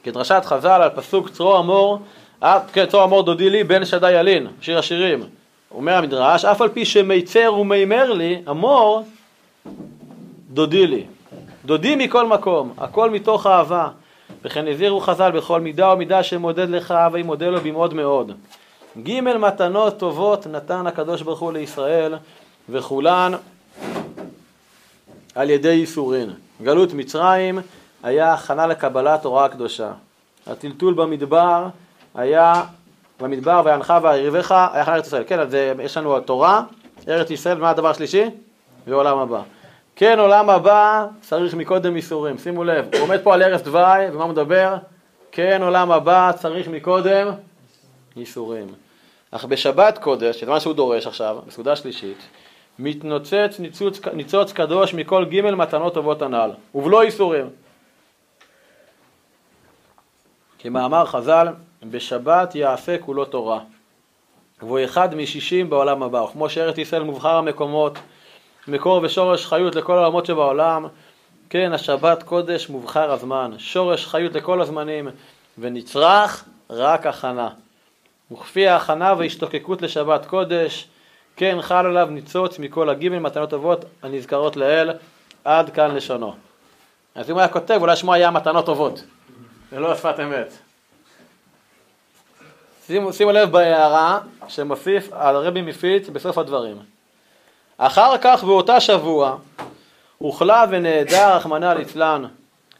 כדרשת 0.03 0.43
חז"ל 0.45 0.69
על 0.83 0.91
פסוק 0.91 1.29
צרור 1.29 1.61
אמור, 1.61 1.99
אה, 2.43 2.61
כן, 2.73 2.87
צרור 2.87 3.05
אמור 3.05 3.23
דודי 3.23 3.51
לי 3.51 3.65
בן 3.65 3.85
שדי 3.85 4.13
ילין, 4.13 4.47
שיר 4.61 4.79
השירים. 4.79 5.23
אומר 5.71 5.95
המדרש, 5.95 6.45
אף 6.45 6.61
על 6.61 6.69
פי 6.69 6.85
שמיצר 6.85 7.55
ומימר 7.55 8.13
לי, 8.13 8.43
אמור 8.51 9.03
דודי 10.51 10.87
לי. 10.87 11.05
דודי 11.65 11.97
מכל 11.97 12.27
מקום, 12.27 12.73
הכל 12.79 13.11
מתוך 13.11 13.47
אהבה. 13.47 13.89
וכן 14.45 14.69
הזהירו 14.69 15.01
חז"ל 15.01 15.31
בכל 15.31 15.61
מידה 15.61 15.93
ומידה 15.93 16.23
שמודד 16.23 16.69
לך 16.69 16.91
אהבה 16.91 17.19
ימודה 17.19 17.49
לו 17.49 17.61
במאוד 17.61 17.95
מאוד. 17.95 18.33
ג' 19.03 19.21
מתנות 19.21 19.99
טובות 19.99 20.47
נתן 20.47 20.87
הקדוש 20.87 21.23
ברוך 21.23 21.41
הוא 21.41 21.53
לישראל 21.53 22.15
וכולן 22.69 23.33
על 25.35 25.51
ידי 25.51 25.69
ייסורין. 25.69 26.31
גלות 26.63 26.93
מצרים 26.93 27.59
היה 28.03 28.33
הכנה 28.33 28.67
לקבלת 28.67 29.23
תורה 29.23 29.45
הקדושה. 29.45 29.93
הטלטול 30.47 30.95
במדבר 30.95 31.67
היה 32.15 32.65
במדבר 33.21 33.63
וינך 33.65 33.95
ויריבך 34.03 34.53
היה 34.53 34.83
הכנה 34.83 34.95
לארץ 34.95 35.07
ישראל. 35.07 35.25
כן, 35.27 35.41
אז 35.41 35.57
יש 35.83 35.97
לנו 35.97 36.17
התורה, 36.17 36.63
ארץ 37.09 37.31
ישראל, 37.31 37.59
מה 37.59 37.71
הדבר 37.71 37.91
השלישי? 37.91 38.25
ועולם 38.87 39.19
הבא. 39.19 39.43
כן, 39.97 40.19
עולם 40.19 40.51
הבא 40.51 41.07
צריך 41.21 41.55
מקודם 41.55 41.97
ייסורים, 41.97 42.39
שימו 42.39 42.65
לב, 42.65 42.89
הוא 42.95 43.03
עומד 43.03 43.21
פה 43.23 43.35
על 43.35 43.43
ערש 43.43 43.61
דווי, 43.61 44.11
ומה 44.13 44.25
הוא 44.25 44.33
מדבר? 44.33 44.77
כן, 45.33 45.63
עולם 45.63 45.93
הבא 45.93 46.33
צריך 46.41 46.69
מקודם 46.69 47.29
ייסורים. 48.17 48.67
אך 49.31 49.45
בשבת 49.45 49.99
קודש, 49.99 50.41
שזה 50.41 50.51
מה 50.51 50.61
שהוא 50.61 50.75
דורש 50.75 51.07
עכשיו, 51.07 51.39
בסעודה 51.47 51.77
שלישית, 51.77 52.19
מתנוצץ 52.79 53.57
ניצוץ, 53.59 54.01
ניצוץ 54.13 54.53
קדוש 54.53 54.95
מכל 54.95 55.25
ג' 55.25 55.41
מתנות 55.51 55.95
טובות 55.95 56.23
הנ"ל, 56.23 56.51
ובלא 56.75 57.05
ייסורים. 57.05 57.51
כמאמר 60.59 61.07
חז"ל, 61.07 61.49
בשבת 61.83 62.55
יעשה 62.55 62.99
כולו 62.99 63.25
תורה, 63.25 63.61
והוא 64.63 64.81
אחד 64.85 65.15
משישים 65.15 65.71
בעולם 65.71 66.03
הבא, 66.03 66.19
וכמו 66.19 66.51
שארץ 66.51 66.79
ישראל 66.79 67.03
מובחר 67.03 67.37
המקומות, 67.37 67.99
מקור 68.69 69.01
ושורש 69.03 69.47
חיות 69.47 69.75
לכל 69.75 69.99
העולמות 69.99 70.27
שבעולם, 70.27 70.87
כן, 71.51 71.73
השבת 71.73 72.23
קודש 72.23 72.69
מובחר 72.69 73.13
הזמן, 73.13 73.51
שורש 73.59 74.07
חיות 74.07 74.35
לכל 74.35 74.61
הזמנים, 74.61 75.09
ונצרך 75.59 76.45
רק 76.71 77.07
הכנה. 77.07 77.49
וכפי 78.33 78.69
ההכנה 78.69 79.15
והשתוקקות 79.19 79.83
לשבת 79.83 80.27
קודש, 80.27 80.89
כן 81.37 81.59
חל 81.61 81.87
עליו 81.87 82.09
ניצוץ 82.11 82.59
מכל 82.59 82.89
הגימל 82.89 83.19
מתנות 83.19 83.51
טובות 83.51 83.85
הנזכרות 84.03 84.57
לאל, 84.57 84.91
עד 85.45 85.71
כאן 85.71 85.95
לשונו. 85.95 86.35
אז 87.15 87.31
אם 87.31 87.39
היה 87.39 87.49
כותב, 87.49 87.79
אולי 87.81 87.97
שמו 87.97 88.15
היה 88.15 88.31
מתנות 88.31 88.67
טובות, 88.67 89.05
ולא 89.73 89.95
שפת 89.95 90.21
אמת. 90.21 90.53
שימו, 92.87 93.13
שימו 93.13 93.33
לב 93.33 93.51
בהערה 93.51 94.19
שמוסיף 94.49 95.09
הרבי 95.13 95.63
מפיץ 95.63 96.09
בסוף 96.09 96.39
הדברים. 96.39 96.77
אחר 97.79 98.19
כך 98.19 98.45
באותה 98.45 98.81
שבוע 98.81 99.37
הוחלה 100.19 100.65
ונעדר 100.71 101.37
רחמנא 101.37 101.75
ליצלן. 101.75 102.25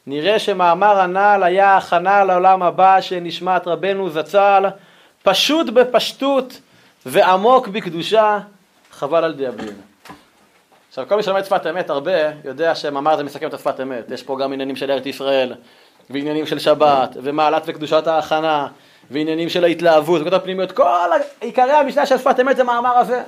נראה 0.07 0.39
שמאמר 0.39 1.01
הנ"ל 1.01 1.43
היה 1.45 1.77
הכנה 1.77 2.25
לעולם 2.25 2.63
הבא 2.63 3.01
של 3.01 3.21
נשמת 3.21 3.67
רבנו 3.67 4.11
זצ"ל, 4.11 4.65
פשוט 5.31 5.67
בפשטות 5.71 6.61
ועמוק 7.07 7.69
בקדושה, 7.69 8.39
חבל 8.91 9.25
על 9.25 9.35
דיאבלין. 9.35 9.75
עכשיו 10.89 11.05
כל 11.09 11.17
מי 11.17 11.23
שלומד 11.23 11.45
שפת 11.45 11.67
אמת 11.67 11.91
הרבה 11.91 12.13
יודע 12.45 12.75
שמאמר 12.75 13.17
זה 13.17 13.25
מסכם 13.25 13.49
את 13.49 13.55
השפת 13.55 13.81
אמת, 13.81 14.11
יש 14.11 14.23
פה 14.23 14.39
גם 14.41 14.53
עניינים 14.53 14.77
של 14.77 14.91
ארץ 14.91 15.07
ישראל 15.07 15.55
ועניינים 16.11 16.47
של 16.47 16.59
שבת 16.59 17.17
ומעלת 17.23 17.63
וקדושת 17.67 18.07
ההכנה 18.07 18.69
ועניינים 19.11 19.49
של 19.49 19.65
ההתלהבות 19.65 20.23
וכל 20.23 20.35
הפנימיות, 20.35 20.73
כל 20.73 21.11
עיקרי 21.41 21.73
המשנה 21.73 22.07
של 22.07 22.19
שפת 22.19 22.41
אמת 22.41 22.57
זה 22.57 22.65
מאמר 22.65 22.97
הזה. 22.99 23.23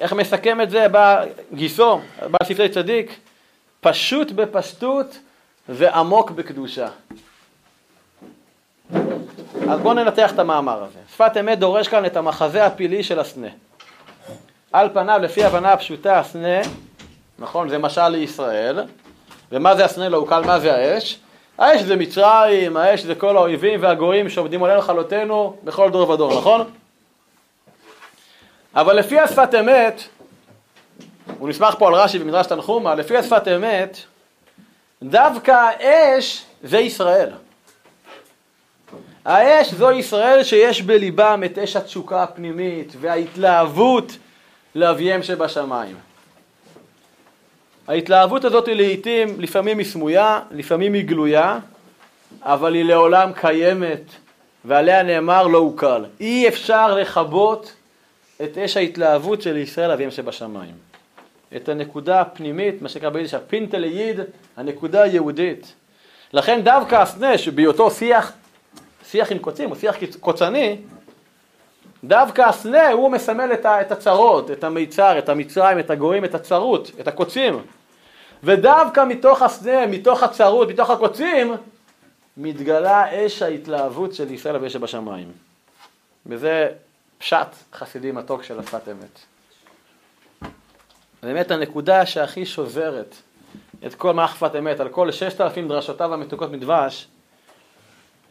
איך 0.00 0.12
מסכם 0.12 0.60
את 0.60 0.70
זה 0.70 0.88
בא 0.88 1.24
גיסו, 1.54 2.00
בא 2.30 2.38
ספרי 2.44 2.68
צדיק? 2.68 3.18
פשוט 3.80 4.30
בפשטות 4.30 5.18
ועמוק 5.68 6.30
בקדושה. 6.30 6.88
אז 9.54 9.80
בואו 9.80 9.94
ננתח 9.94 10.32
את 10.32 10.38
המאמר 10.38 10.82
הזה. 10.82 10.98
שפת 11.14 11.36
אמת 11.40 11.58
דורש 11.58 11.88
כאן 11.88 12.06
את 12.06 12.16
המחזה 12.16 12.66
הפילי 12.66 13.02
של 13.02 13.18
הסנה. 13.18 13.48
על 14.72 14.88
פניו, 14.92 15.20
לפי 15.22 15.44
הבנה 15.44 15.72
הפשוטה, 15.72 16.18
הסנה, 16.18 16.60
נכון, 17.38 17.68
זה 17.68 17.78
משל 17.78 18.08
לישראל, 18.08 18.80
ומה 19.52 19.76
זה 19.76 19.84
הסנה 19.84 20.08
לא 20.08 20.16
הוקל, 20.16 20.40
מה 20.40 20.60
זה 20.60 20.74
האש? 20.74 21.18
האש 21.58 21.80
זה 21.80 21.96
מצרים, 21.96 22.76
האש 22.76 23.00
זה 23.00 23.14
כל 23.14 23.36
האויבים 23.36 23.82
והגויים 23.82 24.28
שעובדים 24.28 24.62
עלינו 24.64 24.80
לכלותנו 24.80 25.56
בכל 25.64 25.90
דור 25.90 26.10
ודור, 26.10 26.38
נכון? 26.38 26.70
אבל 28.74 28.96
לפי 28.96 29.18
השפת 29.18 29.54
אמת, 29.60 30.02
הוא 31.38 31.48
נסמך 31.48 31.74
פה 31.78 31.88
על 31.88 31.94
רש"י 31.94 32.18
במדרש 32.18 32.46
תנחומה, 32.46 32.94
לפי 32.94 33.16
השפת 33.16 33.48
אמת, 33.48 33.98
דווקא 35.02 35.50
האש 35.50 36.44
זה 36.62 36.78
ישראל. 36.78 37.30
האש 39.24 39.74
זו 39.74 39.92
ישראל 39.92 40.44
שיש 40.44 40.82
בליבם 40.82 41.42
את 41.44 41.58
אש 41.58 41.76
התשוקה 41.76 42.22
הפנימית 42.22 42.92
וההתלהבות 43.00 44.16
לאביהם 44.74 45.22
שבשמיים. 45.22 45.96
ההתלהבות 47.88 48.44
הזאת 48.44 48.66
היא 48.68 48.74
לעיתים, 48.74 49.40
לפעמים 49.40 49.78
היא 49.78 49.86
סמויה, 49.86 50.40
לפעמים 50.50 50.92
היא 50.92 51.04
גלויה, 51.04 51.58
אבל 52.42 52.74
היא 52.74 52.84
לעולם 52.84 53.32
קיימת, 53.32 54.02
ועליה 54.64 55.02
נאמר 55.02 55.46
לא 55.46 55.58
אוכל. 55.58 56.04
אי 56.20 56.48
אפשר 56.48 56.94
לכבות 56.94 57.72
את 58.42 58.58
אש 58.58 58.76
ההתלהבות 58.76 59.42
של 59.42 59.56
ישראל 59.56 59.90
אביהם 59.90 60.10
שבשמיים. 60.10 60.74
את 61.56 61.68
הנקודה 61.68 62.20
הפנימית, 62.20 62.82
מה 62.82 62.88
שנקרא 62.88 63.08
ביידיש 63.08 63.34
ה 63.34 63.41
פינטעלע 63.41 63.91
ייד, 63.91 64.20
הנקודה 64.56 65.02
היהודית. 65.02 65.74
לכן 66.32 66.60
דווקא 66.64 66.96
הסנה, 66.96 67.38
שבהיותו 67.38 67.90
שיח, 67.90 68.32
שיח 69.10 69.32
עם 69.32 69.38
קוצים, 69.38 69.70
או 69.70 69.76
שיח 69.76 69.96
קוצני, 70.20 70.76
דווקא 72.04 72.42
הסנה 72.42 72.90
הוא 72.90 73.10
מסמל 73.10 73.50
את 73.66 73.92
הצרות, 73.92 74.50
את 74.50 74.64
המיצר, 74.64 75.18
את 75.18 75.28
המצרים, 75.28 75.78
את 75.78 75.90
הגויים, 75.90 76.24
את 76.24 76.34
הצרות, 76.34 76.90
את 77.00 77.08
הקוצים. 77.08 77.62
ודווקא 78.42 79.04
מתוך 79.04 79.42
הסנה, 79.42 79.86
מתוך 79.86 80.22
הצרות, 80.22 80.68
מתוך 80.68 80.90
הקוצים, 80.90 81.54
מתגלה 82.36 83.26
אש 83.26 83.42
ההתלהבות 83.42 84.14
של 84.14 84.32
ישראל 84.32 84.56
ואש 84.56 84.72
שבשמיים. 84.72 85.32
וזה 86.26 86.68
פשט 87.18 87.48
חסידי 87.74 88.12
מתוק 88.12 88.42
של 88.42 88.58
השפת 88.58 88.88
אמת. 88.88 89.18
באמת 91.22 91.50
הנקודה 91.50 92.06
שהכי 92.06 92.46
שוברת 92.46 93.14
את 93.86 93.94
כל 93.94 94.14
שפת 94.34 94.56
אמת, 94.58 94.80
על 94.80 94.88
כל 94.88 95.12
ששת 95.12 95.40
אלפים 95.40 95.68
דרשותיו 95.68 96.14
המתוקות 96.14 96.50
מדבש, 96.50 97.08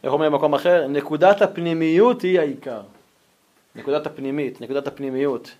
איך 0.04 0.12
אומרים 0.12 0.32
במקום 0.32 0.54
אחר? 0.54 0.86
נקודת 0.88 1.42
הפנימיות 1.42 2.22
היא 2.22 2.40
העיקר. 2.40 2.80
נקודת 3.76 4.06
הפנימית, 4.06 4.60
נקודת 4.60 4.86
הפנימיות. 4.86 5.50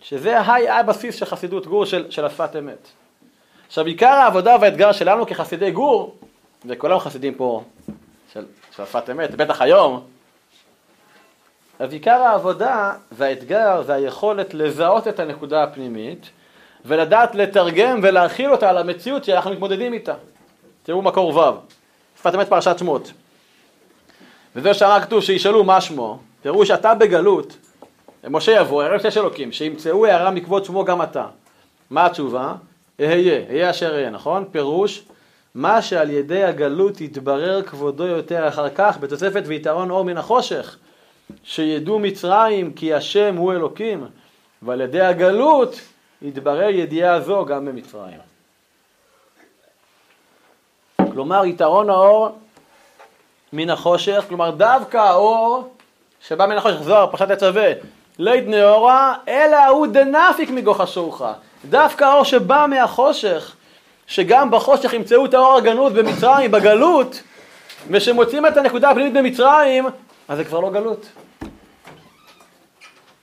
שזה 0.00 0.38
הבסיס 0.40 1.14
של 1.14 1.24
חסידות 1.24 1.66
גור 1.66 1.84
של, 1.84 2.10
של 2.10 2.24
השפת 2.24 2.56
אמת. 2.58 2.88
עכשיו 3.66 3.86
עיקר 3.86 4.06
העבודה 4.06 4.56
והאתגר 4.60 4.92
שלנו 4.92 5.26
כחסידי 5.26 5.70
גור, 5.70 6.16
וכולם 6.66 6.98
חסידים 6.98 7.34
פה 7.34 7.62
של, 8.32 8.44
של 8.76 8.82
השפת 8.82 9.10
אמת, 9.10 9.34
בטח 9.34 9.62
היום, 9.62 10.04
אז 11.78 11.92
עיקר 11.92 12.22
העבודה 12.22 12.92
והאתגר 13.12 13.82
זה 13.82 13.94
היכולת 13.94 14.54
לזהות 14.54 15.08
את 15.08 15.20
הנקודה 15.20 15.62
הפנימית 15.62 16.30
ולדעת 16.84 17.34
לתרגם 17.34 18.00
ולהכיל 18.02 18.52
אותה 18.52 18.70
על 18.70 18.78
המציאות 18.78 19.24
שאנחנו 19.24 19.50
מתמודדים 19.50 19.92
איתה. 19.92 20.14
תראו 20.82 21.02
מקור 21.02 21.36
ו', 21.36 21.58
שפת 22.24 22.34
אמת 22.34 22.48
פרשת 22.48 22.78
שמות. 22.78 23.12
וזה 24.56 24.74
שהרג 24.74 25.02
כתוב 25.02 25.20
שישאלו 25.20 25.64
מה 25.64 25.80
שמו, 25.80 26.18
תראו 26.42 26.66
שאתה 26.66 26.94
בגלות, 26.94 27.56
משה 28.28 28.52
יבוא, 28.52 28.84
יראה 28.84 29.00
שיש 29.00 29.16
אלוקים, 29.16 29.52
שימצאו 29.52 30.06
הערה 30.06 30.30
מכבוד 30.30 30.64
שמו 30.64 30.84
גם 30.84 31.02
אתה. 31.02 31.26
מה 31.90 32.06
התשובה? 32.06 32.54
אהיה, 33.00 33.42
אהיה 33.48 33.70
אשר 33.70 33.94
אהיה, 33.94 34.10
נכון? 34.10 34.44
פירוש, 34.50 35.04
מה 35.54 35.82
שעל 35.82 36.10
ידי 36.10 36.44
הגלות 36.44 37.00
יתברר 37.00 37.62
כבודו 37.62 38.06
יותר 38.06 38.48
אחר 38.48 38.68
כך 38.68 38.98
בתוספת 39.00 39.42
ויתרון 39.46 39.90
אור 39.90 40.04
מן 40.04 40.18
החושך. 40.18 40.76
שידעו 41.42 41.98
מצרים 41.98 42.72
כי 42.72 42.94
השם 42.94 43.36
הוא 43.36 43.52
אלוקים, 43.52 44.06
ועל 44.62 44.80
ידי 44.80 45.00
הגלות 45.00 45.80
יתברר 46.22 46.68
ידיעה 46.68 47.20
זו 47.20 47.44
גם 47.44 47.64
במצרים. 47.64 48.33
כלומר, 51.14 51.44
יתרון 51.44 51.90
האור 51.90 52.28
מן 53.52 53.70
החושך, 53.70 54.24
כלומר 54.28 54.50
דווקא 54.50 54.96
האור 54.96 55.68
שבא 56.20 56.46
מן 56.46 56.56
החושך, 56.56 56.82
זוהר, 56.82 57.06
פרשת 57.06 57.30
יצווה, 57.30 57.72
לית 58.18 58.44
נאורה, 58.46 59.14
אלא 59.28 59.66
הוא 59.66 59.86
דנפיק 59.86 60.50
מגוחה 60.50 60.86
שורך. 60.86 61.22
דווקא 61.64 62.04
האור 62.04 62.24
שבא 62.24 62.66
מהחושך, 62.68 63.56
שגם 64.06 64.50
בחושך 64.50 64.92
ימצאו 64.92 65.24
את 65.24 65.34
האור 65.34 65.56
הגנות 65.56 65.92
במצרים, 65.92 66.50
בגלות, 66.50 67.22
ושמוצאים 67.90 68.46
את 68.46 68.56
הנקודה 68.56 68.90
הפנימית 68.90 69.12
במצרים, 69.12 69.86
אז 70.28 70.38
זה 70.38 70.44
כבר 70.44 70.60
לא 70.60 70.70
גלות. 70.70 71.06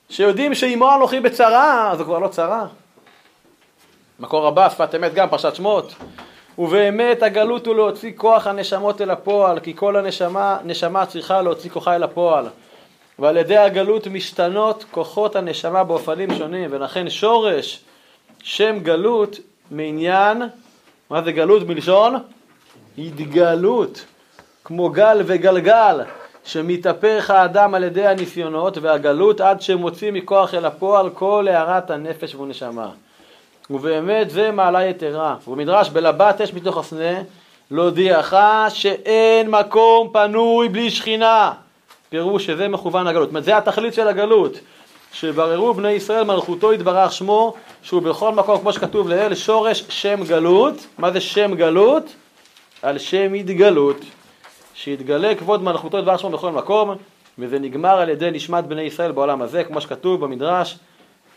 שיודעים 0.10 0.56
שאימו 0.56 0.96
אנוכי 0.96 1.20
בצרה, 1.20 1.92
אז 1.92 1.98
זה 1.98 2.04
כבר 2.04 2.20
לא 2.20 2.28
צרה. 2.28 2.66
מקור 4.20 4.48
הבא, 4.48 4.70
שפת 4.70 4.96
אמת 4.96 5.14
גם, 5.14 5.30
פרשת 5.30 5.56
שמות. 5.56 5.94
ובאמת 6.58 7.24
הגלות 7.24 7.68
הוא 7.68 7.76
להוציא 7.76 8.12
כוח 8.16 8.48
הנשמות 8.48 9.02
אל 9.02 9.12
הפועל, 9.12 9.60
כי 9.60 9.76
כל 9.76 9.96
הנשמה 9.96 10.58
נשמה 10.64 11.06
צריכה 11.06 11.42
להוציא 11.42 11.70
כוחה 11.70 11.96
אל 11.96 12.04
הפועל. 12.04 12.46
ועל 13.20 13.38
ידי 13.38 13.58
הגלות 13.58 14.08
משתנות 14.08 14.86
כוחות 14.92 15.36
הנשמה 15.36 15.84
באופנים 15.84 16.36
שונים, 16.36 16.70
ולכן 16.74 17.10
שורש 17.10 17.84
שם 18.44 18.80
גלות 18.80 19.40
מעניין, 19.72 20.42
מה 21.10 21.22
זה 21.22 21.32
גלות 21.32 21.68
מלשון? 21.68 22.16
התגלות, 22.98 24.06
כמו 24.64 24.90
גל 24.90 25.22
וגלגל. 25.26 26.02
שמתהפך 26.44 27.30
האדם 27.30 27.76
על 27.76 27.84
ידי 27.84 28.08
הניסיונות 28.08 28.78
והגלות 28.78 29.42
עד 29.42 29.62
שמוציא 29.62 30.12
מכוח 30.12 30.54
אל 30.54 30.66
הפועל 30.66 31.10
כל 31.10 31.48
הערת 31.48 31.90
הנפש 31.90 32.36
ונשמה. 32.36 32.90
ובאמת 33.70 34.30
זה 34.30 34.52
מעלה 34.52 34.86
יתרה. 34.86 35.36
ובמדרש 35.48 35.90
בלבת 35.90 36.42
אש 36.42 36.54
מתוך 36.54 36.78
הסנה 36.78 37.22
להודיעך 37.72 38.34
שאין 38.70 39.50
מקום 39.50 40.10
פנוי 40.14 40.70
בלי 40.70 40.90
שכינה. 40.90 41.54
פירוש 42.10 42.46
שזה 42.46 42.68
מכוון 42.68 43.08
לגלות. 43.08 43.28
זאת 43.28 43.32
אומרת, 43.32 43.44
זה 43.44 43.58
התכלית 43.58 43.94
של 43.94 44.08
הגלות. 44.08 44.60
שבררו 45.14 45.74
בני 45.74 45.92
ישראל 45.92 46.24
מלכותו 46.24 46.74
יתברך 46.74 47.14
שמו 47.14 47.54
שהוא 47.84 48.02
בכל 48.02 48.34
מקום 48.36 48.60
כמו 48.60 48.74
שכתוב 48.74 49.10
לאל 49.10 49.36
שורש 49.36 49.84
שם 49.90 50.24
גלות. 50.24 50.88
מה 50.98 51.12
זה 51.12 51.22
שם 51.22 51.56
גלות? 51.56 52.04
על 52.82 52.98
שם 52.98 53.34
התגלות. 53.34 53.98
שיתגלה 54.74 55.36
כבוד 55.36 55.64
מלכותו 55.64 56.02
דבר 56.02 56.18
שמו 56.18 56.30
בכל 56.30 56.52
מקום, 56.52 56.96
וזה 57.40 57.60
נגמר 57.60 58.00
על 58.00 58.10
ידי 58.10 58.32
נשמת 58.32 58.64
בני 58.64 58.82
ישראל 58.82 59.12
בעולם 59.12 59.42
הזה, 59.42 59.64
כמו 59.64 59.82
שכתוב 59.82 60.22
במדרש, 60.26 60.78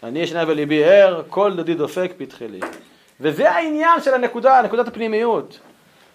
אני 0.04 0.18
יש 0.18 0.30
עיניי 0.30 0.44
וליבי 0.44 0.84
ער, 0.84 1.22
כל 1.28 1.56
דודי 1.56 1.74
דופק 1.74 2.12
פתחי 2.16 2.48
לי. 2.48 2.60
וזה 3.20 3.50
העניין 3.50 4.00
של 4.00 4.14
הנקודה, 4.14 4.62
נקודת 4.62 4.88
הפנימיות. 4.88 5.58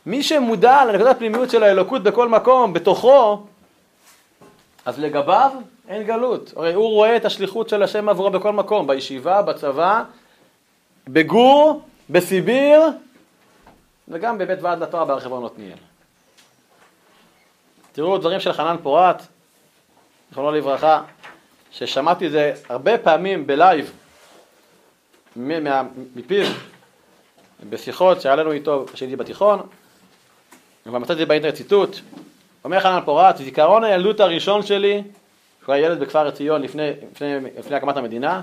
מי 0.06 0.24
שמודע 0.24 0.86
לנקודת 0.86 1.16
הפנימיות 1.16 1.50
של 1.50 1.64
האלוקות 1.64 2.04
בכל 2.04 2.30
מקום, 2.30 2.74
בתוכו, 2.74 3.46
אז 4.86 5.00
לגביו 5.00 5.52
אין 5.88 6.04
גלות. 6.04 6.54
הרי 6.56 6.74
הוא 6.74 6.90
רואה 6.90 7.16
את 7.16 7.26
השליחות 7.26 7.70
של 7.70 7.84
השם 7.84 8.10
עבורו 8.10 8.30
בכל 8.30 8.52
מקום, 8.52 8.88
בישיבה, 8.88 9.42
בצבא, 9.42 10.04
בגור, 11.08 11.82
בסיביר, 12.10 12.82
וגם 14.08 14.38
בבית 14.38 14.62
ועד 14.62 14.84
לתואר 14.84 15.06
בהר 15.06 15.20
חברון 15.20 15.46
עתניאל. 15.46 15.78
תראו 17.92 18.18
דברים 18.18 18.40
של 18.40 18.54
חנן 18.54 18.76
פורת, 18.84 19.22
זכרונו 20.32 20.52
לברכה, 20.52 21.02
ששמעתי 21.72 22.28
את 22.28 22.32
זה 22.32 22.54
הרבה 22.70 22.98
פעמים 22.98 23.48
בלייב 23.48 23.92
מפיו, 26.16 26.48
בשיחות 27.70 28.22
שהיה 28.22 28.36
לנו 28.36 28.52
איתו 28.52 28.86
כשהייתי 28.94 29.16
בתיכון, 29.16 29.62
ומצאתי 30.86 31.26
באינטרנט 31.26 31.56
ציטוט, 31.56 31.98
אומר 32.64 32.80
חנן 32.80 33.00
פורת, 33.06 33.38
זיכרון 33.38 33.84
הילדות 33.84 34.20
הראשון 34.20 34.64
שלי, 34.64 35.04
שהוא 35.64 35.76
היה 35.76 35.86
ילד 35.86 36.00
בכפר 36.00 36.28
עציון 36.28 36.62
לפני, 36.62 36.92
לפני, 37.12 37.36
לפני 37.58 37.76
הקמת 37.76 37.98
המדינה, 37.98 38.42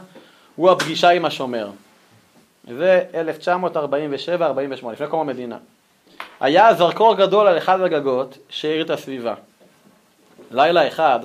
הוא 0.57 0.71
הפגישה 0.71 1.11
עם 1.11 1.25
השומר. 1.25 1.71
זה 2.77 3.05
1947-48, 3.75 4.93
לפני 4.93 5.07
קום 5.09 5.21
המדינה. 5.21 5.59
היה 6.41 6.75
זרקור 6.75 7.15
גדול 7.15 7.47
על 7.47 7.59
אחד 7.59 7.81
הגגות 7.81 8.39
שהאיר 8.49 8.85
את 8.85 8.91
הסביבה. 8.91 9.35
לילה 10.51 10.89
אחד 10.89 11.21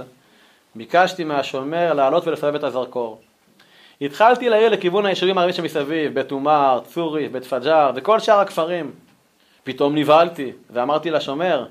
ביקשתי 0.75 1.23
מהשומר 1.23 1.93
לעלות 1.93 2.27
ולסובב 2.27 2.55
את 2.55 2.63
הזרקור. 2.63 3.21
התחלתי 4.01 4.49
להעיר 4.49 4.69
לכיוון 4.69 5.05
היישובים 5.05 5.37
הערבים 5.37 5.55
שמסביב, 5.55 6.13
בית 6.13 6.31
עומר, 6.31 6.79
צוריף, 6.93 7.31
בית 7.31 7.45
פג'אר 7.45 7.91
וכל 7.95 8.19
שאר 8.19 8.39
הכפרים. 8.39 8.91
פתאום 9.63 9.95
נבהלתי 9.95 10.51
ואמרתי 10.69 11.11
לשומר, 11.11 11.65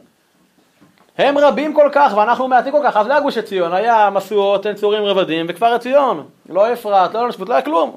הם 1.18 1.38
רבים 1.38 1.74
כל 1.74 1.88
כך 1.92 2.12
ואנחנו 2.16 2.48
מעטים 2.48 2.72
כל 2.72 2.80
כך, 2.84 2.96
אז 2.96 3.07
לא 3.07 3.12
היה 3.12 3.20
גוש 3.20 3.38
עציון, 3.38 3.72
היה 3.72 4.11
משואות, 4.11 4.66
עין 4.66 4.74
צורים 4.74 5.05
רבדים 5.05 5.46
וכפר 5.48 5.66
עציון, 5.66 6.26
לא 6.48 6.72
אפרת, 6.72 7.14
לא 7.14 7.28
נשפוט, 7.28 7.48
לא 7.48 7.55
היה 7.55 7.62
כלום. 7.62 7.96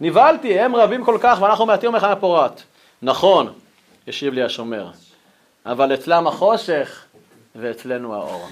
נבהלתי, 0.00 0.60
הם 0.60 0.76
רבים 0.76 1.04
כל 1.04 1.18
כך 1.20 1.38
ואנחנו 1.40 1.66
מעטים 1.66 1.90
ומחנה 1.90 2.16
פורת. 2.16 2.62
נכון, 3.02 3.52
השיב 4.08 4.34
לי 4.34 4.42
השומר. 4.42 4.90
אבל 5.66 5.94
אצלם 5.94 6.26
החושך 6.26 7.04
ואצלנו 7.56 8.14
האור. 8.14 8.48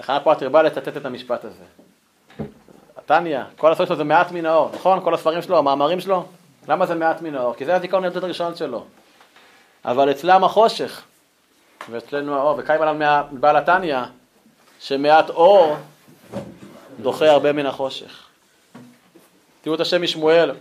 לכן 0.00 0.12
פה 0.24 0.34
תרבה 0.34 0.62
לצטט 0.62 0.96
את 0.96 1.06
המשפט 1.06 1.44
הזה. 1.44 1.64
תניא, 3.06 3.40
כל 3.56 3.72
הספרים 3.72 3.86
שלו 3.86 3.96
זה 3.96 4.04
מעט 4.04 4.32
מן 4.32 4.46
האור, 4.46 4.70
נכון? 4.74 5.00
כל 5.04 5.14
הספרים 5.14 5.42
שלו, 5.42 5.58
המאמרים 5.58 6.00
שלו, 6.00 6.24
למה 6.68 6.86
זה 6.86 6.94
מעט 6.94 7.22
מן 7.22 7.34
האור? 7.34 7.54
כי 7.54 7.64
זה 7.64 7.76
הזיכרון 7.76 8.04
הילדות 8.04 8.24
הראשון 8.24 8.54
שלו. 8.54 8.84
אבל 9.84 10.10
אצלם 10.10 10.44
החושך 10.44 11.02
ואצלנו 11.90 12.34
האור, 12.34 12.54
וקיים 12.58 12.82
עליו 12.82 13.24
מבעל 13.32 13.56
התניא, 13.56 13.98
שמעט 14.80 15.30
אור 15.30 15.76
דוחה 17.00 17.30
הרבה 17.30 17.52
מן 17.52 17.66
החושך. 17.66 18.26
תראו 19.62 19.74
את 19.74 19.80
השם 19.80 20.02
משמואל, 20.02 20.54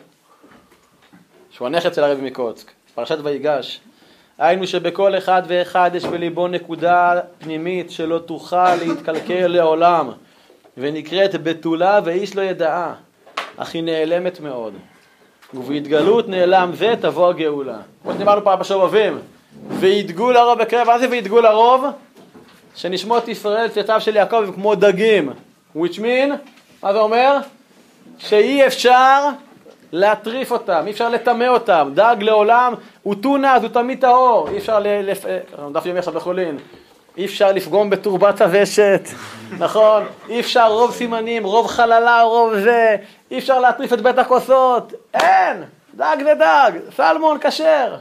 שהוא 1.52 1.68
הנכד 1.68 1.94
של 1.94 2.04
הרבי 2.04 2.22
מקוצק, 2.22 2.72
פרשת 2.96 3.18
ויגש. 3.24 3.80
היינו 4.42 4.68
שבכל 4.68 5.18
אחד 5.18 5.42
ואחד 5.48 5.92
יש 5.94 6.06
בליבו 6.06 6.48
נקודה 6.48 7.20
פנימית 7.40 7.92
שלא 7.92 8.20
תוכל 8.20 8.76
להתקלקל 8.76 9.48
לעולם 9.48 10.10
ונקראת 10.78 11.44
בתולה 11.44 12.00
ואיש 12.04 12.36
לא 12.36 12.42
ידעה 12.42 12.94
אך 13.58 13.74
היא 13.74 13.84
נעלמת 13.84 14.40
מאוד 14.40 14.74
ובהתגלות 15.54 16.28
נעלם 16.28 16.72
זה 16.74 16.94
תבוא 17.02 17.30
הגאולה 17.30 17.78
כמו 18.04 18.14
שדיברנו 18.14 18.44
פעם 18.44 18.60
בשובבים 18.60 19.20
וידגו 19.70 20.32
לרוב 20.32 20.60
בקרב, 20.60 20.88
מה 20.88 21.00
זה 21.00 21.10
וידגו 21.10 21.42
לרוב? 21.42 21.86
שנשמות 22.76 23.28
ישראל 23.28 23.68
צאצאיו 23.68 24.02
של 24.02 24.16
יעקב 24.16 24.44
הם 24.48 24.52
כמו 24.52 24.76
דגים 24.76 25.30
which 25.76 25.98
mean, 25.98 26.30
מה 26.84 26.94
זה 26.94 27.00
אומר? 27.00 27.38
שאי 28.18 28.68
אפשר 28.68 29.30
להטריף 29.92 30.52
אותם, 30.52 30.84
אי 30.86 30.92
אפשר 30.92 31.10
לטמא 31.10 31.48
אותם. 31.48 31.92
דג 31.94 32.16
לעולם 32.20 32.74
הוא 33.04 33.16
טונה, 33.22 33.56
אז 33.56 33.64
הוא 33.64 33.72
תמיד 33.72 34.02
טהור. 34.02 34.50
אי 34.50 34.58
אפשר. 34.58 34.80
לפ... 34.80 35.26
דף 35.72 35.86
יומי 35.86 36.00
עכשיו 36.00 36.14
בחולין. 36.14 36.58
אי 37.18 37.26
אפשר 37.26 37.52
לפגום 37.52 37.90
בתורבץ 37.90 38.42
הוושת, 38.42 39.02
נכון? 39.60 40.04
אי 40.30 40.40
אפשר 40.40 40.72
רוב 40.72 40.92
סימנים, 40.92 41.44
רוב 41.44 41.68
חללה, 41.68 42.22
רוב 42.22 42.56
זה. 42.56 42.96
אי 43.32 43.40
אפשר 43.40 43.60
להטריף 43.60 43.94
את 43.94 44.02
בית 44.02 44.18
הכוסות. 44.18 44.94
אין! 45.14 45.64
דג 45.96 46.18
זה 46.24 46.34
דג, 46.34 46.72
סלמון 46.96 47.38
כשר. 47.42 47.96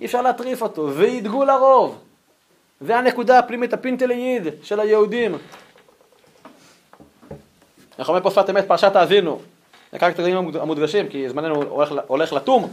אי 0.00 0.06
אפשר 0.06 0.22
להטריף 0.22 0.62
אותו, 0.62 0.90
וידגו 0.94 1.44
לרוב. 1.44 1.98
זה 2.80 2.96
הנקודה 2.96 3.38
הפנימית, 3.38 3.72
ה 3.72 3.79
פינטעלע 3.79 4.26
ייד 4.26 4.46
של 4.62 4.80
היהודים. 4.80 5.38
אנחנו 7.98 8.14
אומרים 8.14 8.22
פה 8.22 8.30
שפת 8.30 8.50
אמת 8.50 8.68
פרשת 8.68 8.96
האזינו. 8.96 9.40
נקרא 9.92 10.08
את 10.08 10.18
הדברים 10.18 10.50
המודגשים, 10.60 11.08
כי 11.08 11.28
זמננו 11.28 11.62
הולך, 11.62 11.94
הולך 12.06 12.32
לתום. 12.32 12.72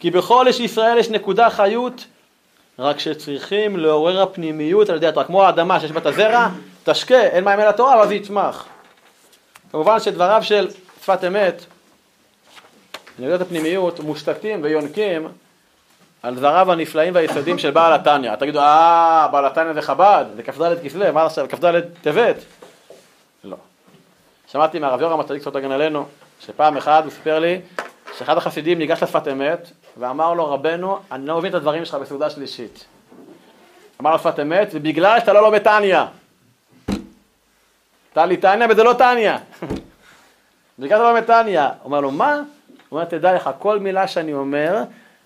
כי 0.00 0.10
בכל 0.10 0.46
איש 0.46 0.60
ישראל 0.60 0.98
יש 0.98 1.10
נקודה 1.10 1.50
חיות, 1.50 2.04
רק 2.78 2.98
שצריכים 2.98 3.76
לעורר 3.76 4.22
הפנימיות 4.22 4.88
על 4.88 4.96
ידי 4.96 5.06
התורה. 5.06 5.26
כמו 5.26 5.44
האדמה 5.44 5.80
שיש 5.80 5.92
בה 5.92 6.00
את 6.00 6.06
הזרע, 6.06 6.48
תשקה, 6.84 7.20
אין 7.20 7.44
מים 7.44 7.60
אל 7.60 7.68
התורה, 7.68 7.96
ואז 7.96 8.10
היא 8.10 8.20
יצמח. 8.20 8.66
כמובן 9.72 10.00
שדבריו 10.00 10.42
של 10.42 10.68
שפת 11.02 11.24
אמת, 11.24 11.64
נקודת 13.18 13.40
הפנימיות, 13.40 14.00
מושתתים 14.00 14.60
ויונקים 14.62 15.28
על 16.22 16.34
דבריו 16.34 16.72
הנפלאים 16.72 17.14
והיסודיים 17.14 17.58
של 17.58 17.70
בעל 17.70 17.92
התניא. 17.92 18.36
תגידו, 18.36 18.60
אה, 18.60 19.28
בעל 19.32 19.46
התניא 19.46 19.72
זה 19.72 19.82
חב"ד, 19.82 20.24
זה 20.36 20.42
כ"ד 20.42 20.74
כסלו, 20.84 21.12
מה 21.12 21.26
עכשיו, 21.26 21.46
כ"ד 21.48 21.80
טבת? 22.02 22.36
לא. 23.44 23.56
שמעתי 24.52 24.78
מהרב 24.78 25.00
יורם 25.00 25.20
הצדיק 25.20 25.46
הגן 25.46 25.72
עלינו, 25.72 26.06
שפעם 26.40 26.76
אחת 26.76 27.04
הוא 27.04 27.12
סיפר 27.12 27.38
לי 27.38 27.60
שאחד 28.18 28.36
החסידים 28.36 28.78
ניגש 28.78 29.02
לשפת 29.02 29.28
אמת 29.28 29.70
ואמר 29.96 30.34
לו, 30.34 30.52
רבנו, 30.52 30.98
אני 31.12 31.26
לא 31.26 31.38
מבין 31.38 31.50
את 31.50 31.54
הדברים 31.54 31.84
שלך 31.84 31.94
בסעודה 31.94 32.30
שלישית. 32.30 32.84
אמר 34.00 34.12
לו 34.12 34.18
שפת 34.18 34.40
אמת, 34.40 34.70
זה 34.70 34.80
בגלל 34.80 35.20
שאתה 35.20 35.32
לא 35.32 35.42
לומד 35.42 35.58
תניא. 35.58 36.00
טלי 38.12 38.36
תניא 38.36 38.66
וזה 38.70 38.82
לא 38.82 38.92
תניא. 38.92 39.32
בגלל 40.78 40.88
שאתה 40.88 40.98
לא 40.98 41.08
לומד. 41.08 41.30
הוא 41.30 41.66
אומר 41.84 42.00
לו, 42.00 42.10
מה? 42.10 42.34
הוא 42.34 42.42
אומר, 42.92 43.04
תדע 43.04 43.32
לך, 43.32 43.50
כל 43.58 43.78
מילה 43.78 44.08
שאני 44.08 44.34
אומר 44.34 44.82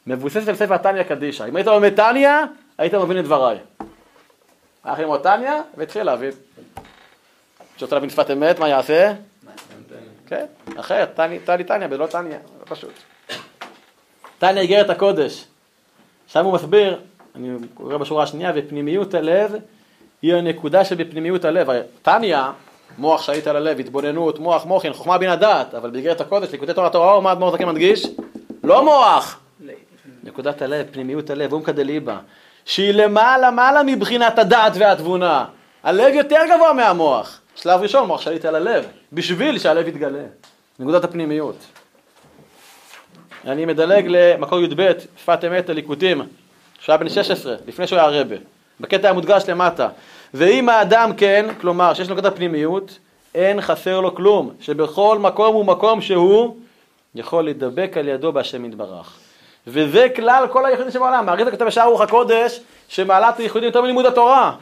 מבוססת 0.06 0.48
על 0.48 0.56
ספר 0.56 0.76
תניא 0.76 1.02
קדישא. 1.02 1.48
אם 1.48 1.56
היית 1.56 1.66
לומד 1.66 1.94
תניא, 1.94 2.30
היית 2.78 2.94
מבין 2.94 3.18
את 3.18 3.24
דבריי. 3.24 3.58
היה 4.84 4.92
לך 4.94 4.98
ללמוד 4.98 5.20
תניא, 5.20 5.52
והתחיל 5.76 6.02
להבין. 6.02 6.30
כשרוצה 7.76 7.94
להבין 7.94 8.10
שפת 8.10 8.30
אמת, 8.30 8.58
מה 8.58 8.68
יעשה? 8.68 9.12
כן, 10.30 10.46
אחרת, 10.76 11.20
תני 11.44 11.64
תניא, 11.64 11.86
ולא 11.90 12.06
תניא, 12.06 12.38
זה 12.58 12.64
פשוט. 12.64 12.92
תניא 14.38 14.60
איגרת 14.60 14.90
הקודש, 14.90 15.44
שם 16.26 16.44
הוא 16.44 16.54
מסביר, 16.54 17.00
אני 17.34 17.48
קורא 17.74 17.96
בשורה 17.96 18.22
השנייה, 18.22 18.52
ופנימיות 18.54 19.14
הלב 19.14 19.54
היא 20.22 20.34
הנקודה 20.34 20.84
שבפנימיות 20.84 21.44
הלב. 21.44 21.68
תניא, 22.02 22.38
מוח 22.98 23.22
שהיית 23.22 23.46
על 23.46 23.56
הלב, 23.56 23.80
התבוננות, 23.80 24.38
מוח, 24.38 24.64
מוחין, 24.64 24.92
חוכמה 24.92 25.18
בינה 25.18 25.36
דעת, 25.36 25.74
אבל 25.74 25.90
באיגרת 25.90 26.20
הקודש, 26.20 26.52
ליקודי 26.52 26.74
תורה 26.74 26.90
תורה, 26.90 27.20
מה 27.20 27.32
אדמו"ר 27.32 27.52
זקן 27.52 27.68
מדגיש? 27.68 28.06
לא 28.64 28.84
מוח! 28.84 29.40
נקודת 30.24 30.62
הלב, 30.62 30.86
פנימיות 30.90 31.30
הלב, 31.30 31.52
אומקא 31.52 31.72
דליבה, 31.72 32.18
שהיא 32.64 32.94
למעלה 32.94 33.50
מעלה 33.50 33.82
מבחינת 33.82 34.38
הדעת 34.38 34.72
והתבונה. 34.76 35.44
הלב 35.82 36.14
יותר 36.14 36.40
גבוה 36.54 36.72
מהמוח. 36.72 37.40
שלב 37.54 37.80
ראשון, 37.80 38.06
מוח 38.06 38.20
שליט 38.20 38.44
על 38.44 38.54
הלב, 38.54 38.86
בשביל 39.12 39.58
שהלב 39.58 39.88
יתגלה. 39.88 40.22
נקודת 40.78 41.04
הפנימיות. 41.04 41.56
אני 43.46 43.64
מדלג 43.64 44.06
למקור 44.08 44.60
י"ב, 44.60 44.92
שפת 45.16 45.44
אמת 45.44 45.68
הליקוטים, 45.68 46.22
שהיה 46.80 46.98
בן 46.98 47.08
16, 47.08 47.56
לפני 47.66 47.86
שהוא 47.86 47.98
היה 47.98 48.08
רבה. 48.08 48.36
בקטע 48.80 49.10
המודגש 49.10 49.42
למטה. 49.48 49.88
ואם 50.34 50.68
האדם 50.68 51.12
כן, 51.16 51.46
כלומר 51.60 51.94
שיש 51.94 52.08
לו 52.08 52.14
נקודת 52.14 52.36
פנימיות, 52.36 52.98
אין 53.34 53.60
חסר 53.60 54.00
לו 54.00 54.14
כלום, 54.14 54.52
שבכל 54.60 55.18
מקום 55.18 55.56
ומקום 55.56 56.00
שהוא 56.00 56.56
יכול 57.14 57.44
להידבק 57.44 57.96
על 57.96 58.08
ידו 58.08 58.32
בהשם 58.32 58.64
יתברך. 58.64 59.18
וזה 59.66 60.06
כלל 60.16 60.46
כל 60.52 60.66
הייחודים 60.66 60.90
שבעולם. 60.90 61.28
האריזה 61.28 61.50
כותב 61.50 61.64
בשער 61.64 61.88
רוח 61.88 62.00
הקודש, 62.00 62.60
שמעלת 62.88 63.38
הייחודים 63.38 63.66
יותר 63.66 63.82
מלימוד 63.82 64.06
התורה. 64.06 64.48
הוא 64.50 64.56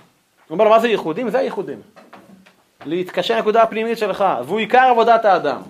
אומר 0.55 0.65
לו, 0.65 0.71
מה 0.71 0.79
זה 0.79 0.89
ייחודים? 0.89 1.31
זה 1.31 1.39
הייחודים. 1.39 1.81
להתקשר 2.87 3.37
לנקודה 3.37 3.63
הפנימית 3.63 3.99
שלך, 3.99 4.25
והוא 4.45 4.59
עיקר 4.59 4.89
עבודת 4.91 5.25
האדם. 5.25 5.61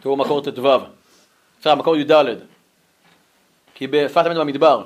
תראו 0.00 0.16
מקור 0.16 0.40
ט"ו, 0.40 0.78
סליחה, 1.62 1.74
מקור 1.74 1.96
י"ד, 1.96 2.24
כי 3.74 3.86
בשפת 3.86 4.26
אמת 4.26 4.36
במדבר, 4.36 4.84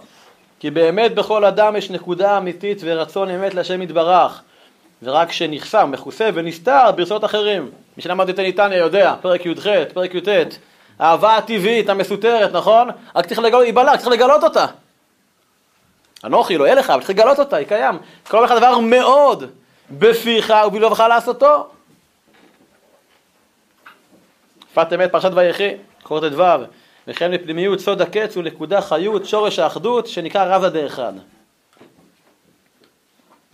כי 0.61 0.71
באמת 0.71 1.15
בכל 1.15 1.45
אדם 1.45 1.77
יש 1.77 1.91
נקודה 1.91 2.39
אמיתית 2.39 2.79
ורצון 2.85 3.31
אמת 3.31 3.55
להשם 3.55 3.83
יתברך, 3.83 4.43
ורק 5.03 5.29
כשנחסם, 5.29 5.91
מכוסה 5.91 6.31
ונסתר 6.35 6.91
ברצונות 6.97 7.25
אחרים. 7.25 7.71
מי 7.97 8.03
שלמד 8.03 8.29
את 8.29 8.39
הניתניה 8.39 8.79
יודע, 8.79 9.15
פרק 9.21 9.47
י"ח, 9.47 9.67
פרק 9.95 10.15
י"ט, 10.15 10.29
האהבה 10.99 11.37
הטבעית, 11.37 11.89
המסותרת, 11.89 12.53
נכון? 12.53 12.89
רק 13.17 13.27
צריך 13.27 13.41
לגלות, 13.41 13.65
היא 13.65 13.75
בלק, 13.75 13.99
צריך 13.99 14.09
לגלות 14.09 14.45
אותה. 14.45 14.67
אנוכי 16.25 16.59
לא 16.59 16.65
יהיה 16.65 16.75
לך, 16.75 16.91
אבל 16.91 17.01
צריך 17.01 17.11
לגלות 17.11 17.39
אותה, 17.39 17.57
היא 17.57 17.67
קיים. 17.67 17.99
כל 18.29 18.45
אחד 18.45 18.57
דבר 18.57 18.79
מאוד 18.79 19.45
בפיך 19.91 20.55
ובלבבך 20.67 21.01
לעשותו. 21.09 21.67
שפת 24.73 24.93
אמת, 24.93 25.13
פרשת 25.13 25.31
ויחי, 25.35 25.71
קורא 26.03 26.29
ט"ו, 26.29 26.43
וכן 27.09 27.35
בפנימיות 27.35 27.81
סוד 27.81 28.03
הקץ 28.03 28.37
הוא 28.37 28.45
נקודה 28.45 28.81
חיות, 28.81 29.27
שורש 29.27 29.59
האחדות, 29.59 30.07
שנקרא 30.07 30.57
רב 30.57 30.65
עדי 30.65 30.87
אחד. 30.87 31.13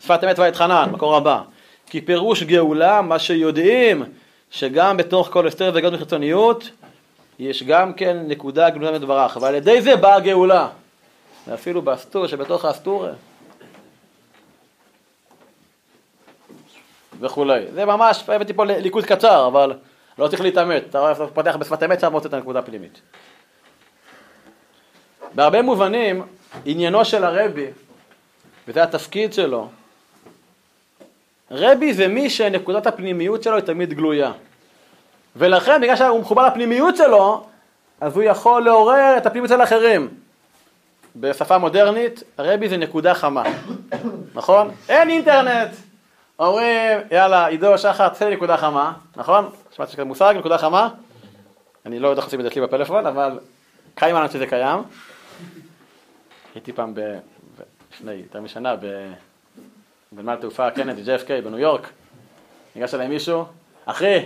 שפת 0.05 0.25
אמת 0.25 0.39
ואתחנן, 0.39 0.91
מקור 0.93 1.17
הבא. 1.17 1.41
כי 1.87 2.01
פירוש 2.01 2.43
גאולה, 2.43 3.03
מה 3.03 3.19
שיודעים, 3.19 4.03
שגם 4.51 4.97
בתוך 4.97 5.29
כל 5.33 5.47
הסתר 5.47 5.71
וגאות 5.75 5.93
מחיצוניות, 5.93 6.71
יש 7.39 7.63
גם 7.63 7.93
כן 7.93 8.17
נקודה 8.29 8.71
גאולה 8.71 8.93
מדברך, 8.93 9.39
ועל 9.41 9.55
ידי 9.55 9.83
זה 9.83 9.97
באה 9.97 10.15
הגאולה. 10.15 10.69
ואפילו 11.49 11.83
באסטור 11.83 12.27
שבתוך 12.27 12.65
האסטור 12.65 13.07
וכולי. 17.21 17.65
זה 17.75 17.85
ממש, 17.85 18.23
הבאתי 18.29 18.53
פה 18.53 18.65
ליקוד 18.65 19.05
קצר, 19.05 19.47
אבל 19.47 19.73
לא 20.19 20.29
צריך 20.29 20.43
להתאמץ. 20.43 20.83
אתה 20.91 21.13
פותח 21.35 21.57
בשפת 21.57 21.83
אמת, 21.83 22.01
שם 22.01 22.13
מוצא 22.13 22.29
את 22.29 22.35
הנקודה 22.35 22.59
הפנימית. 22.59 23.01
בהרבה 25.35 25.63
מובנים, 25.63 26.23
עניינו 26.65 27.05
של 27.05 27.25
הרבי, 27.25 27.67
וזה 28.69 28.83
התפקיד 28.83 29.33
שלו, 29.33 29.69
רבי 31.51 31.95
זה 31.95 32.09
מי 32.09 32.31
שנקודת 32.31 32.87
הפנימיות 32.87 33.43
שלו 33.43 33.55
היא 33.55 33.65
תמיד 33.65 33.95
גלויה. 33.95 34.33
ולכן, 35.37 35.81
בגלל 35.81 35.97
שהוא 35.97 36.21
מחובר 36.21 36.47
לפנימיות 36.47 36.97
שלו, 36.97 37.47
אז 38.01 38.15
הוא 38.17 38.23
יכול 38.23 38.65
לעורר 38.65 39.15
את 39.17 39.27
הפנימיות 39.27 39.51
של 39.51 39.61
האחרים. 39.61 40.09
בשפה 41.21 41.59
מודרנית, 41.59 42.23
רבי 42.39 42.69
זה 42.69 42.77
נקודה 42.77 43.15
חמה, 43.15 43.43
נכון? 44.35 44.71
אין 44.89 45.11
אינטרנט. 45.11 45.71
אומרים, 46.39 46.99
יאללה, 47.11 47.47
עידו, 47.47 47.79
שחר, 47.79 48.09
תעשה 48.09 48.31
נקודה 48.31 48.57
חמה, 48.57 48.93
נכון? 49.17 49.51
שמעתי 49.77 49.93
שכזה 49.93 50.05
מושג, 50.05 50.35
נקודה 50.39 50.59
חמה? 50.59 50.89
אני 51.87 51.99
לא 51.99 52.09
יודע 52.09 52.19
איך 52.19 52.27
עושים 52.27 52.41
את 52.41 52.45
זה 52.45 52.49
אצלי 52.51 52.63
בפלאפון, 52.63 53.07
אבל 53.07 53.39
קיים 53.95 54.17
עלינו 54.17 54.33
שזה 54.33 54.47
קיים. 54.47 54.81
הייתי 56.55 56.73
פעם, 56.73 56.95
ב... 56.95 57.01
לפני 57.93 58.13
יותר 58.13 58.41
משנה, 58.41 58.75
בנמל 60.13 60.37
תעופה 60.37 60.71
קנדי, 60.71 61.03
JFK, 61.03 61.45
בניו 61.45 61.59
יורק. 61.59 61.89
ניגש 62.77 62.95
אליי 62.95 63.09
מישהו, 63.09 63.45
אחי, 63.87 64.19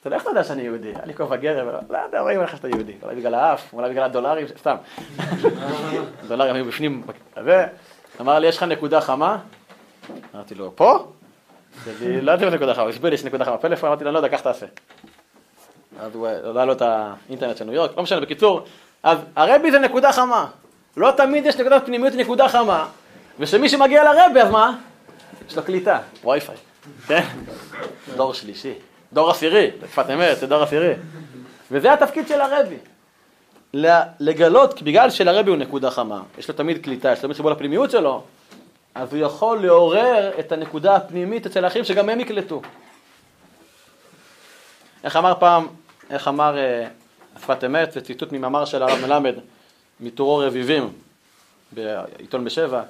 אתה 0.00 0.06
יודע 0.06 0.16
איך 0.16 0.22
אתה 0.22 0.30
יודע 0.30 0.44
שאני 0.44 0.62
יהודי? 0.62 0.88
היה 0.88 1.06
לי 1.06 1.14
כובע 1.14 1.36
גרב, 1.36 1.66
לא 1.90 1.98
יודע, 1.98 2.20
רואים 2.20 2.42
לך 2.42 2.56
שאתה 2.56 2.68
יהודי. 2.68 2.92
אולי 3.02 3.16
בגלל 3.16 3.34
האף, 3.34 3.72
אולי 3.72 3.90
בגלל 3.90 4.04
הדולרים, 4.04 4.46
סתם. 4.58 4.76
הדולרים 6.24 6.54
היו 6.54 6.64
בפנים. 6.64 7.02
אמר 8.20 8.38
לי, 8.38 8.46
יש 8.46 8.56
לך 8.56 8.62
נקודה 8.62 9.00
חמה? 9.00 9.38
אמרתי 10.34 10.54
לו, 10.54 10.72
פה? 10.76 11.06
לא 12.02 12.32
יודעת 12.32 12.42
אם 12.42 12.54
נקודה 12.54 12.74
חמה, 12.74 12.88
הסביר 12.88 13.10
לי 13.10 13.14
יש 13.14 13.24
נקודה 13.24 13.44
חמה. 13.44 13.58
פלאפון, 13.58 13.88
אמרתי 13.88 14.04
לו, 14.04 14.12
לא 14.12 14.18
יודע, 14.18 14.28
כך 14.28 14.40
תעשה. 14.40 14.66
אז 16.00 16.14
הוא 16.14 16.28
עלה 16.28 16.64
לו 16.64 16.72
את 16.72 16.82
האינטרנט 16.82 17.56
של 17.56 17.64
ניו 17.64 17.74
יורק, 17.74 17.96
לא 17.96 18.02
משנה, 18.02 18.20
בקיצור, 18.20 18.64
אז 19.02 19.18
הרבי 19.36 19.70
זה 19.70 19.78
נקודה 19.78 20.12
חמה. 20.12 20.46
לא 20.96 21.10
תמיד 21.16 21.46
יש 21.46 21.56
נקודת 21.56 21.86
פנימיות 21.86 22.14
נקודה 22.14 22.48
חמה, 22.48 22.88
ושמי 23.38 23.68
שמגיע 23.68 24.04
לרבי, 24.04 24.40
אז 24.40 24.50
מה? 24.50 24.78
יש 25.48 25.56
לו 25.56 25.62
קליטה, 25.62 25.98
וי-פיי, 26.24 26.56
כן? 27.06 27.22
דור 28.16 28.34
שלישי. 28.34 28.74
דור 29.12 29.30
עשירי, 29.30 29.70
בשפת 29.82 30.10
אמת, 30.10 30.38
זה 30.38 30.46
דור 30.46 30.62
עשירי. 30.62 30.92
וזה 31.70 31.92
התפקיד 31.92 32.28
של 32.28 32.40
הרבי. 32.40 32.76
לגלות, 34.20 34.82
בגלל 34.82 35.10
שלרבי 35.10 35.50
הוא 35.50 35.58
נקודה 35.58 35.90
חמה, 35.90 36.22
יש 36.38 36.48
לו 36.48 36.54
תמיד 36.54 36.84
קליטה, 36.84 37.12
יש 37.12 37.18
לו 37.18 37.22
תמיד 37.22 37.36
חיבור 37.36 37.50
לפנימיות 37.50 37.90
שלו, 37.90 38.22
אז 38.94 39.12
הוא 39.12 39.22
יכול 39.22 39.62
לעורר 39.66 40.30
את 40.38 40.52
הנקודה 40.52 40.96
הפנימית 40.96 41.46
אצל 41.46 41.64
האחרים 41.64 41.84
שגם 41.84 42.08
הם 42.08 42.20
יקלטו. 42.20 42.62
איך 45.04 45.16
אמר 45.16 45.34
פעם, 45.38 45.66
איך 46.10 46.28
אמר 46.28 46.58
אה, 46.58 46.86
שפת 47.40 47.64
אמת, 47.64 47.92
זה 47.92 48.00
ציטוט 48.00 48.32
ממאמר 48.32 48.64
של 48.64 48.82
הרב 48.82 48.98
מלמד, 49.06 49.34
מטורו 50.00 50.38
רביבים, 50.38 50.92
בעיתון 51.72 52.44
בשבע. 52.44 52.82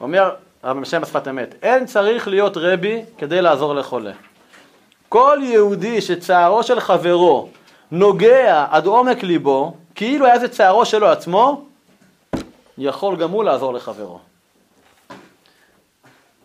אומר, 0.00 0.34
הרב 0.62 0.80
בשם 0.80 1.00
בשפת 1.00 1.28
אמת, 1.28 1.54
אין 1.62 1.86
צריך 1.86 2.28
להיות 2.28 2.56
רבי 2.56 3.02
כדי 3.18 3.42
לעזור 3.42 3.74
לחולה. 3.74 4.12
כל 5.12 5.38
יהודי 5.42 6.00
שצערו 6.00 6.62
של 6.62 6.80
חברו 6.80 7.48
נוגע 7.90 8.66
עד 8.70 8.86
עומק 8.86 9.22
ליבו, 9.22 9.74
כאילו 9.94 10.26
היה 10.26 10.38
זה 10.38 10.48
צערו 10.48 10.84
שלו 10.86 11.08
עצמו, 11.08 11.64
יכול 12.78 13.16
גם 13.16 13.30
הוא 13.30 13.44
לעזור 13.44 13.74
לחברו. 13.74 14.18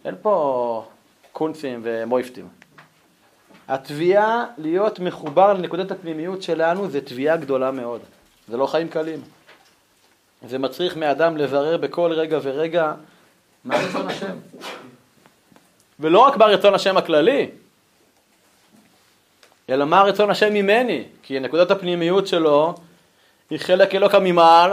אין 0.05 0.15
פה 0.21 0.85
קונצים 1.31 1.79
ומויפטים. 1.83 2.47
התביעה 3.67 4.45
להיות 4.57 4.99
מחובר 4.99 5.53
לנקודת 5.53 5.91
הפנימיות 5.91 6.41
שלנו 6.41 6.89
זה 6.89 7.01
תביעה 7.01 7.37
גדולה 7.37 7.71
מאוד. 7.71 8.01
זה 8.47 8.57
לא 8.57 8.67
חיים 8.67 8.87
קלים. 8.87 9.21
זה 10.47 10.59
מצריך 10.59 10.97
מאדם 10.97 11.37
לברר 11.37 11.77
בכל 11.77 12.11
רגע 12.13 12.39
ורגע 12.41 12.93
מה 13.63 13.75
רצון 13.77 14.07
השם. 14.07 14.35
ולא 15.99 16.19
רק 16.19 16.35
ברצון 16.37 16.75
השם 16.75 16.97
הכללי, 16.97 17.49
אלא 19.69 19.85
מה 19.85 20.01
רצון 20.01 20.29
השם 20.29 20.53
ממני, 20.53 21.03
כי 21.23 21.39
נקודת 21.39 21.71
הפנימיות 21.71 22.27
שלו 22.27 22.75
היא 23.49 23.59
חלק 23.59 23.95
אלוקא 23.95 24.17
ממעל, 24.17 24.71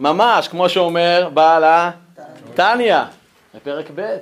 ממש, 0.00 0.48
כמו 0.48 0.68
שאומר 0.68 1.28
בעל 1.34 1.64
התניא, 1.66 2.98
בפרק 3.54 3.86
ב'. 3.94 4.16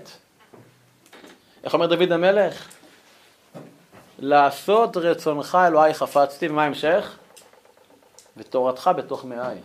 איך 1.64 1.75
אומר 1.75 1.87
דוד 1.87 2.12
המלך? 2.12 2.68
לעשות 4.18 4.97
רצונך 4.97 5.59
אלוהי 5.66 5.95
חפצתי, 5.95 6.49
ומה 6.49 6.62
ההמשך? 6.62 7.16
ותורתך 8.37 8.91
בתוך 8.97 9.25
מאי. 9.25 9.57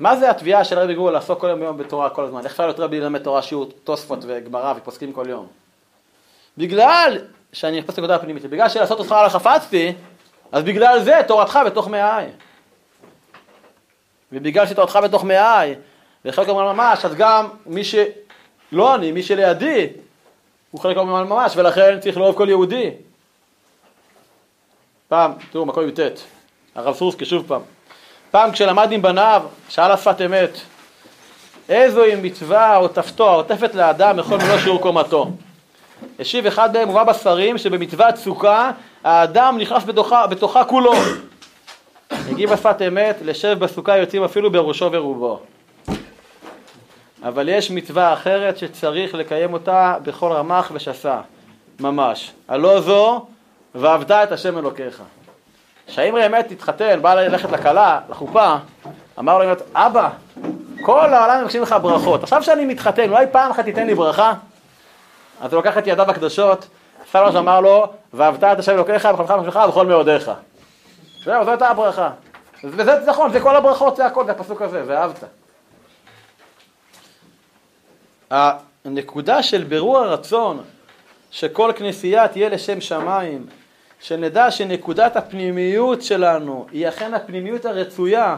מה 0.00 0.16
זה 0.16 0.30
התביעה 0.30 0.64
של 0.64 0.78
רבי 0.78 0.94
גור 0.94 1.10
לעסוק 1.10 1.40
כל 1.40 1.58
יום 1.60 1.76
בתורה 1.76 2.10
כל 2.10 2.24
הזמן? 2.24 2.40
איך 2.44 2.52
אפשר 2.52 2.66
להיות 2.66 2.80
רבי 2.80 3.00
ללמד 3.00 3.22
תורה 3.22 3.42
שיעור 3.42 3.70
תוספות 3.84 4.18
וגמרא 4.22 4.74
ופוסקים 4.76 5.12
כל 5.12 5.26
יום? 5.28 5.46
בגלל 6.58 7.18
שאני 7.56 7.80
מחפש 7.80 7.98
נקודה 7.98 8.18
פנימית, 8.18 8.44
בגלל 8.44 8.68
שלעשות 8.68 8.98
אותך 8.98 9.12
על 9.12 9.26
החפצתי, 9.26 9.92
אז 10.52 10.64
בגלל 10.64 11.02
זה 11.02 11.20
תורתך 11.26 11.58
בתוך 11.66 11.88
מאי. 11.88 12.24
ובגלל 14.32 14.66
שתורתך 14.66 14.98
בתוך 15.04 15.24
מאי, 15.24 15.74
וחלק 16.24 16.48
אומרים 16.48 16.68
ממש, 16.68 17.04
אז 17.04 17.14
גם 17.14 17.48
מי 17.66 17.84
שלא 17.84 18.94
אני, 18.94 19.12
מי 19.12 19.22
שלידי, 19.22 19.88
הוא 20.70 20.80
חלק 20.80 20.96
אומרים 20.96 21.26
ממש, 21.26 21.56
ולכן 21.56 22.00
צריך 22.00 22.16
לאהוב 22.16 22.36
כל 22.36 22.48
יהודי. 22.48 22.90
פעם, 25.08 25.32
תראו, 25.50 25.66
מקום 25.66 25.88
י"ט, 25.88 26.00
הרב 26.74 26.94
סורסקי 26.94 27.24
שוב 27.24 27.44
פעם. 27.48 27.62
פעם 28.30 28.52
כשלמד 28.52 28.92
עם 28.92 29.02
בניו, 29.02 29.42
שאל 29.68 29.90
השפת 29.90 30.20
אמת, 30.20 30.58
איזוהי 31.68 32.14
מצווה 32.14 32.76
או 32.76 32.88
תפתו 32.88 33.30
העוטפת 33.30 33.74
לאדם 33.74 34.16
מכל 34.16 34.36
מלוא 34.38 34.58
שיעור 34.58 34.80
קומתו. 34.80 35.30
השיב 36.18 36.46
אחד 36.46 36.76
מהם, 36.76 36.88
מובא 36.88 37.04
בספרים 37.04 37.58
שבמצוות 37.58 38.16
סוכה 38.16 38.70
האדם 39.04 39.58
נכנס 39.58 39.84
בתוכה, 39.84 40.26
בתוכה 40.26 40.64
כולו. 40.64 40.92
הגיב 42.30 42.52
בשפת 42.52 42.82
אמת, 42.88 43.16
לשב 43.24 43.58
בסוכה 43.58 43.96
יוצאים 43.96 44.24
אפילו 44.24 44.52
בראשו 44.52 44.88
ורובו. 44.92 45.40
אבל 47.22 47.48
יש 47.48 47.70
מצווה 47.70 48.12
אחרת 48.12 48.58
שצריך 48.58 49.14
לקיים 49.14 49.52
אותה 49.52 49.96
בכל 50.02 50.32
רמ"ח 50.32 50.70
ושסה, 50.74 51.20
ממש. 51.80 52.32
הלא 52.48 52.80
זו, 52.80 53.26
ואהבת 53.74 54.10
את 54.10 54.32
השם 54.32 54.58
אלוקיך. 54.58 55.02
כשהאמרי 55.86 56.26
אמת 56.26 56.50
התחתן, 56.50 57.02
בא 57.02 57.14
ללכת 57.14 57.50
לכלה, 57.52 58.00
לחופה, 58.10 58.54
אמר 59.18 59.38
לו, 59.38 59.52
אבא, 59.74 60.08
כל 60.82 61.14
העולם 61.14 61.40
מבקשים 61.42 61.62
לך 61.62 61.76
ברכות, 61.82 62.22
עכשיו 62.22 62.42
שאני 62.42 62.64
מתחתן, 62.64 63.10
אולי 63.10 63.26
פעם 63.32 63.50
אחת 63.50 63.64
תיתן 63.64 63.86
לי 63.86 63.94
ברכה? 63.94 64.32
אז 65.40 65.52
הוא 65.52 65.62
לקח 65.62 65.78
את 65.78 65.86
ידיו 65.86 66.10
הקדושות, 66.10 66.68
סלוש 67.10 67.34
אמר 67.34 67.60
לו, 67.60 67.86
ואהבת 68.14 68.44
את 68.44 68.58
השם 68.58 68.72
אלוקיך 68.72 69.02
חם 69.02 69.44
שלך 69.44 69.60
ובכל 69.64 69.86
מאודיך. 69.86 70.30
זהו, 71.24 71.44
זו 71.44 71.50
הייתה 71.50 71.68
הברכה. 71.68 72.10
וזה 72.64 73.00
נכון, 73.06 73.32
זה 73.32 73.40
כל 73.40 73.56
הברכות, 73.56 73.96
זה 73.96 74.06
הכל, 74.06 74.26
זה 74.26 74.32
הפסוק 74.32 74.62
הזה, 74.62 74.82
ואהבת. 74.86 75.24
הנקודה 78.84 79.42
של 79.42 79.64
בירור 79.64 79.98
הרצון 79.98 80.62
שכל 81.30 81.72
כנסייה 81.76 82.28
תהיה 82.28 82.48
לשם 82.48 82.80
שמיים, 82.80 83.46
שנדע 84.00 84.50
שנקודת 84.50 85.16
הפנימיות 85.16 86.02
שלנו 86.02 86.66
היא 86.72 86.88
אכן 86.88 87.14
הפנימיות 87.14 87.64
הרצויה 87.64 88.36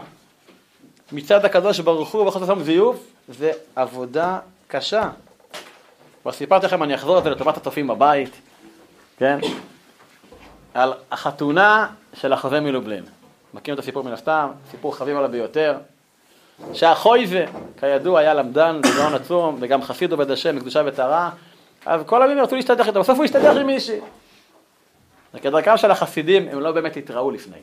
מצד 1.11 1.45
הקדוש 1.45 1.79
ברוך 1.79 2.11
הוא 2.11 2.25
בחוסר 2.25 2.45
שם 2.45 2.63
זיוף, 2.63 2.97
זה 3.29 3.51
עבודה 3.75 4.39
קשה. 4.67 5.09
כבר 6.21 6.31
סיפרתי 6.31 6.65
לכם, 6.65 6.83
אני 6.83 6.95
אחזור 6.95 7.17
על 7.17 7.23
זה 7.23 7.29
לטובת 7.29 7.57
הצופים 7.57 7.87
בבית, 7.87 8.41
כן? 9.17 9.39
על 10.73 10.93
החתונה 11.11 11.87
של 12.13 12.33
החוזה 12.33 12.59
מלובלין. 12.59 13.03
מכירים 13.53 13.73
את 13.73 13.83
הסיפור 13.83 14.03
מן 14.03 14.11
הסתם, 14.11 14.49
סיפור 14.71 14.95
חביב 14.95 15.17
עליו 15.17 15.31
ביותר. 15.31 15.77
שהחויזה, 16.73 17.45
כידוע, 17.79 18.19
היה 18.19 18.33
למדן 18.33 18.81
בגאון 18.81 19.13
עצום, 19.13 19.57
וגם 19.59 19.81
חסיד 19.81 20.11
עובד 20.11 20.31
השם 20.31 20.55
בקדושה 20.55 20.81
וטהרה, 20.85 21.29
אז 21.85 22.01
כל 22.05 22.21
הימים 22.21 22.43
רצו 22.43 22.55
להשתדך 22.55 22.87
איתו, 22.87 22.99
בסוף 22.99 23.17
הוא 23.17 23.25
השתדך 23.25 23.55
עם 23.55 23.67
מישהי. 23.67 23.99
וכדרכם 25.33 25.77
של 25.77 25.91
החסידים, 25.91 26.47
הם 26.51 26.59
לא 26.59 26.71
באמת 26.71 26.97
התראו 26.97 27.31
לפני. 27.31 27.57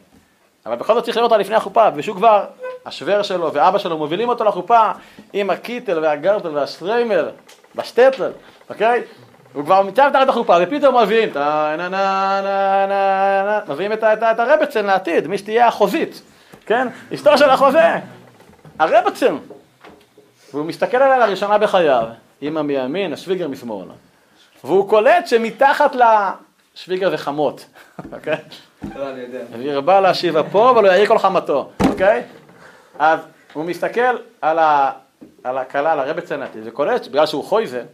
אבל 0.66 0.76
בכל 0.76 0.94
זאת 0.94 1.04
צריך 1.04 1.16
לראות 1.16 1.32
אותה 1.32 1.40
לפני 1.40 1.54
החופה, 1.54 1.88
ושהוא 1.96 2.16
כבר, 2.16 2.44
השוור 2.86 3.22
שלו 3.22 3.52
ואבא 3.52 3.78
שלו 3.78 3.98
מובילים 3.98 4.28
אותו 4.28 4.44
לחופה 4.44 4.90
עם 5.32 5.50
הקיטל 5.50 5.98
והגרדל 5.98 6.50
והשטריימל, 6.50 7.28
בשטטל, 7.76 8.32
אוקיי? 8.70 9.02
הוא 9.52 9.64
כבר 9.64 9.82
מצב 9.82 10.10
תחת 10.12 10.28
החופה, 10.28 10.56
ופתאום 10.62 11.02
מביאים, 11.02 11.28
מביאים 13.68 13.92
את 13.92 14.40
הרבצן 14.40 14.86
לעתיד, 14.86 15.26
מי 15.26 15.38
שתהיה 15.38 15.66
החוזית, 15.66 16.22
כן? 16.66 16.88
אשתו 17.14 17.38
של 17.38 17.50
החוזה, 17.50 17.94
הרבצן. 18.78 19.36
והוא 20.52 20.66
מסתכל 20.66 20.96
עליה 20.96 21.26
לראשונה 21.26 21.58
בחייו, 21.58 22.04
אמא 22.42 22.62
מימין, 22.62 23.12
השוויגר 23.12 23.48
משמאל. 23.48 23.88
והוא 24.64 24.88
קולט 24.88 25.26
שמתחת 25.26 25.96
לשוויגר 26.74 27.16
חמות, 27.16 27.66
אוקיי? 28.12 28.36
לא, 28.96 29.10
אני 29.10 29.20
יודע. 29.20 29.38
והרבה 29.58 30.00
להשיבה 30.00 30.42
פה, 30.42 30.70
אבל 30.70 30.84
הוא 30.84 30.92
יעיר 30.92 31.06
כל 31.06 31.18
חמתו, 31.18 31.70
אוקיי? 31.88 32.22
אז 32.98 33.20
הוא 33.52 33.64
מסתכל 33.64 34.16
על 34.40 34.58
ה... 34.58 34.90
על 35.44 35.58
הכלה, 35.58 35.92
על 35.92 36.00
הרבצן 36.00 36.40
לעתיד, 36.40 36.62
וקולט, 36.66 37.06
בגלל 37.06 37.26
שהוא 37.26 37.44
חויזה, 37.44 37.84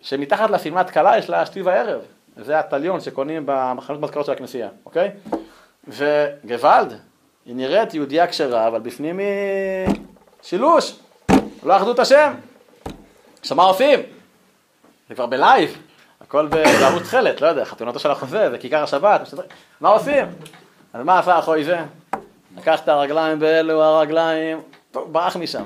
שמתחת 0.00 0.50
לשמלת 0.50 0.90
כלה 0.90 1.18
יש 1.18 1.30
לה 1.30 1.46
שתי 1.46 1.62
וערב. 1.62 2.00
זה 2.36 2.58
הטליון 2.58 3.00
שקונים 3.00 3.42
במחנות 3.46 4.00
מזכרות 4.00 4.26
של 4.26 4.32
הכנסייה, 4.32 4.68
אוקיי? 4.86 5.10
וגוואלד, 5.88 6.92
היא 7.46 7.56
נראית 7.56 7.94
יהודייה 7.94 8.26
כשרה, 8.26 8.68
אבל 8.68 8.80
בפנים 8.80 9.18
היא 9.18 9.96
שילוש, 10.42 10.98
לא 11.62 11.76
אחדות 11.76 11.98
השם. 11.98 12.34
עכשיו 13.40 13.56
מה 13.56 13.62
עושים? 13.62 14.00
זה 15.08 15.14
כבר 15.14 15.26
בלייב, 15.26 15.78
הכל 16.20 16.46
בערוץ 16.46 17.02
תכלת, 17.02 17.40
לא 17.40 17.46
יודע, 17.46 17.64
חתונתו 17.64 17.98
של 17.98 18.10
החוזה, 18.10 18.50
זה 18.50 18.58
כיכר 18.58 18.82
השבת, 18.82 19.34
מה 19.80 19.88
עושים? 19.88 20.26
אז 20.92 21.04
מה 21.04 21.18
עשה 21.18 21.36
החוי 21.36 21.64
זה? 21.64 21.78
לקח 22.56 22.80
את 22.80 22.88
הרגליים 22.88 23.38
באלו 23.38 23.82
הרגליים, 23.82 24.60
טוב, 24.90 25.12
ברח 25.12 25.36
משם. 25.36 25.64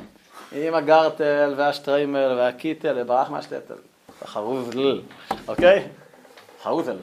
עם 0.53 0.75
הגרטל 0.75 1.55
והשטריימל 1.57 2.35
והקיטל, 2.39 2.95
וברח 2.97 3.31
מהשטטל. 3.31 3.75
חרוזל, 4.25 5.01
אוקיי? 5.49 5.89
חרוזל. 6.63 6.97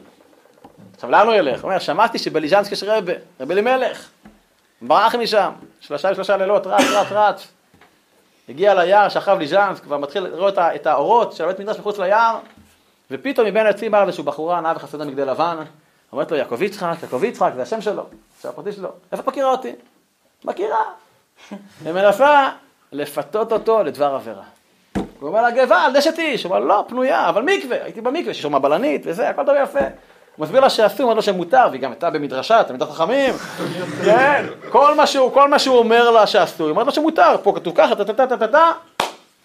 עכשיו 0.96 1.12
לאן 1.12 1.28
הוא 1.28 1.36
ילך? 1.36 1.62
הוא 1.62 1.70
אומר, 1.70 1.80
שמעתי 1.80 2.20
שבליז'נסק 2.20 2.72
יש 2.72 2.84
רבה, 2.84 3.14
רבי 3.39 3.54
אלימלך. 3.54 4.10
ברח 4.82 5.16
משם, 5.16 5.52
שלושה 5.80 6.12
ושלושה 6.12 6.38
לילות, 6.38 6.68
רץ, 6.68 6.84
רץ, 6.91 7.08
רץ. 7.12 7.48
הגיע 8.50 8.74
ליער, 8.74 9.10
שכב 9.10 9.38
ליז'נסק, 9.39 9.84
כבר 9.84 9.98
מתחיל 9.98 10.24
לראות 10.24 10.58
את 10.58 10.88
האורות 10.88 11.34
של 11.34 11.43
הבית 11.43 11.60
מדרש 11.60 11.80
מחוץ 11.80 12.00
ליער, 12.00 12.39
ופתאום 13.12 13.48
מבין 13.48 13.66
העצים 13.66 13.91
בא 13.91 14.06
איזשהו 14.06 14.24
בחורה, 14.24 14.62
נאה 14.62 14.74
וחסדה 14.76 15.06
מגדי 15.06 15.26
לבן, 15.26 15.58
אומרת 16.12 16.32
לו, 16.32 16.38
יעקב 16.38 16.62
יצחק, 16.62 16.96
יעקב 17.04 17.24
יצחק, 17.24 17.52
זה 17.56 17.62
השם 17.62 17.82
שלו, 17.82 18.06
זה 18.41 18.50
הפרטי 18.50 18.72
שלו. 18.72 18.89
איפה 19.12 19.24
את 19.24 19.28
מכירה 19.28 19.52
אותי? 19.52 19.76
מכירה. 20.46 20.84
ומנסה 21.84 22.50
לפתות 22.96 23.52
אותו 23.52 23.84
לדבר 23.84 24.16
עבירה. 24.16 24.43
הוא 25.20 25.30
אומר 25.30 25.41
לה, 25.41 25.52
גבל, 25.52 25.91
דשת 25.93 26.20
איש. 26.20 26.43
הוא 26.43 26.56
אומר, 26.56 26.66
לא, 26.66 26.86
פנויה, 26.88 27.30
אבל 27.30 27.41
מקווה, 27.41 27.84
הייתי 27.84 28.02
במקווה, 28.02 28.34
שיש 28.34 28.43
שם 28.43 28.62
בלנית 28.62 29.02
וזה, 29.06 29.30
הכל 29.30 29.43
דבר 29.43 29.56
יפה. 29.64 29.80
הוא 30.36 30.46
מסביר 30.46 30.62
לה 30.62 30.70
שאסור, 30.70 31.04
אומר 31.04 31.14
לו 31.14 31.22
שמותר, 31.22 31.68
והיא 31.70 31.82
גם 31.82 31.91
הייתה 31.91 32.10
במדרשה, 32.10 32.64
תלמידת 32.64 32.89
חכמים, 32.89 33.34
כן, 34.06 34.46
כל 34.70 34.96
מה 34.96 35.08
שהוא, 35.08 35.32
כל 35.32 35.50
מה 35.50 35.60
שהוא 35.60 35.78
אומר 35.78 36.12
לה 36.12 36.28
שאסור, 36.28 36.68
היא 36.68 36.72
אומרת 36.72 36.86
לו 36.86 36.91
שמותר, 36.91 37.36
פה 37.43 37.54
כתוב 37.56 37.74
ככה, 37.78 37.96
טה 37.96 38.06
טה 38.06 38.14
טה 38.28 38.38
טה 38.38 38.48
טה, 38.48 38.72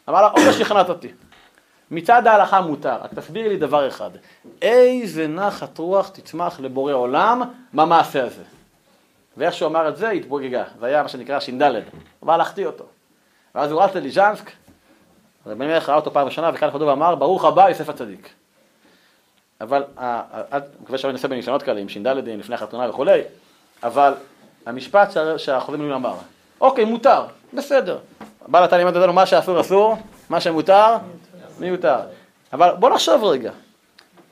אמר 0.08 0.22
לה, 0.22 0.28
עוד 0.28 0.42
לא 0.46 0.52
שכנעת 0.52 0.88
אותי. 0.88 1.08
מצד 1.90 2.26
ההלכה 2.26 2.60
מותר, 2.60 2.96
רק 3.02 3.14
תסביר 3.14 3.48
לי 3.48 3.56
דבר 3.56 3.88
אחד, 3.88 4.10
איזה 4.62 5.26
נחת 5.26 5.78
רוח 5.78 6.08
תצמח 6.08 6.60
לבורא 6.60 6.92
עולם 6.92 7.42
במעשה 7.72 8.24
הזה. 8.24 8.42
ואיך 9.36 9.54
שהוא 9.54 9.68
אמר 9.68 9.88
את 9.88 9.96
זה, 9.96 10.10
התבוגגה, 10.10 10.64
זה 10.80 10.86
היה 10.86 11.02
מה 11.02 11.08
שנקרא 11.08 11.40
ש"ד, 11.40 11.72
להחטיא 12.26 12.66
אותו. 12.66 12.84
ואז 13.54 13.70
הוא 13.72 13.82
רץ 13.82 13.94
לליז'נסק, 13.94 14.50
רבי 15.46 15.66
מלך 15.66 15.88
ראה 15.88 15.96
אותו 15.96 16.12
פעם 16.12 16.26
ראשונה, 16.26 16.50
וכאן 16.54 16.68
כתוב 16.70 16.82
ואמר, 16.82 17.14
ברוך 17.14 17.44
הבא 17.44 17.68
יוסף 17.68 17.88
הצדיק. 17.88 18.28
אבל, 19.60 19.84
אני 19.98 20.60
מקווה 20.82 20.98
שאני 20.98 21.12
אנסה 21.12 21.28
בניסיונות 21.28 21.62
כאלה 21.62 21.80
עם 21.80 21.88
ש"ד 21.88 22.06
לפני 22.06 22.54
החתונה 22.54 22.90
וכולי, 22.90 23.20
אבל 23.82 24.14
המשפט 24.66 25.08
שהחוזה 25.36 25.78
מילואים 25.78 26.06
אמר, 26.06 26.14
אוקיי, 26.60 26.84
מותר, 26.84 27.24
בסדר. 27.54 27.98
בעל 28.46 28.64
התניא 28.64 28.78
לימד 28.78 28.96
אותנו 28.96 29.12
מה 29.12 29.26
שאסור 29.26 29.60
אסור, 29.60 29.96
מה 30.30 30.40
שמותר, 30.40 30.96
מיותר. 31.58 31.98
אבל 32.52 32.74
בוא 32.78 32.90
נחשוב 32.90 33.24
רגע, 33.24 33.52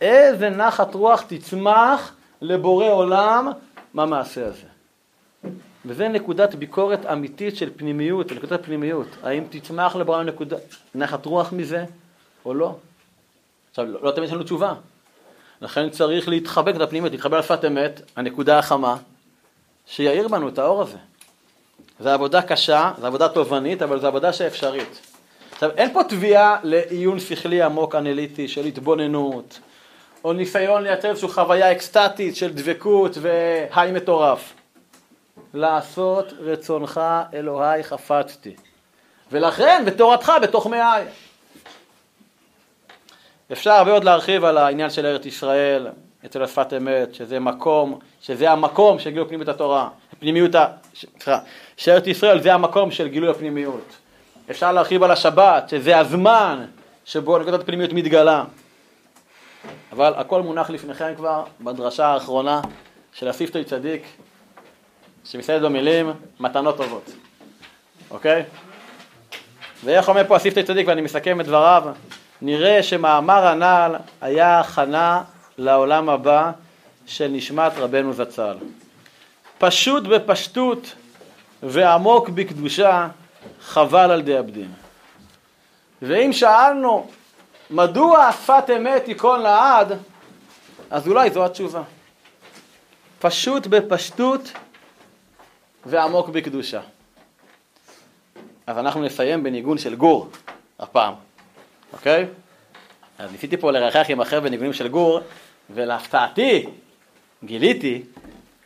איזה 0.01 0.51
נחת 0.51 0.95
רוח 0.95 1.25
תצמח 1.29 2.15
לבורא 2.41 2.89
עולם 2.89 3.53
מהמעשה 3.95 4.47
הזה. 4.47 4.68
וזה 5.89 6.09
נקודת 6.09 6.55
ביקורת 6.55 7.07
אמיתית 7.07 7.57
של 7.57 7.71
פנימיות, 7.77 8.33
נקודת 8.33 8.65
פנימיות. 8.65 9.07
האם 9.23 9.45
תצמח 9.51 9.97
לבורא 9.97 10.23
נקודה, 10.23 10.57
נחת 10.95 11.27
רוח 11.27 11.53
מזה 11.53 11.85
או 12.45 12.55
לא? 12.55 12.77
עכשיו, 13.71 13.87
לא, 13.87 13.99
לא 14.03 14.11
תמיד 14.11 14.29
יש 14.29 14.35
לנו 14.35 14.43
תשובה. 14.43 14.75
לכן 15.61 15.91
צריך 15.91 16.29
להתחבק 16.29 16.77
את 16.77 16.81
הפנימיות, 16.81 17.13
להתחבר 17.13 17.37
על 17.37 17.43
שפת 17.43 17.65
אמת, 17.65 18.01
הנקודה 18.17 18.59
החמה, 18.59 18.97
שיאיר 19.87 20.29
בנו 20.29 20.49
את 20.49 20.59
האור 20.59 20.83
הזה. 20.83 20.97
זו 22.01 22.09
עבודה 22.09 22.43
קשה, 22.43 22.93
זו 23.01 23.07
עבודה 23.07 23.29
תובענית, 23.29 23.83
אבל 23.83 24.01
זו 24.01 24.07
עבודה 24.07 24.33
שאפשרית. 24.33 25.01
עכשיו, 25.53 25.71
אין 25.71 25.93
פה 25.93 26.05
תביעה 26.05 26.59
לעיון 26.63 27.21
שכלי 27.21 27.63
עמוק 27.63 27.95
אנליטי 27.95 28.49
של 28.49 28.65
התבוננות, 28.65 29.59
או 30.25 30.33
ניסיון 30.33 30.83
לייצר 30.83 31.11
איזושהי 31.11 31.29
חוויה 31.29 31.73
אקסטטית 31.73 32.37
של 32.37 32.53
דבקות 32.53 33.19
והי 33.21 33.93
מטורף. 33.93 34.55
לעשות 35.59 36.33
רצונך 36.41 37.01
אלוהי 37.35 37.85
חפצתי. 37.85 38.57
ולכן 39.33 39.83
בתורתך 39.87 40.33
בתוך 40.43 40.67
מאי. 40.67 41.03
אפשר 43.53 43.71
הרבה 43.71 43.93
עוד 43.93 44.05
להרחיב 44.05 44.45
על 44.45 44.59
העניין 44.59 44.91
של 44.91 45.07
ארץ 45.07 45.27
ישראל, 45.27 45.87
אצל 46.27 46.43
השפת 46.43 46.73
אמת, 46.77 47.15
שזה 47.15 47.41
מקום, 47.41 47.99
שזה 48.21 48.51
המקום 48.51 48.99
של 48.99 49.11
גילוי 49.11 49.29
פנימיות 49.29 49.49
התורה, 49.49 49.89
פנימיות, 50.19 50.51
סליחה, 50.95 51.39
שארץ 51.77 52.07
ישראל 52.07 52.43
זה 52.43 52.55
המקום 52.55 52.91
של 52.91 53.09
גילוי 53.09 53.31
הפנימיות. 53.31 53.97
אפשר 54.51 54.73
להרחיב 54.73 55.03
על 55.03 55.11
השבת, 55.11 55.69
שזה 55.69 55.99
הזמן 55.99 56.65
שבו 57.05 57.39
נקודת 57.39 57.61
הפנימיות 57.61 57.93
מתגלה. 57.93 58.45
אבל 59.93 60.15
הכל 60.17 60.43
מונח 60.43 60.71
לפניכם 60.71 61.13
כבר 61.17 61.45
בדרשה 61.61 62.07
האחרונה 62.07 62.61
של 63.13 63.29
הסיפטוי 63.29 63.65
צדיק, 63.65 64.03
שמסיימת 65.31 65.63
במילים 65.63 66.13
מתנות 66.41 66.77
טובות, 66.77 67.11
אוקיי? 68.11 68.45
ואיך 69.85 70.09
אומר 70.09 70.29
פה 70.29 70.37
הסיפטוי 70.37 70.63
צדיק, 70.63 70.89
ואני 70.89 71.01
מסכם 71.01 71.41
את 71.41 71.47
דבריו, 71.47 71.83
נראה 72.43 72.83
שמאמר 72.83 73.47
הנ"ל 73.47 73.97
היה 74.21 74.61
הכנה 74.61 75.23
לעולם 75.59 76.09
הבא 76.09 76.51
של 77.07 77.29
נשמת 77.29 77.73
רבנו 77.77 78.13
זצ"ל. 78.13 78.57
פשוט 79.59 80.05
בפשטות 80.05 80.95
ועמוק 81.63 82.29
בקדושה, 82.29 83.09
חבל 83.63 84.11
על 84.11 84.23
דאבדין. 84.23 84.73
ואם 86.03 86.33
שאלנו 86.33 87.11
מדוע 87.71 88.33
שפת 88.33 88.65
אמת 88.77 89.09
ייכון 89.09 89.41
לעד, 89.41 89.93
אז 90.91 91.09
אולי 91.09 91.31
זו 91.31 91.45
התשובה. 91.45 91.83
פשוט 93.19 93.67
בפשטות 93.67 94.53
ועמוק 95.87 96.29
בקדושה. 96.29 96.81
אז 98.67 98.79
אנחנו 98.79 99.03
נסיים 99.03 99.43
בניגון 99.43 99.79
של 99.79 99.95
גור 99.95 100.29
הפעם, 100.79 101.15
אוקיי? 101.93 102.27
אז 103.19 103.33
ניסיתי 103.33 103.57
פה 103.57 103.71
לרחח 103.71 104.07
עם 104.09 104.21
אחר 104.21 104.41
בניגונים 104.41 104.73
של 104.73 104.89
גור, 104.89 105.21
ולהפתעתי 105.71 106.67
גיליתי 107.45 108.03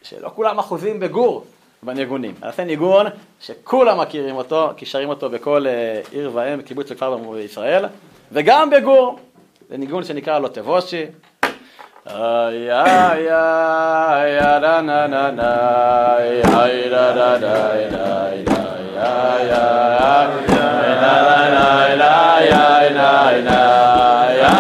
שלא 0.03 0.31
כולם 0.35 0.59
אחוזים 0.59 1.01
בגור 1.01 1.45
בניגונים. 1.83 2.35
נעשה 2.41 2.65
ניגון 2.65 3.07
שכולם 3.41 4.01
מכירים 4.01 4.37
אותו, 4.37 4.71
כי 4.77 4.87
שרים 4.87 5.09
אותו 5.09 5.31
בכל 5.31 5.67
אה, 5.67 6.01
עיר 6.13 6.31
ואם, 6.35 6.63
קיבוץ 6.63 6.91
וכפר 6.91 7.17
בישראל, 7.17 7.85
וגם 8.33 8.71
בגור. 8.71 9.19
זה 9.69 9.77
ניגון 9.77 10.05
שנקרא 10.05 10.39
לו 10.39 10.49
תבושי. 10.49 11.05
Ay 12.03 12.67
ay 12.67 13.31
ay 13.31 14.35
rananana 14.59 15.55
ay 16.51 16.91
ra 16.91 17.15
ra 17.15 17.31
dai 17.39 17.83
dai 17.95 18.43
ay 18.43 18.83
ay 18.99 19.47
ay 19.55 20.35
rananana 22.03 22.91
nayna 22.99 23.63
ya 24.35 24.51